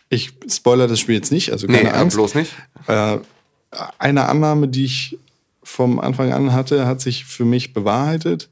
[0.09, 2.15] ich spoiler das Spiel jetzt nicht, also keine Nee, Angst.
[2.15, 2.51] bloß nicht.
[2.87, 3.17] Äh,
[3.97, 5.17] eine Annahme, die ich
[5.73, 8.49] vom Anfang an hatte, hat sich für mich bewahrheitet.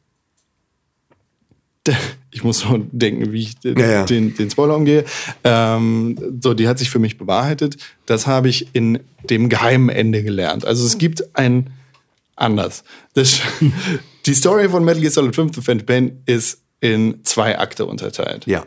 [2.31, 4.05] Ich muss so denken, wie ich den, Ja, ja.
[4.05, 5.05] den, den Spoiler umgehe.
[5.43, 7.77] Ähm, so, die hat sich für mich bewahrheitet.
[8.07, 8.99] Das habe ich in
[9.29, 10.65] dem geheimen Ende gelernt.
[10.65, 11.69] Also es gibt ein
[12.35, 12.83] anders.
[13.13, 13.39] Das,
[14.25, 18.47] die Story von Metal Gear Solid 5 The Phantom Pain ist in zwei Akte unterteilt.
[18.47, 18.65] Ja.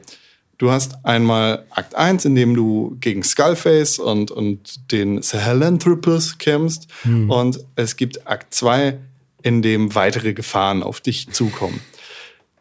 [0.59, 6.87] Du hast einmal Akt 1, in dem du gegen Skullface und, und den Sahelanthropus kämpfst.
[7.29, 8.99] Und es gibt Akt 2,
[9.43, 11.81] in dem weitere Gefahren auf dich zukommen.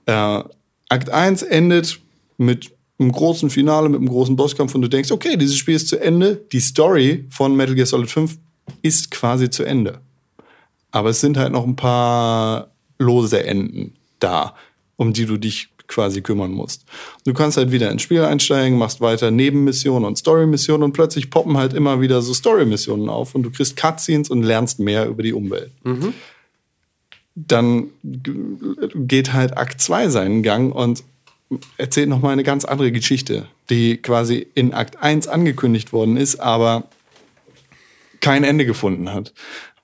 [0.06, 0.44] Äh,
[0.90, 2.00] Akt 1 endet
[2.38, 5.88] mit einem großen Finale, mit einem großen Bosskampf und du denkst, okay, dieses Spiel ist
[5.88, 6.44] zu Ende.
[6.52, 8.38] Die Story von Metal Gear Solid 5
[8.82, 10.00] ist quasi zu Ende.
[10.92, 14.56] Aber es sind halt noch ein paar lose Enden da,
[14.96, 16.86] um die du dich quasi kümmern musst.
[17.26, 21.58] Du kannst halt wieder ins Spiel einsteigen, machst weiter Nebenmissionen und Story-Missionen und plötzlich poppen
[21.58, 25.34] halt immer wieder so Story-Missionen auf und du kriegst Cutscenes und lernst mehr über die
[25.34, 25.72] Umwelt.
[27.36, 28.32] Dann g-
[28.96, 31.04] geht halt Akt 2 seinen Gang und
[31.78, 36.84] erzählt nochmal eine ganz andere Geschichte, die quasi in Akt 1 angekündigt worden ist, aber
[38.22, 39.34] kein Ende gefunden hat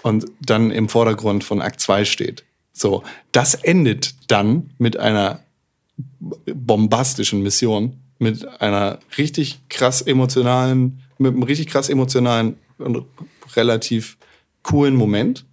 [0.04, 2.44] und dann im Vordergrund von Akt 2 steht.
[2.72, 5.42] So, das endet dann mit einer
[6.20, 13.06] bombastischen Mission, mit einer richtig krass emotionalen, mit einem richtig krass emotionalen und
[13.56, 14.18] relativ
[14.62, 15.46] coolen Moment.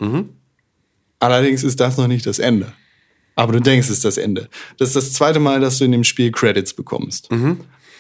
[1.21, 2.73] Allerdings ist das noch nicht das Ende.
[3.37, 4.49] Aber du denkst, es ist das Ende.
[4.79, 7.29] Das ist das zweite Mal, dass du in dem Spiel Credits bekommst.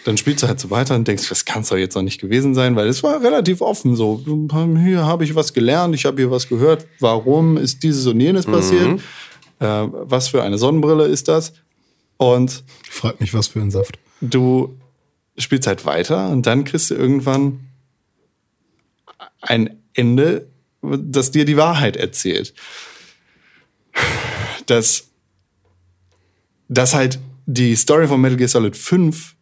[0.04, 2.20] Dann spielst du halt so weiter und denkst, das kann es doch jetzt noch nicht
[2.20, 4.22] gewesen sein, weil es war relativ offen so.
[4.82, 6.86] Hier habe ich was gelernt, ich habe hier was gehört.
[7.00, 9.00] Warum ist dieses und jenes passiert?
[9.58, 11.52] Äh, was für eine Sonnenbrille ist das?
[12.18, 13.98] Und Ich frag mich, was für ein Saft.
[14.20, 14.76] du
[15.38, 17.60] spielst halt weiter und dann kriegst du irgendwann
[19.42, 20.48] ein Ende,
[20.82, 22.54] das dir die Wahrheit erzählt.
[24.66, 25.08] Dass,
[26.68, 29.34] dass halt die Story von Metal Gear Solid 5,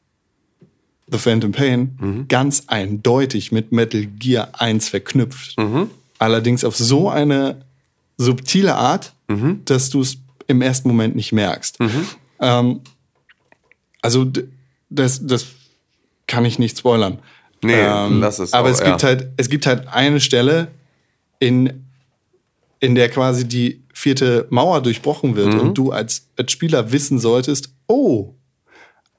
[1.11, 5.57] The Phantom Pain, ganz eindeutig mit Metal Gear 1 verknüpft.
[6.19, 7.65] Allerdings auf so eine
[8.17, 9.13] subtile Art,
[9.65, 11.79] dass du es im ersten Moment nicht merkst.
[12.41, 12.81] Ähm,
[14.03, 14.27] also
[14.91, 15.47] das, das
[16.27, 17.19] kann ich nicht spoilern.
[17.63, 17.73] Nee,
[18.21, 19.09] lass es Aber auch, es gibt ja.
[19.09, 20.69] halt, es gibt halt eine Stelle,
[21.39, 21.85] in,
[22.81, 25.61] in der quasi die vierte Mauer durchbrochen wird Mhm.
[25.61, 28.35] und du als, als Spieler wissen solltest, oh,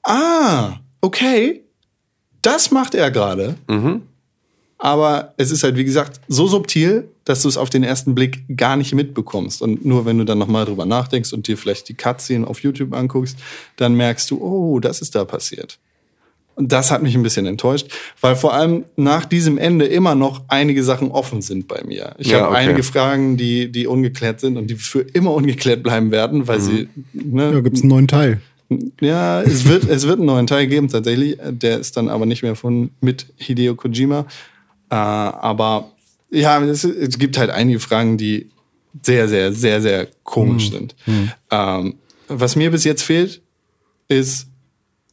[0.04, 1.62] ah, okay,
[2.42, 3.56] Das macht er gerade.
[4.78, 8.42] Aber es ist halt, wie gesagt, so subtil, dass du es auf den ersten Blick
[8.56, 9.62] gar nicht mitbekommst.
[9.62, 12.92] Und nur wenn du dann nochmal drüber nachdenkst und dir vielleicht die Cutscene auf YouTube
[12.94, 13.38] anguckst,
[13.76, 15.78] dann merkst du, oh, das ist da passiert.
[16.56, 17.88] Und das hat mich ein bisschen enttäuscht,
[18.22, 22.14] weil vor allem nach diesem Ende immer noch einige Sachen offen sind bei mir.
[22.18, 22.56] Ich Ja, habe okay.
[22.58, 26.88] einige Fragen, die, die ungeklärt sind und die für immer ungeklärt bleiben werden, weil sie,
[27.12, 28.40] ne, Ja, gibt's einen neuen Teil.
[29.02, 31.36] ja, es wird, es wird einen neuen Teil geben, tatsächlich.
[31.50, 34.24] Der ist dann aber nicht mehr von mit Hideo Kojima.
[34.90, 35.90] Äh, aber
[36.30, 38.50] ja, es, es gibt halt einige Fragen, die
[39.02, 40.94] sehr, sehr, sehr, sehr komisch sind.
[41.50, 41.94] Ähm,
[42.28, 43.42] was mir bis jetzt fehlt,
[44.08, 44.46] ist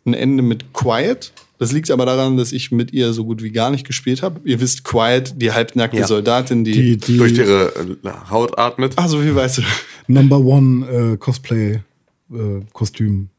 [0.05, 1.32] ein Ende mit Quiet.
[1.59, 4.41] Das liegt aber daran, dass ich mit ihr so gut wie gar nicht gespielt habe.
[4.43, 6.07] Ihr wisst, Quiet, die halbnackte Ja.
[6.07, 6.71] Soldatin, die.
[6.74, 7.71] Die, die Durch ihre
[8.03, 8.93] äh, Haut atmet.
[8.95, 9.61] Ach, so viel weißt du.
[10.07, 13.30] Number One äh, Cosplay-Kostüm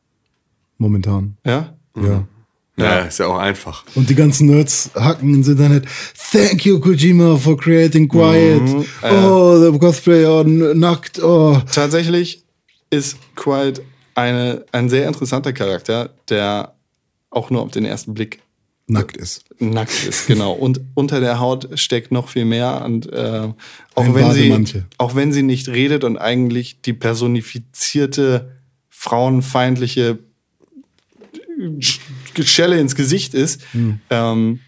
[0.78, 1.36] momentan.
[1.44, 1.74] Ja?
[1.96, 2.26] Ja.
[2.76, 3.84] Ja, ist ja auch einfach.
[3.94, 5.84] Und die ganzen Nerds hacken ins Internet.
[6.32, 8.62] Thank you, Kojima, for creating Quiet.
[9.02, 11.22] oh, the Cosplay on nackt.
[11.22, 11.60] Oh.
[11.72, 12.44] Tatsächlich
[12.90, 13.80] ist Quiet
[14.16, 16.74] eine, ein sehr interessanter Charakter, der
[17.30, 18.40] auch nur auf den ersten Blick
[18.86, 19.44] Nackt ist.
[19.60, 20.52] nackt ist, genau.
[20.60, 22.84] Und unter der Haut steckt noch viel mehr.
[22.84, 23.48] Und äh,
[23.94, 24.32] auch, Ein wenn
[24.66, 28.52] sie, auch wenn sie nicht redet und eigentlich die personifizierte,
[28.90, 30.18] frauenfeindliche
[32.42, 33.60] Schelle ins Gesicht ist,
[34.10, 34.60] ähm,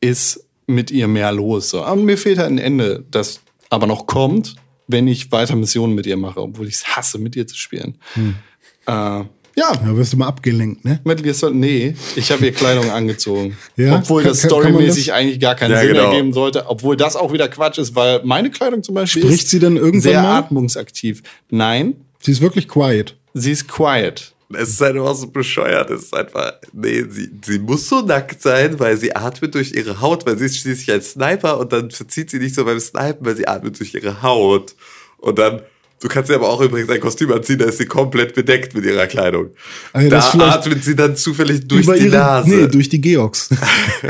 [0.00, 1.70] ist mit ihr mehr los.
[1.70, 1.82] So.
[1.82, 4.56] Aber mir fehlt halt ein Ende, das aber noch kommt,
[4.88, 7.96] wenn ich weiter Missionen mit ihr mache, obwohl ich es hasse, mit ihr zu spielen.
[8.16, 9.26] Äh, ja,
[9.56, 11.00] Ja, wirst du mal abgelenkt, ne?
[11.04, 13.56] Metal Gear Solid, nee, ich habe ihr Kleidung angezogen.
[13.76, 13.96] Ja?
[13.96, 16.10] Obwohl Kann- das storymäßig das- eigentlich gar keinen Ja, Sinn genau.
[16.10, 16.64] ergeben sollte.
[16.68, 19.76] Obwohl das auch wieder Quatsch ist, weil meine Kleidung zum Beispiel Spricht ist sie dann
[19.76, 20.38] irgendwann sehr mal?
[20.38, 21.22] atmungsaktiv.
[21.50, 23.16] Nein, Sie ist wirklich quiet.
[23.34, 24.32] sie ist quiet.
[24.52, 25.90] Es ist halt einfach so bescheuert.
[25.90, 30.00] Es ist einfach, nee, sie, sie muss so nackt sein, weil sie atmet durch ihre
[30.00, 33.24] Haut, weil sie ist schließlich ein Sniper und dann verzieht sie nicht so beim Snipen,
[33.26, 34.74] weil sie atmet durch ihre Haut.
[35.18, 35.60] Und dann,
[36.00, 38.84] du kannst ihr aber auch übrigens ein Kostüm anziehen, da ist sie komplett bedeckt mit
[38.84, 39.50] ihrer Kleidung.
[39.92, 42.48] Also das da atmet sie dann zufällig durch die ihre, Nase.
[42.50, 43.50] Nee, durch die Georgs.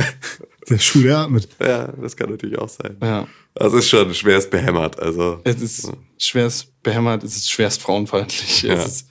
[0.70, 1.48] der Schuh, der atmet.
[1.60, 2.96] ja, das kann natürlich auch sein.
[3.02, 3.26] Ja.
[3.54, 4.98] Also ist schon schwerst behämmert.
[5.00, 8.74] Also, Es ist schwerst behämmert, es ist schwerst frauenfeindlich, Ja.
[8.74, 9.09] es ist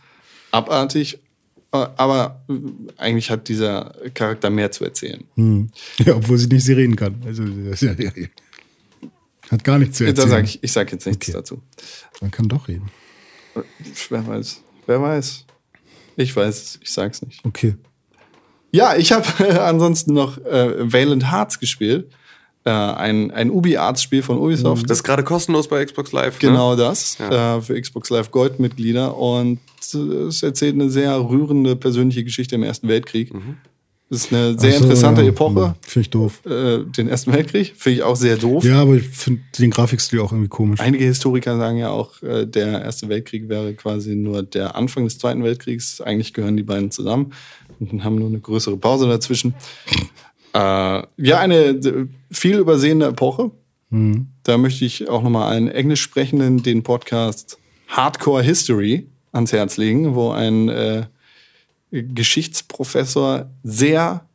[0.52, 1.20] abartig.
[1.72, 2.54] äh, Aber äh,
[2.98, 5.24] eigentlich hat dieser Charakter mehr zu erzählen.
[6.00, 7.22] Ja, obwohl sie nicht Sirenen kann.
[7.26, 8.28] Also, ja, ja, ja.
[9.52, 10.30] Hat gar nichts zu Da erzählen.
[10.30, 11.34] sag ich, ich sage jetzt nichts Okay.
[11.38, 11.62] dazu.
[12.22, 12.90] Man kann doch reden.
[14.10, 14.62] Wer weiß.
[14.86, 15.46] Wer weiß.
[16.18, 17.44] Ich weiß es, ich sag's nicht.
[17.46, 17.76] Okay.
[18.72, 19.26] Ja, ich habe
[19.64, 22.12] ansonsten noch äh, Valiant Hearts gespielt.
[22.66, 24.90] Äh, ein, ein Ubi-Arts-Spiel von Ubisoft.
[24.90, 26.40] das ist gerade kostenlos bei Xbox Live.
[26.40, 26.78] Genau Ne?
[26.78, 29.18] das, äh, für Xbox Live Gold-Mitglieder.
[29.18, 29.60] Und
[29.94, 33.32] äh, es erzählt eine sehr rührende persönliche Geschichte im Ersten Weltkrieg.
[34.10, 35.30] Das ist eine sehr so, interessante ja.
[35.30, 35.76] Epoche.
[35.82, 36.42] Finde ich doof.
[36.46, 38.64] Äh, den Ersten Weltkrieg finde ich auch sehr doof.
[38.64, 40.80] Ja, aber ich finde den Grafikstil auch irgendwie komisch.
[40.80, 45.20] Einige Historiker sagen ja auch, äh, der Erste Weltkrieg wäre quasi nur der Anfang des
[45.20, 46.02] Zweiten Weltkriegs.
[46.02, 47.34] Eigentlich gehören die beiden zusammen
[47.80, 49.54] und haben nur eine größere Pause dazwischen.
[50.54, 50.58] Äh,
[51.18, 53.52] ja, eine viel übersehene Epoche.
[54.44, 60.14] Da möchte ich auch nochmal allen Englisch sprechenden den Podcast Hardcore History ans Herz legen,
[60.16, 61.06] wo ein äh,
[61.92, 64.26] Geschichtsprofessor sehr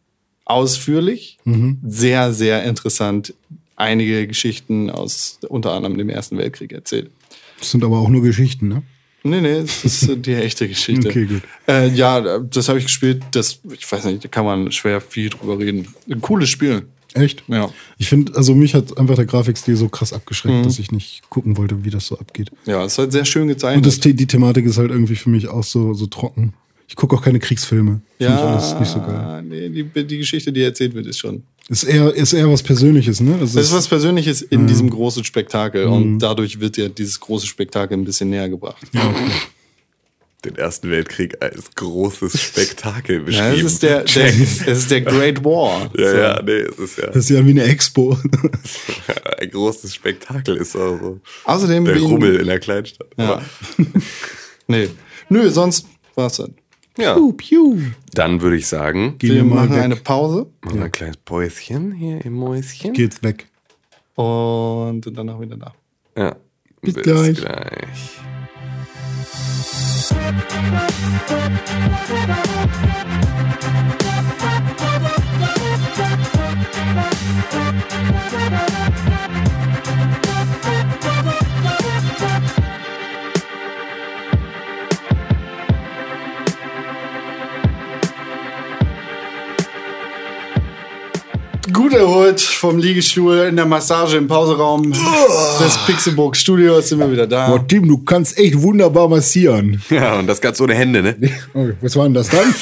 [0.45, 1.39] ausführlich,
[1.87, 3.33] sehr, sehr interessant
[3.77, 7.11] einige Geschichten aus unter anderem dem Ersten Weltkrieg erzählt.
[7.59, 8.83] Das sind aber auch nur Geschichten, ne?
[9.25, 11.09] Nee, nee, das ist die echte Geschichte.
[11.09, 11.43] Okay, gut.
[11.67, 13.23] Äh, ja, das habe ich gespielt.
[13.33, 15.89] Das, ich weiß nicht, da kann man schwer viel drüber reden.
[16.11, 16.83] Ein cooles Spiel.
[17.15, 17.45] Echt?
[17.47, 17.71] Ja.
[17.97, 20.63] Ich finde, also mich hat einfach der Grafikstil so krass abgeschreckt, Mhm.
[20.65, 22.51] dass ich nicht gucken wollte, wie das so abgeht.
[22.67, 23.85] Ja, es ist halt sehr schön gezeichnet.
[23.85, 26.55] Und das, die Thematik ist halt irgendwie für mich auch so, so trocken.
[26.89, 28.03] Ich gucke auch keine Kriegsfilme.
[28.19, 29.43] Finde ich alles nicht so geil.
[29.43, 31.45] nee, die, die Geschichte, die erzählt wird, ist schon.
[31.69, 33.37] Ist eher, ist eher was Persönliches, ne?
[33.41, 35.93] Also Das ist was Persönliches in diesem großen Spektakel Mhm.
[35.93, 38.83] und dadurch wird dir dieses große Spektakel ein bisschen näher gebracht.
[40.45, 43.47] Den Ersten Weltkrieg als großes Spektakel beschrieben.
[43.47, 45.91] Ja, es ist der, der, es ist der Great War.
[45.97, 46.17] Ja, So.
[46.19, 48.19] ja, nee, es ist ja Das ist ja wie eine Expo.
[49.39, 51.21] ein großes Spektakel, ist auch so.
[51.45, 53.09] Außerdem Der Rummel in der Kleinstadt.
[53.17, 53.41] Ja.
[54.67, 54.91] Nee.
[55.31, 56.55] Nö, sonst war's dann.
[56.97, 57.15] Ja.
[57.15, 57.79] Piu, piu.
[58.13, 60.47] Dann würde ich sagen, Gehen wir machen eine Pause.
[60.63, 60.85] Machen ja.
[60.85, 62.93] ein kleines Päuschen hier im Mäuschen.
[62.93, 63.49] Geht's weg.
[64.15, 65.75] Und sind danach wieder da.
[66.17, 66.37] Ja.
[66.81, 67.37] Bis, bis gleich.
[67.41, 68.21] gleich.
[78.35, 78.74] Thank you.
[92.35, 97.49] Erholt vom Liegestuhl in der Massage im Pauseraum des Pixelburg Studios sind wir wieder da.
[97.49, 99.83] Boah, Tim, du kannst echt wunderbar massieren.
[99.91, 101.17] Ja, und das ganz ohne Hände, ne?
[101.55, 102.55] Oh, was war denn das dann?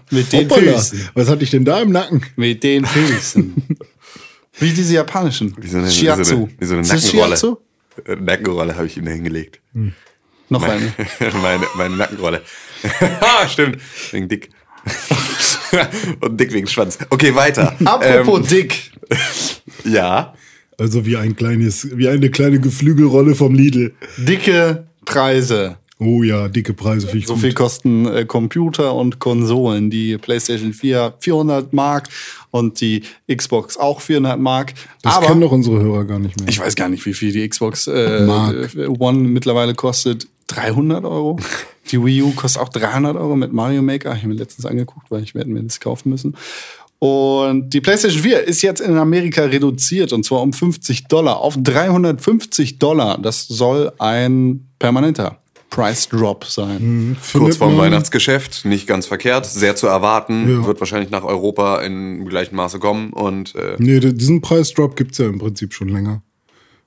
[0.10, 0.78] Mit den Hoppala.
[0.78, 1.10] Füßen.
[1.14, 2.22] Was hatte ich denn da im Nacken?
[2.36, 3.54] Mit den Füßen.
[4.58, 5.54] Wie diese japanischen.
[5.58, 6.48] Wie so eine, Shiatsu.
[6.58, 7.36] Wie so eine, wie so eine Nackenrolle.
[7.36, 7.56] Shiatsu?
[8.04, 9.60] Äh, Nackenrolle habe ich da hingelegt.
[10.48, 11.32] Noch Meine, eine.
[11.42, 12.42] meine, meine Nackenrolle.
[13.20, 13.78] Ah, Stimmt.
[14.10, 14.50] Wegen dick.
[16.20, 16.98] und dick wegen Schwanz.
[17.10, 17.74] Okay, weiter.
[17.84, 18.92] Apropos dick.
[19.10, 19.16] Ähm,
[19.92, 20.34] ja.
[20.78, 23.92] Also wie ein kleines, wie eine kleine Geflügelrolle vom Lidl.
[24.16, 25.76] Dicke Preise.
[25.98, 27.42] Oh ja, dicke Preise finde ich So gut.
[27.42, 29.88] viel kosten äh, Computer und Konsolen.
[29.90, 32.08] Die PlayStation 4 400 Mark
[32.50, 34.72] und die Xbox auch 400 Mark.
[35.02, 36.48] Das Aber kennen doch unsere Hörer gar nicht mehr.
[36.48, 38.74] ich weiß gar nicht, wie viel die Xbox äh, Mark.
[38.74, 40.26] äh, One mittlerweile kostet.
[40.46, 41.38] 300 Euro.
[41.90, 44.12] Die Wii U kostet auch 300 Euro mit Mario Maker.
[44.12, 46.36] Ich habe mir letztens angeguckt, weil ich werde mir das kaufen müssen.
[46.98, 51.56] Und die PlayStation 4 ist jetzt in Amerika reduziert und zwar um 50 Dollar auf
[51.58, 53.18] 350 Dollar.
[53.18, 55.38] Das soll ein permanenter
[55.68, 57.16] Price Drop sein.
[57.18, 60.66] Kurz Findet vorm Weihnachtsgeschäft, nicht ganz verkehrt, sehr zu erwarten, Ja.
[60.66, 65.26] wird wahrscheinlich nach Europa in gleichem Maße kommen und äh, Nee, diesen Preisdrop gibt's ja
[65.26, 66.22] im Prinzip schon länger.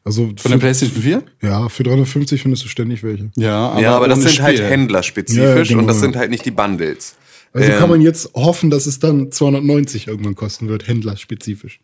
[0.05, 1.23] Also Von der für, PlayStation 4?
[1.41, 3.31] ja, für 350 findest du ständig welche.
[3.35, 4.69] Ja, aber, ja, aber das sind halt Spiel.
[4.69, 6.01] händlerspezifisch Ja, genau, und das ja.
[6.03, 7.15] sind halt nicht die Bundles.
[7.53, 11.79] Also Ähm, kann man jetzt hoffen, dass es dann 290 irgendwann kosten wird, händlerspezifisch.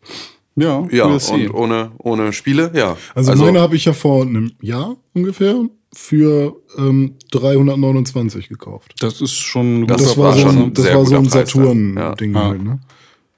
[0.55, 2.95] Ja, Ja, und ohne, ohne Spiele, ja.
[3.15, 5.55] Also, meine habe ich ja vor einem Jahr ungefähr
[5.93, 8.93] für ähm, 329 gekauft.
[8.99, 11.29] das ist schon Das Das war war so schon ein, das sehr war so ein.
[11.29, 12.43] Saturn-Ding Ja.
[12.49, 12.79] halt, ne?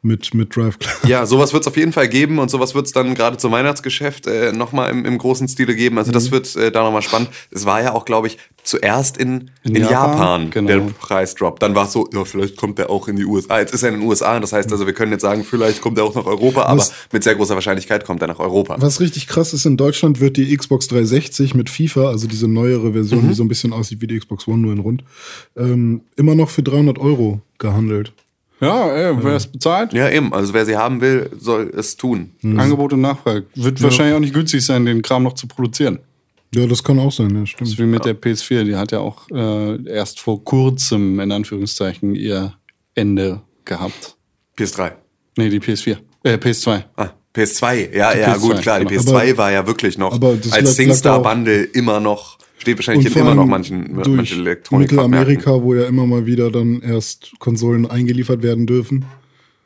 [0.05, 0.93] Mit, mit Drive Club.
[1.07, 3.53] Ja, sowas wird es auf jeden Fall geben und sowas wird es dann gerade zum
[3.53, 5.97] Weihnachtsgeschäft äh, nochmal im, im großen Stile geben.
[5.97, 6.13] Also Mhm.
[6.13, 7.29] das wird äh, da nochmal spannend.
[7.51, 10.67] Es war ja auch, glaube ich, zuerst in, in, In Japan, Japan, genau.
[10.67, 11.59] der Preisdrop.
[11.61, 13.59] Dann war es so, ja, vielleicht kommt der auch in die USA.
[13.59, 15.97] Jetzt ist er in den USA, das heißt also, wir können jetzt sagen, vielleicht kommt
[15.97, 18.75] er auch nach Europa, aber Was- mit sehr großer Wahrscheinlichkeit kommt er nach Europa.
[18.79, 22.91] Was richtig krass ist, in Deutschland wird die Xbox 360 mit FIFA, also diese neuere
[22.91, 23.29] Version, Mhm.
[23.29, 25.03] die so ein bisschen aussieht wie die Xbox One, nur in rund,
[25.55, 28.11] ähm, immer noch für 300 Euro gehandelt.
[28.63, 30.33] Ja, ey, wer es bezahlt, Ja, eben.
[30.33, 32.31] Also wer sie haben will, soll es tun.
[32.43, 33.45] Angebot und Nachfrage.
[33.55, 35.99] Wird wahrscheinlich auch nicht günstig sein, den Kram noch zu produzieren.
[36.55, 37.69] Ja, das kann auch sein, ja, Das stimmt.
[37.71, 42.13] ist wie mit der PS4, die hat ja auch äh, erst vor kurzem, in Anführungszeichen,
[42.15, 42.53] ihr
[42.93, 44.15] Ende gehabt.
[44.57, 44.91] PS3.
[45.37, 45.97] Nee, die PS4.
[46.23, 46.83] Äh, PS2.
[46.95, 49.01] Ah, PS2, ja, ja, PS2, gut, klar, die genau.
[49.01, 53.21] PS2 Aber- war ja wirklich noch das als SingStar-Bundle immer noch, steht wahrscheinlich in vor
[53.21, 57.89] immer noch manchen, durch manchen elektronik Mittelamerika, wo ja immer mal wieder dann erst Konsolen
[57.89, 59.05] eingeliefert werden dürfen.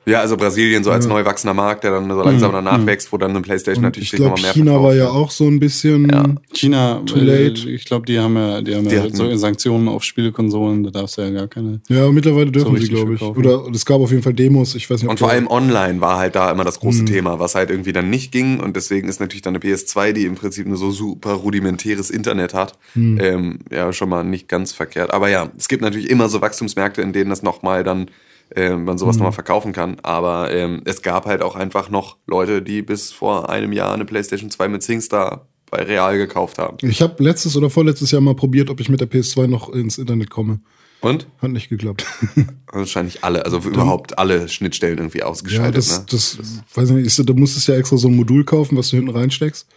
[0.07, 3.17] Ja, also Brasilien so als neu wachsender Markt, der dann so langsam danach wächst, wo
[3.17, 6.09] dann eine Playstation Und natürlich ich nochmal mehr China war ja auch so ein bisschen.
[6.09, 6.23] Ja.
[6.53, 7.69] China, Too äh, late.
[7.69, 11.17] ich glaube, die haben ja, die haben Die ja solche Sanktionen auf Spielekonsolen, da darfst
[11.17, 11.81] du ja gar keine.
[11.89, 13.19] Ja, mittlerweile dürfen sie, richtig glaube ich.
[13.19, 13.39] verkaufen.
[13.45, 15.99] Oder es gab auf jeden Fall Demos, ich weiß nicht, ob Und vor allem online
[16.01, 16.81] war halt da immer das Mhm.
[16.81, 18.59] große Thema, was halt irgendwie dann nicht ging.
[18.61, 22.53] Und deswegen ist natürlich dann eine PS2, die im Prinzip nur so super rudimentäres Internet
[22.53, 23.19] hat, Mhm.
[23.21, 25.11] ähm, ja schon mal nicht ganz verkehrt.
[25.13, 28.09] Aber ja, es gibt natürlich immer so Wachstumsmärkte, in denen das nochmal dann
[28.55, 28.99] ähm, man Mhm.
[28.99, 29.97] sowas nochmal verkaufen kann.
[30.03, 34.05] Aber ähm, es gab halt auch einfach noch Leute, die bis vor einem Jahr eine
[34.05, 36.77] PlayStation 2 mit SingStar bei Real gekauft haben.
[36.81, 39.97] Ich habe letztes oder vorletztes Jahr mal probiert, ob ich mit der PS2 noch ins
[39.97, 40.61] Internet komme.
[41.01, 41.27] Und?
[41.41, 42.05] Hat nicht geklappt.
[42.71, 45.77] Wahrscheinlich alle, also überhaupt alle Schnittstellen irgendwie ja, ausgeschaltet.
[45.77, 46.05] das, ne?
[46.09, 46.37] das
[46.73, 48.95] weiß ich nicht, ist, da musstest du ja extra so ein Modul kaufen, was du
[48.95, 49.67] hinten reinsteckst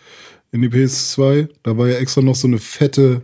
[0.52, 1.48] in die PS2.
[1.62, 3.22] Da war ja extra noch so eine fette,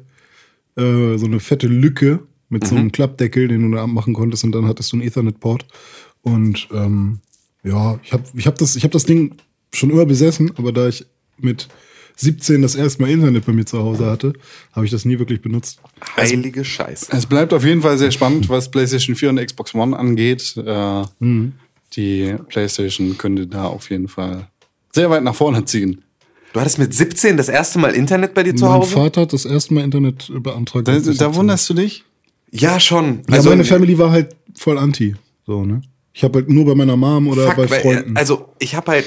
[0.77, 2.81] äh, so eine fette Lücke mit so Mhm.
[2.81, 5.67] einem Klappdeckel, den du da abmachen konntest und dann hattest du einen Ethernet-Port.
[6.23, 7.21] Und ähm,
[7.65, 9.37] ja, ich habe ich hab das, ich hab das Ding
[9.75, 11.05] schon immer besessen, aber da ich
[11.39, 11.69] mit
[12.19, 14.33] 17 das erste Mal Internet bei mir zu Hause hatte,
[14.73, 15.81] habe ich das nie wirklich benutzt.
[16.17, 17.09] Heilige Scheiße.
[17.11, 20.57] Es bleibt auf jeden Fall sehr spannend, was PlayStation 4 und Xbox One angeht.
[20.57, 21.03] Äh,
[21.95, 24.49] Die PlayStation könnte da auf jeden Fall
[24.93, 26.03] sehr weit nach vorne ziehen.
[26.53, 28.93] Du hattest mit 17 das erste Mal Internet bei dir zu mein Hause?
[28.93, 30.89] Vater hat das erste Mal Internet beantragt.
[30.89, 32.05] Da, da 17 wunderst du dich?
[32.53, 33.23] Ja, schon.
[33.29, 35.15] Ja, meine Family war halt voll anti.
[35.47, 35.83] So, ne?
[36.13, 38.17] Ich habe halt nur bei meiner Mom oder Fuck, bei weil, Freunden.
[38.17, 39.05] Also, ich habe halt.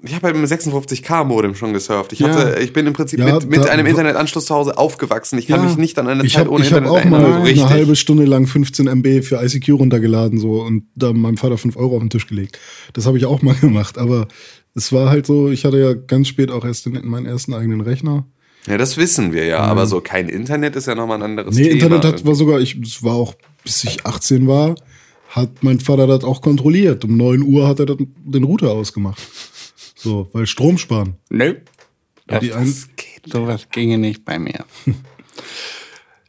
[0.00, 2.12] Ich habe halt mit dem 56k-Modem schon gesurft.
[2.12, 2.28] Ich, Ja.
[2.28, 5.40] hatte, ich bin im Prinzip Ja, mit, mit da- einem Internetanschluss zu Hause aufgewachsen.
[5.40, 5.66] Ich kann Ja.
[5.66, 7.20] mich nicht an eine ich Zeit habe ohne ich hab Internet auch erinnern.
[7.22, 7.62] mal so richtig.
[7.64, 11.76] eine halbe Stunde lang 15 MB für ICQ runtergeladen so und da meinem Vater 5
[11.76, 12.60] Euro auf den Tisch gelegt.
[12.92, 14.28] Das habe ich auch mal gemacht, aber
[14.76, 17.80] es war halt so, ich hatte ja ganz spät auch erst den, meinen ersten eigenen
[17.80, 18.24] Rechner.
[18.66, 19.60] Ja, das wissen wir ja.
[19.60, 21.74] Aber so kein Internet ist ja nochmal ein anderes Nee, Thema.
[21.74, 24.74] Internet hat, war sogar, ich, es war auch, bis ich 18 war,
[25.28, 27.04] hat mein Vater das auch kontrolliert.
[27.04, 29.20] Um 9 Uhr hat er das, den Router ausgemacht.
[29.94, 31.16] So, weil Strom sparen.
[31.30, 31.56] Nö.
[32.28, 33.32] Ein, das geht.
[33.32, 34.64] Sowas ginge nicht bei mir.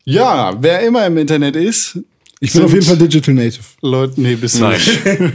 [0.06, 2.00] ja, wer immer im Internet ist.
[2.40, 3.64] ich bin auf jeden Fall Digital Native.
[3.82, 5.00] Leute, nee, bist du nicht.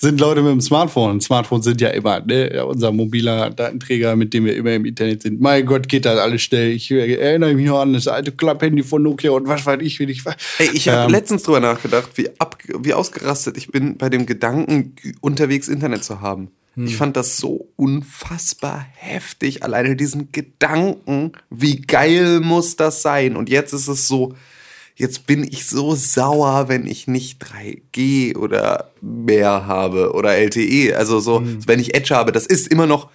[0.00, 1.20] sind Leute mit dem Smartphone.
[1.20, 5.40] Smartphones sind ja immer ne, unser mobiler Datenträger, mit dem wir immer im Internet sind.
[5.40, 6.70] Mein Gott, geht das alles schnell.
[6.70, 10.04] Ich erinnere mich noch an das alte Klapphandy von Nokia und was weiß ich, wie
[10.04, 10.36] ich war.
[10.58, 14.24] Ey, ich habe Ähm, letztens drüber nachgedacht, wie, ab, wie ausgerastet ich bin bei dem
[14.24, 16.48] Gedanken, unterwegs Internet zu haben.
[16.80, 23.34] Ich fand das so unfassbar heftig, alleine diesen Gedanken, wie geil muss das sein?
[23.34, 24.36] Und jetzt ist es so,
[24.98, 30.94] jetzt bin ich so sauer, wenn ich nicht 3G oder mehr habe oder LTE.
[30.96, 33.08] Also so, wenn ich Edge habe, das ist immer noch,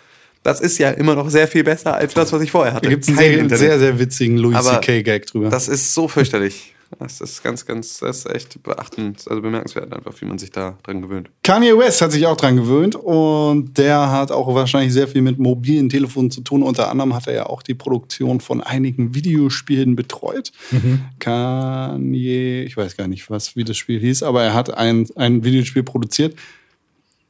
[0.44, 2.86] das ist ja immer noch sehr viel besser als das, was ich vorher hatte.
[2.86, 5.50] Da gibt es einen sehr, sehr, witzigen Louis Aber C.K.-Gag drüber.
[5.50, 6.74] Das ist so fürchterlich.
[7.00, 10.78] Das ist ganz, ganz, das ist echt beachtend, also bemerkenswert einfach, wie man sich da
[10.84, 11.30] dran gewöhnt.
[11.44, 15.40] Kanye West hat sich auch dran gewöhnt und der hat auch wahrscheinlich sehr viel mit
[15.40, 16.64] mobilen Telefonen zu tun.
[16.64, 20.52] Unter anderem hat er ja auch die Produktion von einigen Videospielen betreut.
[21.20, 25.44] Kanye, ich weiß gar nicht, was wie das Spiel hieß, aber er hat ein, ein
[25.44, 26.36] Videospiel produziert.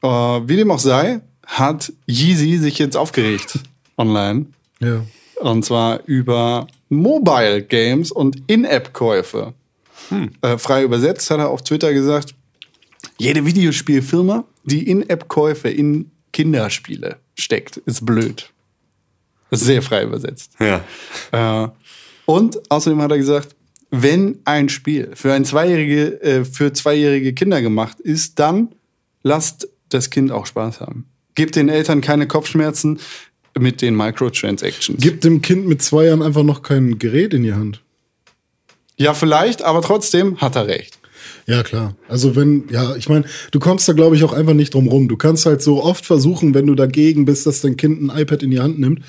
[0.02, 3.60] Äh, wie dem auch sei, hat Yeezy sich jetzt aufgeregt
[3.98, 4.48] online.
[4.80, 5.04] Ja.
[5.40, 9.54] Und zwar über Mobile Games und In-App-Käufe.
[10.42, 12.36] Äh, frei übersetzt hat er auf Twitter gesagt,
[13.18, 18.50] jede Videospielfirma, die In-App-Käufe in Kinderspiele steckt, ist blöd.
[19.50, 20.52] Das ist sehr frei übersetzt.
[20.60, 20.84] Ja.
[21.32, 21.70] Äh,
[22.26, 23.56] und außerdem hat er gesagt,
[23.92, 28.70] wenn ein Spiel für ein zweijährige, äh, für zweijährige Kinder gemacht ist, dann
[29.22, 31.06] lasst das Kind auch Spaß haben.
[31.36, 33.00] Gebt den Eltern keine Kopfschmerzen
[33.58, 35.02] mit den Microtransactions.
[35.02, 37.82] Gib dem Kind mit zwei Jahren einfach noch kein Gerät in die Hand.
[38.98, 41.00] Ja, vielleicht, aber trotzdem hat er recht.
[41.46, 41.96] Ja, klar.
[42.08, 45.08] Also wenn, ja, ich meine, du kommst da, glaube ich, auch einfach nicht drum rum.
[45.08, 48.44] Du kannst halt so oft versuchen, wenn du dagegen bist, dass dein Kind ein iPad
[48.44, 49.02] in die Hand nimmt,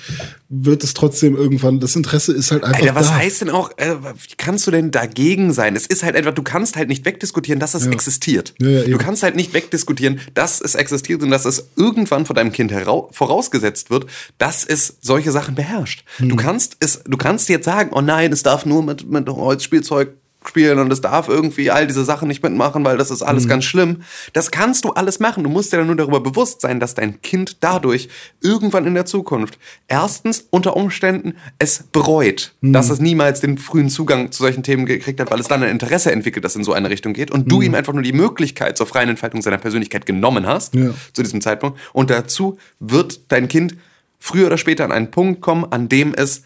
[0.49, 3.15] wird es trotzdem irgendwann, das Interesse ist halt einfach Alter, was da.
[3.15, 5.75] heißt denn auch, äh, wie kannst du denn dagegen sein?
[5.75, 8.53] Es ist halt einfach, du kannst halt nicht wegdiskutieren, dass es existiert.
[8.59, 12.35] Ja, ja, du kannst halt nicht wegdiskutieren, dass es existiert und dass es irgendwann von
[12.35, 12.73] deinem Kind
[13.11, 14.05] vorausgesetzt wird,
[14.37, 16.03] dass es solche Sachen beherrscht.
[16.17, 16.29] Hm.
[16.29, 20.09] Du kannst es, du kannst jetzt sagen, oh nein, es darf nur mit, mit Holzspielzeug
[20.49, 23.65] spielen und es darf irgendwie all diese Sachen nicht mitmachen, weil das ist alles ganz
[23.65, 24.01] schlimm.
[24.33, 25.43] Das kannst du alles machen.
[25.43, 28.09] Du musst dir dann nur darüber bewusst sein, dass dein Kind dadurch
[28.41, 29.57] irgendwann in der Zukunft
[29.87, 32.73] erstens unter Umständen es bereut, Hm.
[32.73, 35.69] dass es niemals den frühen Zugang zu solchen Themen gekriegt hat, weil es dann ein
[35.69, 38.77] Interesse entwickelt, das in so eine Richtung geht und du ihm einfach nur die Möglichkeit
[38.77, 40.91] zur freien Entfaltung seiner Persönlichkeit genommen hast Ja.
[41.13, 41.79] zu diesem Zeitpunkt.
[41.93, 43.75] Und dazu wird dein Kind
[44.19, 46.43] früher oder später an einen Punkt kommen, an dem es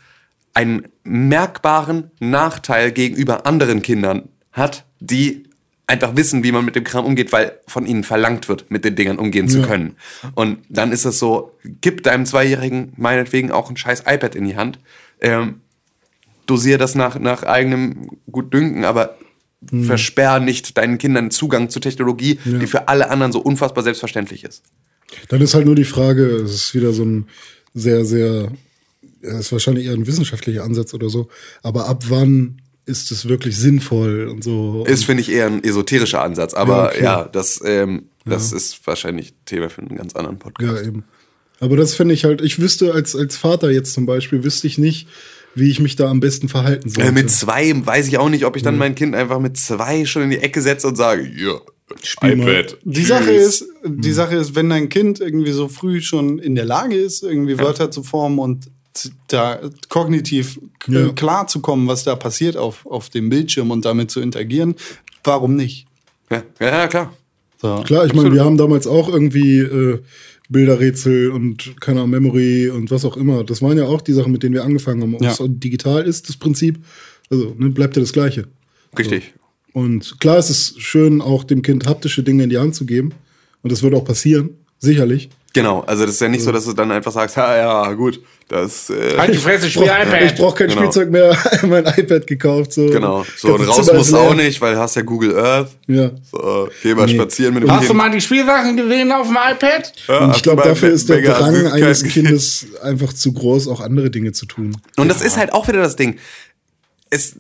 [0.54, 5.44] einen merkbaren Nachteil gegenüber anderen Kindern hat, die
[5.88, 8.96] einfach wissen, wie man mit dem Kram umgeht, weil von ihnen verlangt wird, mit den
[8.96, 9.66] Dingern umgehen zu Ja.
[9.66, 9.96] können.
[10.36, 11.52] Und dann ist es so,
[11.82, 14.80] gib deinem Zweijährigen meinetwegen auch ein scheiß iPad in die Hand,
[15.20, 15.62] ähm,
[16.46, 19.18] dosier das nach, nach eigenem Gutdünken, aber
[19.84, 24.64] versperr nicht deinen Kindern Zugang zu Technologie, die für alle anderen so unfassbar selbstverständlich ist.
[25.28, 27.28] Dann ist halt nur die Frage, es ist wieder so ein
[27.74, 28.52] sehr, sehr,
[29.22, 31.30] ja, ist wahrscheinlich eher ein wissenschaftlicher Ansatz oder so,
[31.64, 34.84] aber ab wann ist es wirklich sinnvoll und so?
[34.88, 37.04] Ist, finde ich, eher ein esoterischer Ansatz, aber Ja, okay.
[37.04, 40.82] ja, das, ähm, das ist wahrscheinlich Thema für einen ganz anderen Podcast.
[40.82, 41.04] Ja, eben.
[41.60, 44.78] Aber das finde ich halt, ich wüsste als, als Vater jetzt zum Beispiel, wüsste ich
[44.78, 45.08] nicht,
[45.56, 47.10] wie ich mich da am besten verhalten sollte.
[47.10, 50.06] Äh, mit zwei weiß ich auch nicht, ob ich dann mein Kind einfach mit zwei
[50.06, 51.60] schon in die Ecke setze und sage, ja,
[52.04, 52.50] Spiel mal.
[52.50, 52.78] iPad.
[52.84, 53.08] Die tschüss.
[53.08, 56.96] Sache ist, die Sache ist, wenn dein Kind irgendwie so früh schon in der Lage
[56.96, 58.70] ist, irgendwie Wörter zu formen und
[59.28, 59.60] da
[59.90, 61.10] kognitiv k- Ja.
[61.10, 64.76] klar zu kommen, was da passiert auf, auf dem Bildschirm und damit zu interagieren,
[65.24, 65.86] warum nicht?
[66.30, 67.14] Ja, ja, ja, klar.
[67.61, 67.84] So.
[67.86, 69.99] Klar, ich meine, wir haben damals auch irgendwie äh,
[70.49, 73.44] Bilderrätsel und keine Ahnung, Memory und was auch immer.
[73.44, 75.16] Das waren ja auch die Sachen, mit denen wir angefangen haben.
[75.16, 75.32] Ob Ja.
[75.32, 76.80] es digital ist, das Prinzip,
[77.30, 78.48] also ne, bleibt ja das Gleiche.
[78.98, 79.34] Richtig.
[79.74, 83.11] Und klar ist es schön, auch dem Kind haptische Dinge in die Hand zu geben.
[83.61, 85.30] Und das wird auch passieren, sicherlich.
[85.54, 88.22] Genau, also das ist ja nicht so, dass du dann einfach sagst, ja, ja, gut,
[88.50, 90.36] das, äh, Halt die Fresse, Ich spiel brauche iPad.
[90.38, 90.82] brauch kein Genau.
[90.82, 91.36] Spielzeug mehr,
[91.68, 92.74] mein iPad gekauft.
[92.74, 92.86] So.
[92.86, 95.70] genau, so und raus du auch nicht, weil du hast ja Google Earth.
[95.88, 96.12] Ja.
[96.32, 97.16] So, geh mal Nee.
[97.16, 97.90] spazieren mit dem Hast Kind.
[97.90, 99.92] du mal die Spielsachen gesehen auf dem iPad?
[100.08, 102.04] Ja, Und ich glaube, dafür ist der Drang eines?
[102.04, 104.78] Kindes einfach zu groß, auch andere Dinge zu tun.
[104.98, 106.18] Und das ist halt auch wieder das Ding.
[107.10, 107.34] Es,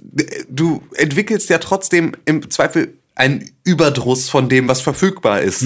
[0.49, 5.63] du entwickelst ja trotzdem im Zweifel einen Überdruss von dem, was verfügbar ist.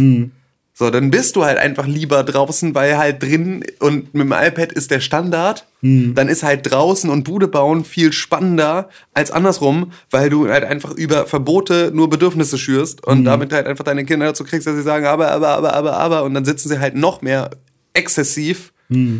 [0.75, 4.71] So, dann bist du halt einfach lieber draußen, weil halt drin und mit dem iPad
[4.71, 5.67] ist der Standard.
[6.15, 10.91] Dann ist halt draußen und Bude bauen viel spannender als andersrum, weil du halt einfach
[10.91, 14.81] über Verbote nur Bedürfnisse schürst und damit halt einfach deine Kinder dazu kriegst, dass sie
[14.81, 16.23] sagen, aber, aber, aber, aber, aber.
[16.23, 17.51] Und dann sitzen sie halt noch mehr
[17.93, 18.72] exzessiv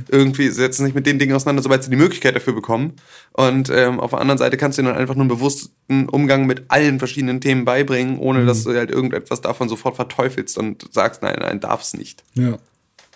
[0.10, 2.94] irgendwie setzen sich mit den Dingen auseinander, sobald sie die Möglichkeit dafür bekommen.
[3.32, 6.46] Und ähm, auf der anderen Seite kannst du ihnen dann einfach nur einen bewussten Umgang
[6.46, 11.22] mit allen verschiedenen Themen beibringen, ohne dass du halt irgendetwas davon sofort verteufelst und sagst,
[11.22, 12.24] nein, nein, darf's nicht.
[12.36, 12.58] Ja.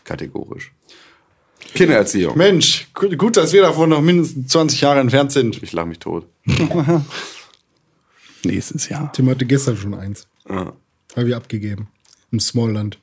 [0.04, 0.72] Kategorisch.
[1.74, 2.38] Kindererziehung.
[2.38, 5.62] Mensch, gut, gut, dass wir davon noch mindestens 20 Jahre entfernt sind.
[5.62, 6.28] Ich lache mich tot.
[8.44, 9.12] Nächstes Jahr.
[9.12, 10.28] Tim hatte gestern schon eins.
[10.48, 10.74] Ja.
[11.16, 11.90] Habe ich abgegeben.
[12.32, 13.00] Im Smallland.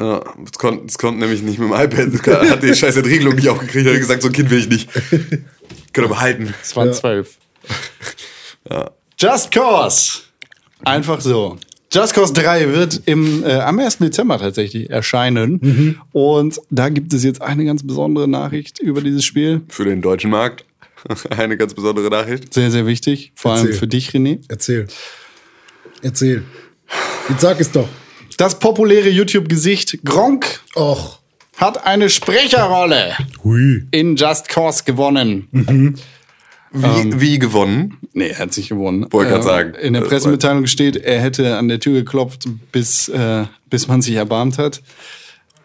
[0.00, 2.08] Ja, es konnte, es konnte nämlich nicht mit dem iPad.
[2.12, 3.86] Es hat die scheiß Entriegelung nicht aufgekriegt.
[3.86, 4.90] Er hat gesagt, so ein Kind will ich nicht.
[5.92, 6.54] Könnt ihr behalten.
[6.62, 7.38] Es waren zwölf.
[9.18, 10.20] Just Cause.
[10.84, 11.58] Einfach so.
[11.92, 13.98] Just Cause 3 wird im, äh, am 1.
[13.98, 15.98] Dezember tatsächlich erscheinen.
[16.12, 19.62] Und da gibt es jetzt eine ganz besondere Nachricht über dieses Spiel.
[19.68, 20.66] Für den deutschen Markt
[21.30, 22.52] eine ganz besondere Nachricht.
[22.52, 23.32] Sehr, sehr wichtig.
[23.34, 23.78] Vor allem Erzähl.
[23.78, 24.40] für dich, René.
[24.48, 24.86] Erzähl.
[26.02, 26.42] Erzähl.
[27.28, 27.88] Jetzt sag es doch.
[28.36, 31.18] Das populäre YouTube-Gesicht Gronk Och.
[31.56, 33.86] hat eine Sprecherrolle Hui.
[33.90, 35.48] in Just Cause gewonnen.
[36.72, 37.96] Wie, wie gewonnen?
[38.12, 39.04] Nee, er hat sich gewonnen.
[39.04, 39.74] Äh, Wollte grad sagen.
[39.74, 44.02] In der Das Pressemitteilung steht, er hätte an der Tür geklopft, bis, äh, bis man
[44.02, 44.82] sich erbarmt hat.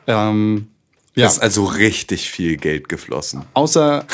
[0.07, 0.67] Ähm,
[1.15, 3.43] ja, Ist also richtig viel Geld geflossen.
[3.53, 4.05] außer,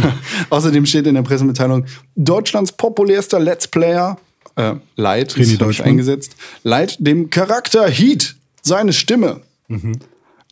[0.50, 1.84] außerdem steht in der Pressemitteilung,
[2.14, 4.16] Deutschlands populärster Let's Player,
[4.56, 5.88] äh, Light, ich Deutschmann.
[5.88, 9.92] eingesetzt, Light dem Charakter Heat, seine Stimme, Mhm.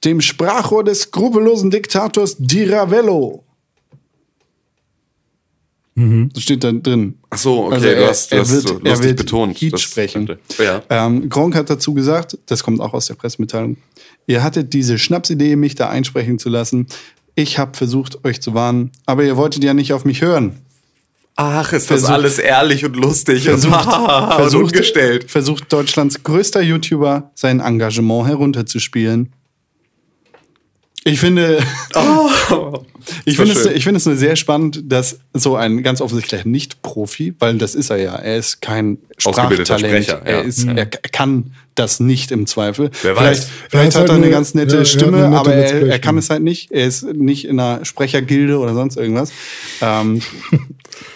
[0.04, 3.42] dem Sprachrohr des skrupellosen Diktators Di Ravello.
[5.96, 7.18] Das steht da drin.
[7.30, 9.56] Ach so, okay, Also du er- hast, du er hast wird- so er wird betont.
[9.60, 10.28] Heat Das sprechen.
[10.58, 10.82] Ja.
[10.90, 13.76] Ähm, Gronk hat dazu gesagt, das kommt auch aus der Pressemitteilung,
[14.26, 16.88] ihr hattet diese Schnapsidee, mich da einsprechen zu lassen.
[17.36, 20.56] Ich habe versucht, euch zu warnen, aber ihr wolltet ja nicht auf mich hören.
[21.36, 25.30] Ach, ist das Versucht- alles ehrlich und lustig und, und umgestellt.
[25.30, 29.32] versucht Deutschlands größter YouTuber sein Engagement herunterzuspielen.
[31.06, 31.58] Ich finde,
[33.26, 37.34] ich finde es, ich finde es nur sehr spannend, dass so ein ganz offensichtlicher Nicht-Profi,
[37.40, 40.42] weil das ist er ja, er ist kein Sprachtalent, Sprecher, er ja.
[40.42, 42.90] ist, er kann das nicht im Zweifel.
[43.02, 43.48] Wer vielleicht weiß.
[43.68, 45.52] vielleicht Er hat ist er halt eine eine- ganz nette ja, er Stimme, nette aber
[45.54, 46.70] er, er kann es halt nicht.
[46.70, 49.30] Er ist nicht in einer Sprechergilde oder sonst irgendwas.
[49.82, 50.22] Ähm,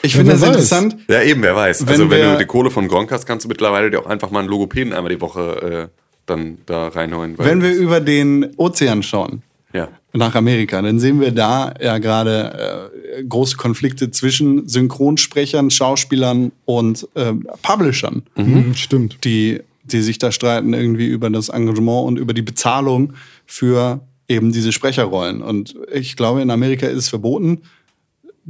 [0.03, 0.49] ich finde das weiß.
[0.49, 0.97] interessant.
[1.09, 1.83] Ja, eben, wer weiß.
[1.83, 4.07] Wenn also, wenn wir- du die Kohle von Gronk hast, kannst du mittlerweile dir auch
[4.07, 7.37] einfach mal einen Logopäden einmal die Woche äh, dann da reinholen.
[7.39, 9.43] weil- Wenn wir über den Ozean schauen,
[9.73, 9.89] ja.
[10.13, 17.07] nach Amerika, dann sehen wir da ja gerade äh, große Konflikte zwischen Synchronsprechern, Schauspielern und
[17.15, 17.33] äh,
[17.63, 19.25] Publishern, Mhm, stimmt.
[19.25, 23.15] die, die sich da streiten irgendwie über das Engagement und über die Bezahlung
[23.47, 25.41] für eben diese Sprecherrollen.
[25.41, 27.63] Und ich glaube, in Amerika ist es verboten,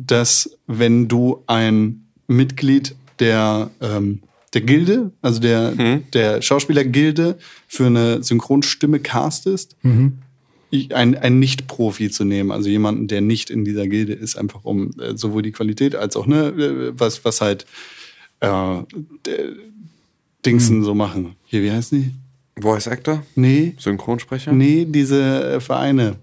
[0.01, 4.20] dass wenn du ein Mitglied der, ähm,
[4.55, 5.73] der Gilde, also der,
[6.12, 9.77] der Schauspielergilde für eine Synchronstimme castest,
[10.70, 14.65] ich- ein, ein Nicht-Profi zu nehmen, also jemanden, der nicht in dieser Gilde ist, einfach
[14.65, 17.66] um äh, sowohl die Qualität als auch, ne, äh, was, was halt
[18.41, 18.83] äh,
[20.47, 21.35] Dingsen so machen.
[21.45, 22.62] Hier, wie heißen die?
[22.62, 23.23] Voice Actor?
[23.35, 24.53] Nee, Synchronsprecher?
[24.53, 26.16] nee, diese äh, Vereine.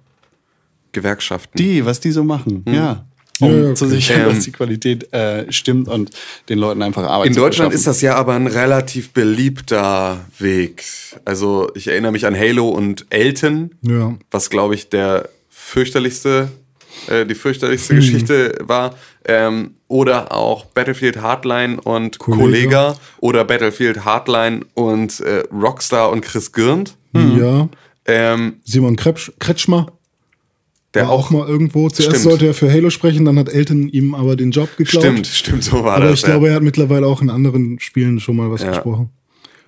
[0.94, 1.58] Gewerkschaften.
[1.58, 3.06] Die, was die so machen, ja.
[3.42, 3.74] Um Ja, okay.
[3.74, 6.12] zu sichern, Ähm, dass die Qualität äh, stimmt und
[6.50, 10.84] den Leuten einfach Arbeit In zu Deutschland ist das ja aber ein relativ beliebter Weg.
[11.26, 14.16] Also ich erinnere mich an Halo und Elton, Ja.
[14.32, 16.50] was glaube ich der fürchterlichste,
[17.08, 18.96] äh, die fürchterlichste Geschichte war.
[19.26, 22.42] Ähm, oder auch Battlefield Hardline und Kollega.
[22.44, 26.96] Kollega oder Battlefield Hardline und äh, Rockstar und Chris Gürnt.
[27.14, 27.68] Ja.
[28.08, 29.88] Ähm, Simon Kretsch, Kretschmer
[30.96, 31.90] der war auch auch mal irgendwo.
[31.90, 32.24] Zuerst Stimmt.
[32.24, 35.04] sollte er für Halo sprechen, dann hat Elton ihm aber den Job geklaut.
[35.04, 36.16] Stimmt, stimmt, so war Aber das.
[36.16, 36.30] ich ja.
[36.30, 38.70] glaube, er hat mittlerweile auch in anderen Spielen schon mal was Ja.
[38.70, 39.10] gesprochen.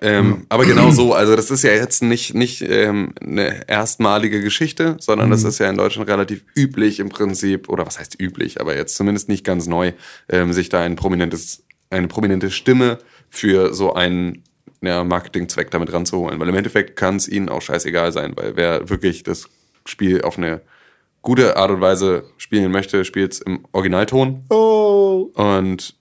[0.00, 4.96] Ähm, aber genau so, also das ist ja jetzt nicht, nicht ähm, eine erstmalige Geschichte,
[5.00, 8.76] sondern das ist ja in Deutschland relativ üblich im Prinzip, oder was heißt üblich, aber
[8.76, 9.92] jetzt zumindest nicht ganz neu,
[10.28, 12.98] ähm, sich da ein prominentes, eine prominente Stimme
[13.28, 14.44] für so einen
[14.82, 16.38] ja, Marketingzweck damit ranzuholen.
[16.38, 19.48] Weil im Endeffekt kann es ihnen auch scheißegal sein, weil wer wirklich das
[19.84, 20.60] Spiel auf eine
[21.28, 24.46] gute Art und Weise spielen möchte, spielt es im Originalton.
[24.48, 25.28] Oh.
[25.34, 25.94] Und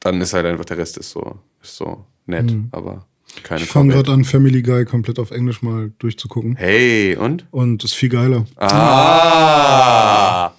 [0.00, 3.04] dann ist halt einfach der Rest ist so, ist so nett, aber
[3.42, 6.56] keine Ich fange gerade an, Family Guy komplett auf Englisch mal durchzugucken.
[6.56, 7.44] Hey, und?
[7.50, 8.46] Und ist viel geiler.
[8.56, 10.52] Ah!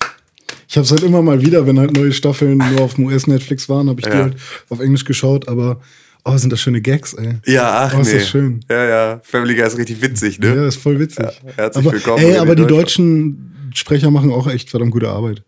[0.68, 3.68] Ich habe es halt immer mal wieder, wenn halt neue Staffeln nur auf dem US-Netflix
[3.70, 4.26] waren, habe ich die Ja.
[4.26, 4.36] halt
[4.70, 5.82] auf Englisch geschaut, aber
[6.26, 7.36] oh, sind das schöne Gags, ey.
[7.46, 8.20] Ja, ach Oh, ist nee.
[8.20, 8.60] das schön.
[8.70, 9.20] Ja, ja.
[9.24, 10.56] Family Guy ist richtig witzig, ne?
[10.56, 11.26] Ja, ist voll witzig.
[11.26, 15.44] Ja, herzlich aber, willkommen Ey, aber die deutschen Sprecher machen auch echt verdammt gute Arbeit.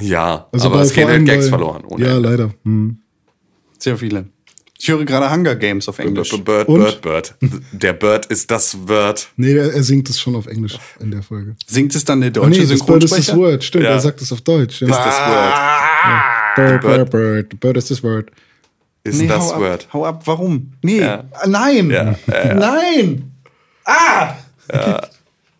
[0.00, 1.84] Ja, Also aber es gehen halt Gags bei- verloren.
[1.86, 2.28] Ohne Ja, Ende.
[2.28, 2.54] leider.
[2.64, 2.98] Hm.
[3.78, 4.26] Sehr viele.
[4.78, 6.30] Ich höre gerade Hunger Games auf Englisch.
[6.44, 6.80] Bird, Und?
[6.80, 7.34] Bird, Bird.
[7.72, 9.28] Der Bird ist das Word.
[9.36, 11.54] Nee, er, er singt es schon auf Englisch in der Folge.
[11.66, 13.36] Singt es dann der Oh, deutsche nee, das Bird ist das Synchronsprecher?
[13.38, 13.62] Word.
[13.64, 13.90] Stimmt, Ja.
[13.90, 14.80] er sagt es auf Deutsch.
[14.82, 14.88] Ja.
[14.88, 15.52] Ist das Word.
[16.56, 16.82] Bird, Bird.
[16.82, 17.46] Bird, Bird.
[17.52, 18.30] The Bird is this word.
[19.04, 19.84] Ist Nee, das hau Word.
[19.84, 20.72] Ab, hau ab, warum?
[20.82, 21.24] Nee, Ja.
[21.32, 22.16] Ah, nein, Ja,
[22.54, 23.32] nein.
[23.84, 24.34] Ah!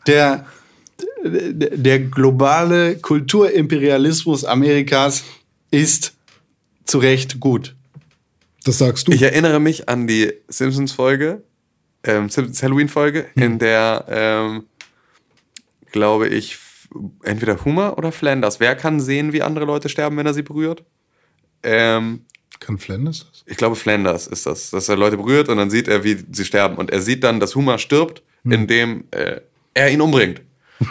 [0.07, 0.47] Der,
[1.25, 5.25] der, der globale Kulturimperialismus Amerikas
[5.71, 6.15] ist
[6.85, 7.75] zu Recht gut.
[8.65, 9.13] Das sagst du.
[9.13, 11.43] Ich erinnere mich an die Simpsons-Folge,
[12.05, 14.65] ähm, Simpsons Halloween-Folge, in der, ähm,
[15.91, 16.59] glaube ich,
[17.25, 18.61] entweder Homer oder Flanders.
[18.61, 20.85] Wer kann sehen, wie andere Leute sterben, wenn er sie berührt?
[21.65, 22.25] Ähm,
[22.63, 23.43] Kann Flanders das?
[23.47, 26.45] ich glaube, Flanders ist das, dass er Leute berührt und dann sieht er, wie sie
[26.45, 26.77] sterben.
[26.77, 29.41] Und er sieht dann, dass Homer stirbt, indem äh,
[29.75, 30.43] er ihn umbringt.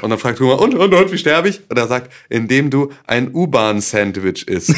[0.02, 1.62] Und dann fragt Homer, und, und, und, wie sterbe ich?
[1.70, 4.76] Und er sagt, indem du ein U-Bahn-Sandwich isst.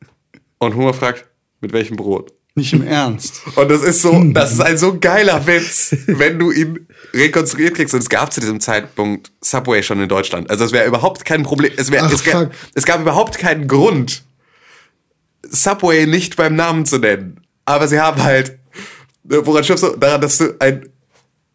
[0.58, 1.26] und Homer fragt,
[1.60, 2.32] mit welchem Brot?
[2.54, 3.42] Nicht im Ernst.
[3.54, 7.92] Und das ist so, das ist ein so geiler Witz, wenn du ihn rekonstruiert kriegst.
[7.92, 10.48] Und es gab zu diesem Zeitpunkt Subway schon in Deutschland.
[10.48, 11.70] Also es wäre überhaupt kein Problem.
[11.76, 14.22] Es, wär, Ach, es, gab, es gab überhaupt keinen Grund,
[15.50, 17.40] Subway nicht beim Namen zu nennen.
[17.64, 18.58] Aber sie haben halt,
[19.30, 19.96] äh, woran schiffst du?
[19.96, 20.88] Daran, dass du ein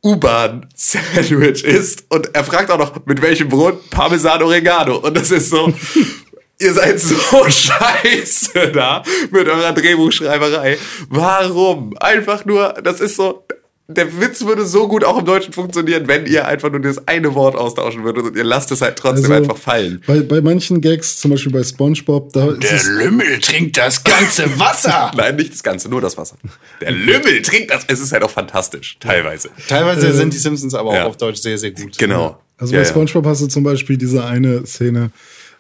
[0.03, 2.05] U-Bahn-Sandwich isst.
[2.09, 3.89] Und er fragt auch noch, mit welchem Brot?
[3.89, 4.97] Parmesan Oregano.
[4.97, 5.73] Und das ist so,
[6.59, 7.15] ihr seid so
[7.49, 10.77] scheiße da mit eurer Drehbuchschreiberei.
[11.09, 11.95] Warum?
[11.97, 13.45] Einfach nur, das ist so,
[13.87, 17.33] der Witz würde so gut auch im Deutschen funktionieren, wenn ihr einfach nur das eine
[17.35, 20.01] Wort austauschen würdet und ihr lasst es halt trotzdem Also, einfach fallen.
[20.07, 24.59] Bei, bei manchen Gags, zum Beispiel bei SpongeBob, da ist es, Lümmel trinkt das ganze
[24.59, 25.11] Wasser.
[25.15, 26.37] Nein, nicht das Ganze, nur das Wasser.
[26.79, 27.83] Der Lümmel trinkt das.
[27.87, 29.49] Es ist halt auch fantastisch, teilweise.
[29.67, 31.05] Teilweise sind die Simpsons aber auch ja.
[31.05, 31.97] auf Deutsch sehr, sehr gut.
[31.97, 32.39] Genau.
[32.57, 32.89] also Ja, bei ja.
[32.89, 35.11] SpongeBob hast du zum Beispiel diese eine Szene,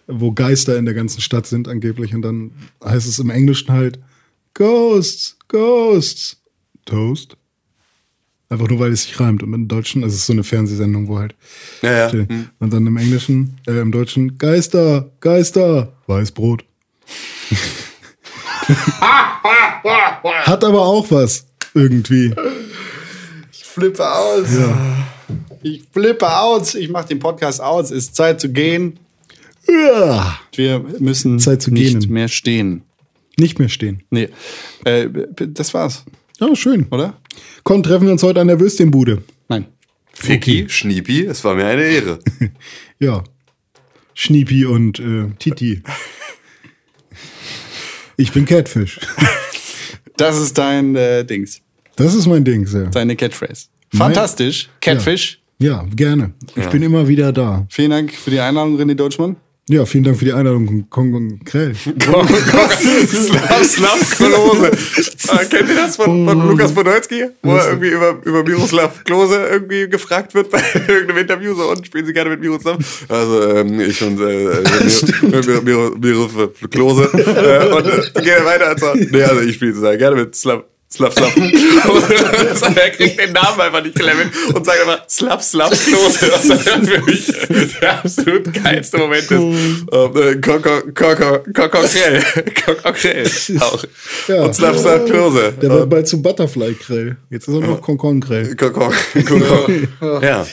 [0.07, 2.51] wo Geister in der ganzen Stadt sind angeblich und dann
[2.83, 3.99] heißt es im Englischen halt
[4.53, 6.37] Ghosts, Ghosts,
[6.85, 7.37] Toast.
[8.51, 9.41] Einfach nur, weil es sich reimt.
[9.43, 11.33] Und im Deutschen, das ist so eine Fernsehsendung, wo halt
[11.81, 12.09] Ja, ja.
[12.09, 12.29] steht.
[12.29, 12.49] Hm.
[12.59, 16.65] Und dann im Englischen, äh, im Deutschen, Geister, Geister, Weißbrot.
[20.45, 22.33] Hat aber auch was, irgendwie.
[23.51, 24.47] Ich flippe aus.
[25.61, 26.75] Ich flippe aus.
[26.75, 27.91] Ich mache den Podcast aus.
[27.91, 28.99] Ist Zeit zu gehen.
[29.67, 30.39] Ja.
[30.53, 32.11] Wir müssen Zeit zu nicht gehen.
[32.13, 32.81] mehr stehen.
[33.37, 34.03] Nicht mehr stehen.
[34.09, 34.29] Nee.
[34.83, 35.07] Äh,
[35.47, 36.03] das war's,
[36.39, 36.87] Ja, schön.
[36.91, 37.13] oder?
[37.63, 39.23] Komm, treffen wir uns heute an der Würstchenbude.
[39.49, 39.65] Nein.
[40.13, 42.19] Ficky, Schniepi, es war mir eine Ehre.
[42.99, 43.23] Ja.
[44.13, 45.81] Schniepi und äh, Titi.
[48.15, 48.99] Ich bin Catfish.
[50.17, 51.61] Das ist dein äh, Dings.
[51.95, 52.87] Das ist mein Ding, sehr.
[52.87, 53.69] Deine Catphrase.
[53.91, 54.69] Fantastisch.
[54.79, 55.41] Catfish.
[55.57, 56.33] Ja, gerne.
[56.55, 57.65] Ich bin immer wieder da.
[57.69, 59.35] Vielen Dank für die Einladung, René Deutschmann.
[59.71, 61.73] Ja, vielen Dank für die Einladung, Kong und Krell.
[61.73, 62.27] Slav,
[63.63, 64.71] Slav Klose.
[65.29, 67.27] Ah, kennt ihr das von, von Lukas Podolski?
[67.41, 71.85] Wo er irgendwie über, über Miroslav Klose irgendwie gefragt wird bei irgendeinem Interview so und
[71.85, 72.79] spielen sie gerne mit Miroslav?
[73.07, 77.03] Also ähm, ich und äh, Miro, Miroslav Klose.
[77.13, 80.35] Äh, und äh, geht er weiter und so, nee, also ich spiele sehr gerne mit
[80.35, 80.65] Slav.
[80.93, 81.15] Slav.
[81.15, 86.31] Und er kriegt den Namen einfach nicht gelevelt und sagt einfach Slav Slav Klose.
[86.33, 87.31] Was dann für mich
[87.81, 89.31] der absolut geilste Moment ist.
[89.31, 92.23] Ähm, äh, Koko Koko Koko Krell.
[92.65, 93.31] Koko Krell.
[93.61, 93.83] Auch.
[94.27, 94.43] Ja.
[94.43, 95.53] Und Slav Slav Klose.
[95.61, 97.15] Der wird bald zu Butterfly Krell.
[97.29, 98.53] Jetzt ist er noch Konkon Krell.
[98.57, 99.71] Koko Koko.
[100.21, 100.45] Ja.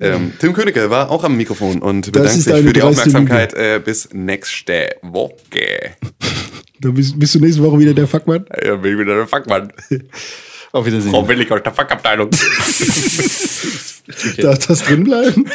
[0.00, 3.54] Ähm, Tim Königke war auch am Mikrofon und bedankt sich für die Aufmerksamkeit.
[3.54, 5.92] Äh, bis nächste Woche.
[6.82, 8.46] Da bist, bist du nächste Woche wieder der Fuckmann?
[8.64, 9.70] Ja, bin ich wieder der Fuckmann.
[10.72, 11.10] Auf Wiedersehen.
[11.10, 12.30] Frau Willig aus der Fuckabteilung.
[14.38, 15.44] Darf das drin bleiben?